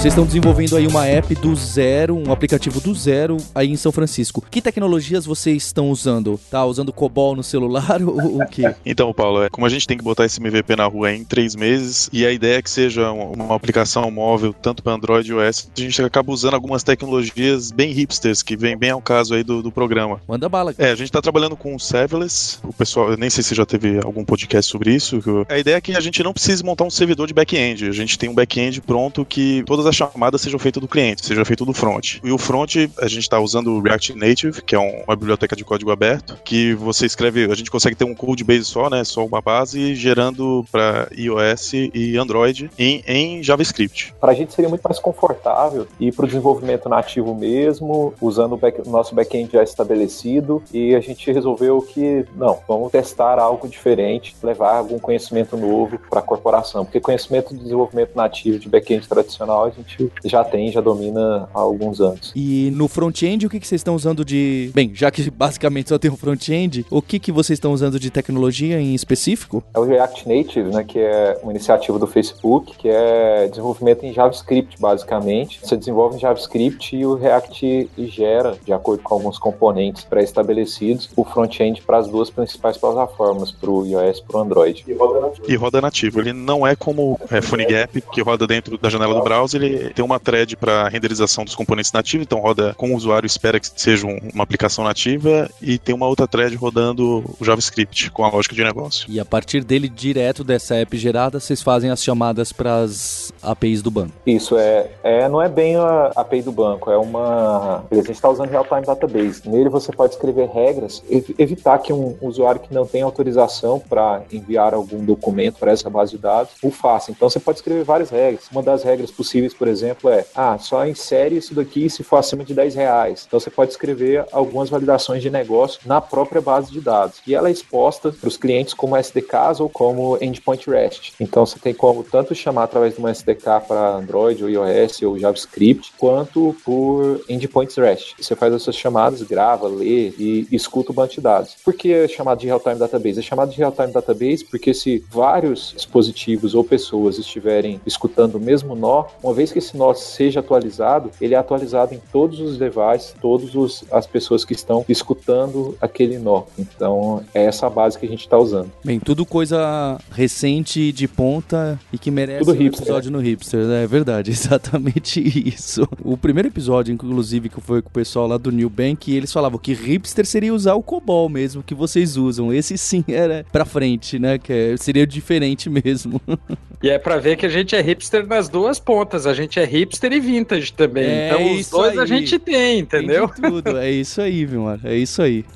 Vocês 0.08 0.14
estão 0.14 0.26
desenvolvendo 0.26 0.78
aí 0.78 0.88
uma 0.88 1.06
app 1.06 1.36
do 1.36 1.54
zero, 1.54 2.16
um 2.16 2.32
aplicativo 2.32 2.80
do 2.80 2.96
zero 2.96 3.36
aí 3.54 3.70
em 3.70 3.76
São 3.76 3.92
Francisco. 3.92 4.42
Que 4.50 4.62
tecnologias 4.62 5.26
vocês 5.26 5.66
estão 5.66 5.92
usando? 5.92 6.40
Tá 6.50 6.64
usando 6.64 6.94
COBOL 6.94 7.36
no 7.36 7.44
celular 7.44 8.00
ou 8.02 8.42
o 8.42 8.48
quê? 8.48 8.74
Então, 8.86 9.14
Paulo, 9.14 9.44
é, 9.44 9.50
como 9.50 9.68
a 9.68 9.70
gente 9.70 9.86
tem 9.86 9.98
que 9.98 10.04
botar 10.06 10.24
esse 10.24 10.40
MVP 10.40 10.78
na 10.78 10.86
rua 10.86 11.12
em 11.12 11.26
três 11.26 11.58
meses 11.58 12.10
e 12.14 12.26
a 12.26 12.32
ideia 12.32 12.60
é 12.60 12.62
que 12.62 12.70
seja 12.70 13.12
uma 13.12 13.54
aplicação 13.54 14.10
móvel 14.10 14.54
tanto 14.54 14.82
para 14.82 14.94
Android 14.94 15.30
e 15.30 15.36
iOS, 15.36 15.70
a 15.78 15.82
gente 15.82 16.02
acaba 16.02 16.32
usando 16.32 16.54
algumas 16.54 16.84
tecnologias 16.84 17.70
bem 17.70 17.92
hipsters 17.92 18.42
que 18.42 18.56
vem 18.56 18.78
bem 18.78 18.92
ao 18.92 19.02
caso 19.02 19.34
aí 19.34 19.44
do, 19.44 19.62
do 19.62 19.74
programa. 19.74 20.22
Manda 20.26 20.48
bala. 20.48 20.74
É, 20.78 20.92
a 20.92 20.96
gente 20.96 21.10
está 21.10 21.22
trabalhando 21.22 21.58
com 21.58 21.76
o 21.76 21.80
Serverless. 21.82 22.60
O 22.64 22.72
pessoal, 22.72 23.12
eu 23.12 23.18
nem 23.18 23.30
sei 23.30 23.44
se 23.44 23.54
já 23.54 23.66
teve 23.66 24.00
algum 24.06 24.24
podcast 24.24 24.72
sobre 24.72 24.96
isso. 24.96 25.20
A 25.50 25.58
ideia 25.58 25.76
é 25.76 25.82
que 25.82 25.98
a 25.98 26.00
gente 26.00 26.24
não 26.24 26.32
precise 26.32 26.64
montar 26.64 26.86
um 26.86 26.90
servidor 26.90 27.28
de 27.28 27.34
back-end. 27.34 27.90
A 27.90 27.92
gente 27.92 28.18
tem 28.18 28.30
um 28.30 28.34
back-end 28.34 28.80
pronto 28.80 29.26
que 29.26 29.64
todas 29.66 29.86
as 29.86 29.97
chamadas 29.98 30.42
sejam 30.42 30.60
feitas 30.60 30.82
do 30.82 30.88
cliente, 30.88 31.26
seja 31.26 31.44
feito 31.44 31.66
do 31.66 31.74
front. 31.74 32.20
E 32.24 32.32
o 32.32 32.38
front, 32.38 32.76
a 33.00 33.08
gente 33.08 33.22
está 33.22 33.40
usando 33.40 33.72
o 33.74 33.82
React 33.82 34.16
Native, 34.16 34.62
que 34.62 34.76
é 34.76 34.80
uma 34.80 35.16
biblioteca 35.16 35.56
de 35.56 35.66
código 35.66 35.92
aberto, 35.92 36.38
que 36.44 36.74
você 36.76 37.06
escreve, 37.06 37.52
a 37.52 37.56
gente 37.56 37.72
consegue 37.72 37.96
ter 37.96 38.06
um 38.06 38.14
code 38.14 38.44
base 38.44 38.66
só, 38.66 38.90
né, 38.90 39.04
só 39.04 39.26
uma 39.26 39.42
base, 39.42 39.96
gerando 39.96 40.66
para 40.72 41.08
iOS 41.12 41.74
e 41.94 42.18
Android 42.18 42.70
em, 42.78 43.04
em 43.08 43.44
JavaScript. 43.44 44.14
Para 44.20 44.32
a 44.32 44.36
gente 44.36 44.54
seria 44.54 44.70
muito 44.70 44.84
mais 44.84 45.00
confortável 45.00 45.88
ir 46.00 46.14
para 46.14 46.26
o 46.26 46.28
desenvolvimento 46.28 46.88
nativo 46.88 47.34
mesmo, 47.34 48.14
usando 48.22 48.54
o, 48.54 48.58
back, 48.58 48.88
nosso 48.88 49.16
back-end 49.16 49.52
já 49.52 49.64
estabelecido, 49.64 50.62
e 50.72 50.96
a 50.96 51.00
gente 51.00 51.32
resolveu 51.32 51.82
que, 51.82 52.26
não, 52.36 52.60
vamos 52.68 52.92
testar 52.92 53.40
algo 53.40 53.68
diferente, 53.68 54.36
levar 54.44 54.78
algum 54.78 55.00
conhecimento 55.00 55.58
novo 55.58 56.00
para 56.10 56.20
a 56.20 56.24
corporação, 56.24 56.86
porque 56.86 57.00
conhecimento 57.00 57.54
de 57.54 57.62
desenvolvimento 57.62 58.16
nativo 58.16 58.60
de 58.60 58.70
back-end 58.70 59.08
tradicional 59.08 59.68
gente 59.78 60.12
já 60.26 60.44
tem, 60.44 60.72
já 60.72 60.82
domina 60.82 61.50
há 61.54 61.60
alguns 61.60 62.02
anos. 62.02 62.32
E 62.36 62.72
no 62.76 62.88
front-end, 62.88 63.46
o 63.46 63.50
que, 63.50 63.60
que 63.60 63.68
vocês 63.68 63.80
estão 63.80 63.96
usando 63.96 64.24
de. 64.24 64.72
Bem, 64.74 64.92
já 64.94 65.12
que 65.12 65.30
basicamente 65.30 65.90
só 65.90 65.98
tem 65.98 66.12
um 66.12 66.18
front-end, 66.18 66.86
o 66.90 67.02
que, 67.02 67.20
que 67.20 67.32
vocês 67.32 67.58
estão 67.58 67.72
usando 67.74 68.00
de 68.00 68.10
tecnologia 68.10 68.80
em 68.80 68.94
específico? 68.94 69.64
É 69.74 69.80
o 69.80 69.84
React 69.84 70.28
Native, 70.28 70.70
né, 70.70 70.84
que 70.84 71.00
é 71.00 71.40
uma 71.44 71.52
iniciativa 71.52 71.98
do 72.00 72.08
Facebook, 72.08 72.76
que 72.78 72.90
é 72.90 73.48
desenvolvimento 73.48 74.06
em 74.06 74.14
JavaScript, 74.14 74.80
basicamente. 74.80 75.60
Você 75.62 75.78
desenvolve 75.78 76.18
em 76.18 76.20
JavaScript 76.20 76.96
e 76.96 77.06
o 77.06 77.16
React 77.16 77.90
gera, 77.98 78.58
de 78.64 78.74
acordo 78.74 79.04
com 79.04 79.16
alguns 79.16 79.38
componentes 79.38 80.04
pré-estabelecidos, 80.04 81.10
o 81.16 81.24
front-end 81.24 81.82
para 81.82 81.98
as 81.98 82.08
duas 82.08 82.30
principais 82.30 82.78
plataformas, 82.78 83.52
para 83.52 83.70
o 83.70 83.86
iOS 83.86 84.20
e 84.20 84.24
para 84.24 84.38
o 84.38 84.42
Android. 84.42 84.84
E 84.88 84.94
roda 84.94 85.22
nativo. 85.22 85.52
E 85.52 85.56
roda 85.56 85.82
nativo. 85.82 86.20
Ele 86.20 86.34
não 86.34 86.66
é 86.66 86.76
como 86.76 87.20
é, 87.30 87.42
PhoneGap, 87.42 88.02
que 88.02 88.22
roda 88.22 88.48
dentro 88.48 88.78
da 88.78 88.90
janela 88.90 89.14
do 89.14 89.22
browser, 89.22 89.62
ele 89.62 89.67
tem 89.94 90.04
uma 90.04 90.20
thread 90.20 90.56
para 90.56 90.88
renderização 90.90 91.44
dos 91.44 91.56
componentes 91.56 91.92
nativos, 91.92 92.26
então 92.26 92.40
roda 92.40 92.74
com 92.76 92.92
o 92.92 92.96
usuário 92.96 93.26
espera 93.26 93.60
que 93.60 93.68
seja 93.76 94.06
um, 94.06 94.18
uma 94.34 94.44
aplicação 94.44 94.84
nativa 94.84 95.50
e 95.62 95.78
tem 95.78 95.94
uma 95.94 96.08
outra 96.08 96.28
thread 96.28 96.56
rodando 96.56 97.24
o 97.40 97.46
JavaScript 97.46 98.12
com 98.12 98.24
a 98.24 98.30
lógica 98.30 98.56
de 98.56 98.64
negócio. 98.64 99.06
E 99.10 99.20
a 99.20 99.26
partir 99.26 99.64
dele, 99.64 99.90
direto 99.90 100.44
dessa 100.44 100.76
app 100.76 100.98
gerada, 100.98 101.40
vocês 101.40 101.62
fazem 101.62 101.90
as 101.90 102.04
chamadas 102.04 102.52
para 102.52 102.82
as 102.82 103.32
APIs 103.42 103.82
do 103.82 103.92
banco. 103.92 104.14
Isso 104.26 104.58
é, 104.58 104.90
é 105.04 105.30
não 105.30 105.42
é 105.42 105.50
bem 105.50 105.76
a 105.76 106.12
API 106.16 106.42
do 106.42 106.52
banco, 106.52 106.90
é 106.92 106.98
uma. 106.98 107.84
A 107.90 107.96
gente 107.96 108.12
está 108.12 108.30
usando 108.30 108.50
Real-Time 108.50 108.86
Database. 108.86 109.48
Nele 109.48 109.70
você 109.70 109.92
pode 109.92 110.14
escrever 110.14 110.50
regras, 110.50 111.04
evitar 111.38 111.80
que 111.80 111.94
um 111.94 112.16
usuário 112.22 112.62
que 112.62 112.74
não 112.74 112.86
tem 112.86 113.02
autorização 113.02 113.80
para 113.80 114.22
enviar 114.32 114.74
algum 114.74 115.04
documento 115.04 115.60
para 115.60 115.72
essa 115.72 115.90
base 115.90 116.12
de 116.12 116.18
dados 116.18 116.54
o 116.62 116.72
faça. 116.72 117.12
Então 117.12 117.30
você 117.30 117.40
pode 117.40 117.60
escrever 117.60 117.84
várias 117.84 118.10
regras. 118.10 118.48
Uma 118.52 118.64
das 118.64 118.84
regras 118.84 119.12
possíveis 119.12 119.54
por 119.58 119.68
exemplo, 119.68 120.10
é, 120.10 120.26
ah, 120.36 120.58
só 120.58 120.86
insere 120.86 121.38
isso 121.38 121.54
daqui 121.54 121.90
se 121.90 122.04
for 122.04 122.18
acima 122.18 122.44
de 122.44 122.54
10 122.54 122.76
reais. 122.76 123.26
Então 123.28 123.40
você 123.40 123.50
pode 123.50 123.72
escrever 123.72 124.26
algumas 124.32 124.70
validações 124.70 125.22
de 125.22 125.30
negócio 125.30 125.80
na 125.86 126.00
própria 126.00 126.42
base 126.42 126.72
de 126.72 126.80
dados. 126.80 127.22
E 127.26 127.34
ela 127.34 127.50
é 127.50 127.52
exposta 127.52 128.12
para 128.12 128.28
os 128.28 128.38
clientes 128.38 128.74
como 128.74 128.98
SDKs 128.98 129.60
ou 129.60 129.70
como 129.70 130.18
Endpoint 130.22 130.70
REST. 130.70 131.14
Então 131.20 131.46
você 131.46 131.60
tem 131.60 131.74
como 131.74 132.04
tanto 132.04 132.36
chamar 132.36 132.64
através 132.64 132.94
de 132.94 133.00
uma 133.00 133.12
SDK 133.12 133.62
para 133.68 133.96
Android 133.96 134.44
ou 134.44 134.50
iOS 134.50 135.02
ou 135.04 135.18
JavaScript, 135.18 135.94
quanto 135.98 136.56
por 136.64 137.22
Endpoints 137.30 137.76
REST. 137.76 138.16
Você 138.20 138.36
faz 138.36 138.54
as 138.54 138.62
suas 138.64 138.76
chamadas, 138.76 139.22
grava, 139.22 139.68
lê 139.68 140.10
e 140.18 140.48
escuta 140.52 140.92
o 140.92 140.96
banco 140.96 141.14
de 141.14 141.22
dados. 141.22 141.56
Por 141.64 141.74
que 141.74 141.92
é 141.92 142.08
chamado 142.08 142.40
de 142.40 142.48
Real-Time 142.48 142.76
Database? 142.76 143.20
É 143.20 143.22
chamado 143.22 143.52
de 143.52 143.58
Real-Time 143.58 143.92
Database 143.92 144.46
porque 144.46 144.74
se 144.74 145.04
vários 145.10 145.74
dispositivos 145.76 146.54
ou 146.56 146.64
pessoas 146.64 147.18
estiverem 147.18 147.82
escutando 147.86 148.36
o 148.36 148.40
mesmo 148.40 148.76
nó, 148.76 149.06
uma 149.24 149.34
vez 149.34 149.47
que 149.52 149.60
esse 149.60 149.76
nó 149.78 149.94
seja 149.94 150.40
atualizado, 150.40 151.12
ele 151.20 151.34
é 151.34 151.38
atualizado 151.38 151.94
em 151.94 152.02
todos 152.12 152.40
os 152.40 152.58
devices, 152.58 153.16
todas 153.22 153.84
as 153.92 154.08
pessoas 154.08 154.44
que 154.44 154.54
estão 154.54 154.86
escutando 154.88 155.78
aquele 155.82 156.18
nó. 156.18 156.44
Então, 156.58 157.24
é 157.34 157.46
essa 157.46 157.68
a 157.68 157.70
base 157.70 157.98
que 157.98 158.06
a 158.06 158.10
gente 158.10 158.22
está 158.22 158.38
usando. 158.38 158.72
Bem, 158.84 159.00
tudo 159.00 159.26
coisa 159.26 160.00
recente, 160.12 160.92
de 160.92 161.08
ponta 161.08 161.80
e 161.92 161.98
que 161.98 162.10
merece 162.12 162.40
tudo 162.40 162.54
um 162.54 162.60
hipster, 162.60 162.84
episódio 162.84 163.12
no 163.12 163.20
Hipster. 163.20 163.60
É 163.70 163.88
verdade, 163.88 164.32
exatamente 164.32 165.22
isso. 165.48 165.88
O 166.04 166.18
primeiro 166.18 166.48
episódio, 166.48 166.94
inclusive, 166.94 167.50
que 167.50 167.62
foi 167.62 167.82
com 167.82 167.90
o 167.90 167.92
pessoal 167.92 168.28
lá 168.28 168.38
do 168.38 168.52
New 168.52 168.70
Bank, 168.70 169.14
eles 169.14 169.32
falavam 169.32 169.60
que 169.60 169.74
hipster 169.74 170.26
seria 170.26 170.54
usar 170.54 170.76
o 170.76 170.84
COBOL 170.84 171.30
mesmo, 171.30 171.64
que 171.64 171.76
vocês 171.76 172.18
usam. 172.18 172.54
Esse 172.54 172.78
sim 172.78 173.04
era 173.10 173.46
pra 173.52 173.66
frente, 173.66 174.20
né? 174.20 174.38
Que 174.38 174.54
é, 174.54 174.78
seria 174.78 175.06
diferente 175.06 175.70
mesmo. 175.70 176.22
E 176.80 176.92
é 176.92 177.00
pra 177.00 177.18
ver 177.18 177.38
que 177.38 177.46
a 177.46 177.50
gente 177.50 177.76
é 177.76 177.82
hipster 177.82 178.28
nas 178.28 178.48
duas 178.48 178.80
pontas. 178.80 179.26
A 179.26 179.34
gente 179.38 179.60
é 179.60 179.66
hipster 179.66 180.12
e 180.12 180.20
vintage 180.20 180.74
também. 180.74 181.06
É 181.06 181.28
então 181.28 181.56
os 181.56 181.70
dois 181.70 181.98
aí. 181.98 182.00
a 182.00 182.06
gente 182.06 182.40
tem, 182.40 182.80
entendeu? 182.80 183.30
Tem 183.30 183.50
tudo. 183.50 183.78
É 183.78 183.92
isso 183.92 184.22
aí, 184.22 184.46
viu, 184.46 184.64
mano? 184.64 184.82
É 184.84 184.96
isso 184.96 185.22
aí. 185.22 185.46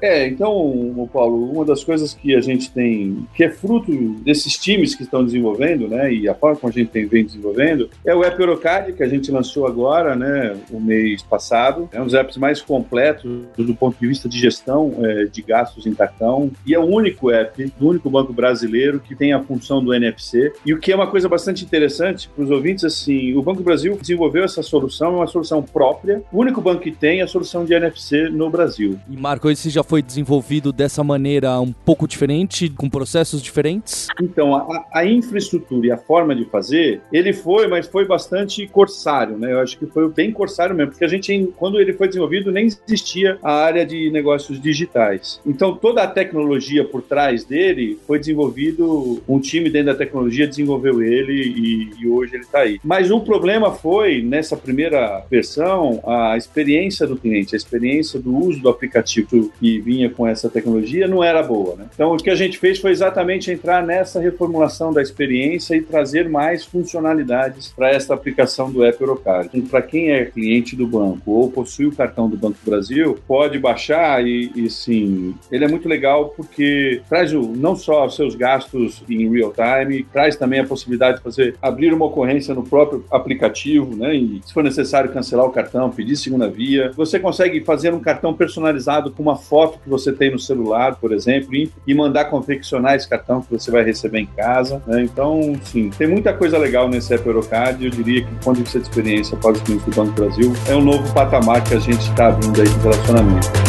É, 0.00 0.26
então, 0.26 1.08
Paulo, 1.12 1.50
uma 1.50 1.64
das 1.64 1.84
coisas 1.84 2.14
que 2.14 2.34
a 2.34 2.40
gente 2.40 2.70
tem, 2.70 3.26
que 3.34 3.44
é 3.44 3.50
fruto 3.50 3.92
desses 4.22 4.56
times 4.56 4.94
que 4.94 5.02
estão 5.02 5.24
desenvolvendo, 5.24 5.88
né, 5.88 6.12
e 6.12 6.28
a 6.28 6.34
forma 6.34 6.56
como 6.56 6.72
a 6.72 6.74
gente 6.74 6.90
tem, 6.90 7.06
vem 7.06 7.24
desenvolvendo, 7.24 7.88
é 8.04 8.14
o 8.14 8.24
App 8.24 8.40
Eurocard, 8.40 8.92
que 8.92 9.02
a 9.02 9.08
gente 9.08 9.30
lançou 9.30 9.66
agora, 9.66 10.14
né, 10.14 10.56
o 10.70 10.80
mês 10.80 11.22
passado. 11.22 11.88
É 11.92 12.00
um 12.00 12.04
dos 12.04 12.14
apps 12.14 12.36
mais 12.36 12.60
completos 12.60 13.30
do 13.56 13.74
ponto 13.74 13.98
de 13.98 14.06
vista 14.06 14.28
de 14.28 14.38
gestão 14.38 14.94
é, 14.98 15.24
de 15.24 15.42
gastos 15.42 15.86
em 15.86 15.94
cartão, 15.94 16.50
e 16.66 16.74
é 16.74 16.78
o 16.78 16.84
único 16.84 17.30
app 17.30 17.72
do 17.78 17.88
único 17.88 18.10
banco 18.10 18.32
brasileiro 18.32 19.00
que 19.00 19.14
tem 19.14 19.32
a 19.32 19.40
função 19.40 19.82
do 19.82 19.94
NFC. 19.94 20.52
E 20.64 20.72
o 20.72 20.78
que 20.78 20.92
é 20.92 20.96
uma 20.96 21.06
coisa 21.06 21.28
bastante 21.28 21.64
interessante 21.64 22.28
para 22.28 22.44
os 22.44 22.50
ouvintes, 22.50 22.84
assim, 22.84 23.34
o 23.34 23.42
Banco 23.42 23.58
do 23.58 23.64
Brasil 23.64 23.96
desenvolveu 24.00 24.44
essa 24.44 24.62
solução, 24.62 25.14
é 25.14 25.16
uma 25.16 25.26
solução 25.26 25.62
própria, 25.62 26.22
o 26.32 26.38
único 26.38 26.60
banco 26.60 26.82
que 26.82 26.90
tem 26.90 27.22
a 27.22 27.26
solução 27.26 27.64
de 27.64 27.74
NFC 27.74 28.28
no 28.28 28.50
Brasil. 28.50 28.98
E 29.08 29.16
Marco, 29.16 29.50
esse 29.50 29.69
já 29.70 29.82
foi 29.82 30.02
desenvolvido 30.02 30.72
dessa 30.72 31.02
maneira 31.02 31.58
um 31.60 31.72
pouco 31.72 32.06
diferente, 32.06 32.68
com 32.70 32.88
processos 32.88 33.42
diferentes? 33.42 34.08
Então, 34.20 34.54
a, 34.54 34.84
a, 34.92 35.06
infraestrutura 35.06 35.86
e 35.86 35.90
a 35.90 35.96
forma 35.96 36.34
de 36.34 36.44
fazer, 36.44 37.00
ele 37.12 37.32
foi, 37.32 37.66
mas 37.68 37.86
foi 37.86 38.06
bastante 38.06 38.66
corsário, 38.66 39.38
né? 39.38 39.52
Eu 39.52 39.60
acho 39.60 39.78
que 39.78 39.86
foi 39.86 40.08
bem 40.10 40.32
corsário 40.32 40.74
mesmo, 40.74 40.92
porque 40.92 41.04
a 41.04 41.08
gente, 41.08 41.52
quando 41.56 41.80
ele 41.80 41.92
foi 41.92 42.08
desenvolvido, 42.08 42.50
nem 42.50 42.66
existia 42.66 43.38
a 43.42 43.52
área 43.52 43.84
de 43.84 44.10
negócios 44.10 44.60
digitais. 44.60 45.40
Então, 45.46 45.76
toda 45.76 46.02
a 46.02 46.06
tecnologia 46.06 46.84
por 46.84 47.02
trás 47.02 47.44
dele 47.44 47.98
foi 48.06 48.18
desenvolvido, 48.18 49.22
um 49.28 49.40
time 49.40 49.70
dentro 49.70 49.92
da 49.92 49.98
tecnologia 49.98 50.46
desenvolveu 50.46 51.02
ele 51.02 51.32
e, 51.32 52.02
e 52.02 52.08
hoje 52.08 52.34
ele 52.34 52.44
está 52.44 52.60
aí. 52.60 52.80
Mas 52.84 53.10
o 53.10 53.20
problema 53.20 53.72
foi, 53.72 54.22
nessa 54.22 54.56
primeira 54.56 55.24
versão, 55.30 56.00
a 56.06 56.36
experiência 56.36 57.06
do 57.06 57.16
cliente, 57.16 57.54
a 57.54 57.56
experiência 57.56 58.20
do 58.20 58.36
uso 58.36 58.60
do 58.60 58.68
aplicativo 58.68 59.52
que 59.60 59.78
vinha 59.78 60.08
com 60.08 60.26
essa 60.26 60.48
tecnologia 60.48 61.06
não 61.06 61.22
era 61.22 61.42
boa. 61.42 61.76
Né? 61.76 61.86
Então, 61.94 62.14
o 62.14 62.16
que 62.16 62.30
a 62.30 62.34
gente 62.34 62.58
fez 62.58 62.78
foi 62.78 62.90
exatamente 62.90 63.50
entrar 63.50 63.84
nessa 63.86 64.18
reformulação 64.18 64.92
da 64.92 65.02
experiência 65.02 65.76
e 65.76 65.82
trazer 65.82 66.28
mais 66.28 66.64
funcionalidades 66.64 67.72
para 67.76 67.90
essa 67.90 68.14
aplicação 68.14 68.72
do 68.72 68.82
App 68.82 69.00
Eurocard. 69.00 69.50
Então, 69.52 69.68
para 69.68 69.82
quem 69.82 70.10
é 70.10 70.24
cliente 70.24 70.74
do 70.74 70.86
banco 70.86 71.30
ou 71.30 71.50
possui 71.50 71.86
o 71.86 71.92
cartão 71.92 72.28
do 72.28 72.36
Banco 72.36 72.56
do 72.64 72.70
Brasil, 72.70 73.18
pode 73.28 73.58
baixar 73.58 74.26
e, 74.26 74.50
e 74.56 74.70
sim, 74.70 75.34
ele 75.52 75.64
é 75.64 75.68
muito 75.68 75.88
legal 75.88 76.32
porque 76.36 77.02
traz 77.08 77.32
o, 77.34 77.42
não 77.42 77.76
só 77.76 78.06
os 78.06 78.16
seus 78.16 78.34
gastos 78.34 79.02
em 79.08 79.28
real 79.30 79.52
time, 79.52 80.06
traz 80.12 80.36
também 80.36 80.60
a 80.60 80.64
possibilidade 80.64 81.18
de 81.18 81.22
fazer 81.22 81.56
abrir 81.60 81.92
uma 81.92 82.06
ocorrência 82.06 82.54
no 82.54 82.62
próprio 82.62 83.04
aplicativo, 83.10 83.94
né? 83.96 84.14
E 84.14 84.40
se 84.44 84.54
for 84.54 84.64
necessário 84.64 85.12
cancelar 85.12 85.44
o 85.44 85.50
cartão, 85.50 85.90
pedir 85.90 86.16
segunda 86.16 86.48
via, 86.48 86.90
você 86.96 87.18
consegue 87.18 87.60
fazer 87.60 87.92
um 87.92 88.00
cartão 88.00 88.32
personalizado 88.32 89.10
com 89.10 89.22
uma 89.22 89.36
foto 89.50 89.80
que 89.82 89.90
você 89.90 90.12
tem 90.12 90.30
no 90.30 90.38
celular, 90.38 90.94
por 90.94 91.12
exemplo, 91.12 91.52
e, 91.54 91.68
e 91.84 91.92
mandar 91.92 92.26
confeccionar 92.26 92.94
esse 92.94 93.08
cartão 93.08 93.42
que 93.42 93.50
você 93.50 93.68
vai 93.68 93.82
receber 93.82 94.20
em 94.20 94.26
casa. 94.26 94.80
Né? 94.86 95.02
Então, 95.02 95.52
sim, 95.64 95.90
tem 95.90 96.06
muita 96.06 96.32
coisa 96.32 96.56
legal 96.56 96.88
nesse 96.88 97.12
App 97.12 97.26
Eurocard. 97.26 97.84
Eu 97.84 97.90
diria 97.90 98.24
que, 98.24 98.30
do 98.30 98.44
ponto 98.44 98.62
de 98.62 98.70
de 98.70 98.78
experiência 98.78 99.36
para 99.36 99.52
os 99.52 99.60
clientes 99.62 99.84
do 99.84 99.94
Banco 99.94 100.12
do 100.12 100.22
Brasil, 100.22 100.52
é 100.68 100.76
um 100.76 100.82
novo 100.82 101.12
patamar 101.12 101.64
que 101.64 101.74
a 101.74 101.80
gente 101.80 102.08
está 102.08 102.30
vindo 102.30 102.60
aí 102.60 102.68
de 102.68 102.78
relacionamento. 102.78 103.59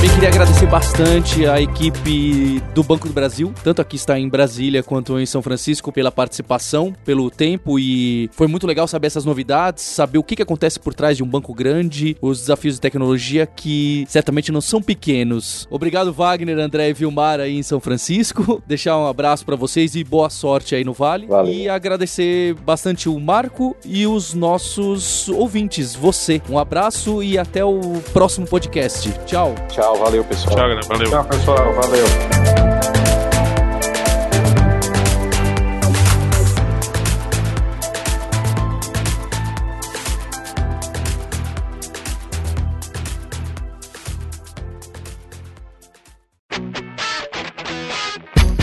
Também 0.00 0.14
queria 0.14 0.30
agradecer 0.30 0.66
bastante 0.66 1.46
a 1.46 1.60
equipe 1.60 2.58
do 2.74 2.82
Banco 2.82 3.06
do 3.06 3.12
Brasil, 3.12 3.52
tanto 3.62 3.82
aqui 3.82 3.96
está 3.96 4.18
em 4.18 4.30
Brasília 4.30 4.82
quanto 4.82 5.20
em 5.20 5.26
São 5.26 5.42
Francisco, 5.42 5.92
pela 5.92 6.10
participação, 6.10 6.94
pelo 7.04 7.30
tempo 7.30 7.78
e 7.78 8.30
foi 8.32 8.46
muito 8.46 8.66
legal 8.66 8.88
saber 8.88 9.08
essas 9.08 9.26
novidades, 9.26 9.84
saber 9.84 10.16
o 10.16 10.22
que, 10.22 10.36
que 10.36 10.42
acontece 10.42 10.80
por 10.80 10.94
trás 10.94 11.18
de 11.18 11.22
um 11.22 11.26
banco 11.26 11.52
grande, 11.52 12.16
os 12.22 12.40
desafios 12.40 12.76
de 12.76 12.80
tecnologia 12.80 13.44
que 13.44 14.06
certamente 14.08 14.50
não 14.50 14.62
são 14.62 14.80
pequenos. 14.80 15.68
Obrigado, 15.70 16.14
Wagner, 16.14 16.58
André 16.58 16.88
e 16.88 16.92
Vilmar 16.94 17.38
aí 17.38 17.58
em 17.58 17.62
São 17.62 17.78
Francisco. 17.78 18.62
Deixar 18.66 18.96
um 18.96 19.06
abraço 19.06 19.44
para 19.44 19.54
vocês 19.54 19.94
e 19.94 20.02
boa 20.02 20.30
sorte 20.30 20.74
aí 20.74 20.82
no 20.82 20.94
Vale. 20.94 21.26
Valeu. 21.26 21.52
E 21.52 21.68
agradecer 21.68 22.54
bastante 22.54 23.06
o 23.06 23.20
Marco 23.20 23.76
e 23.84 24.06
os 24.06 24.32
nossos 24.32 25.28
ouvintes, 25.28 25.94
você. 25.94 26.40
Um 26.48 26.58
abraço 26.58 27.22
e 27.22 27.36
até 27.36 27.62
o 27.62 27.80
próximo 28.14 28.46
podcast. 28.46 29.12
Tchau. 29.26 29.54
Tchau, 29.68 29.89
valeu, 29.96 30.24
pessoal. 30.24 30.56
Tchau, 30.56 30.68
galera. 30.68 30.80
Valeu. 30.88 31.10
Tchau, 31.10 31.24
pessoal. 31.24 31.72
Valeu. 31.74 33.19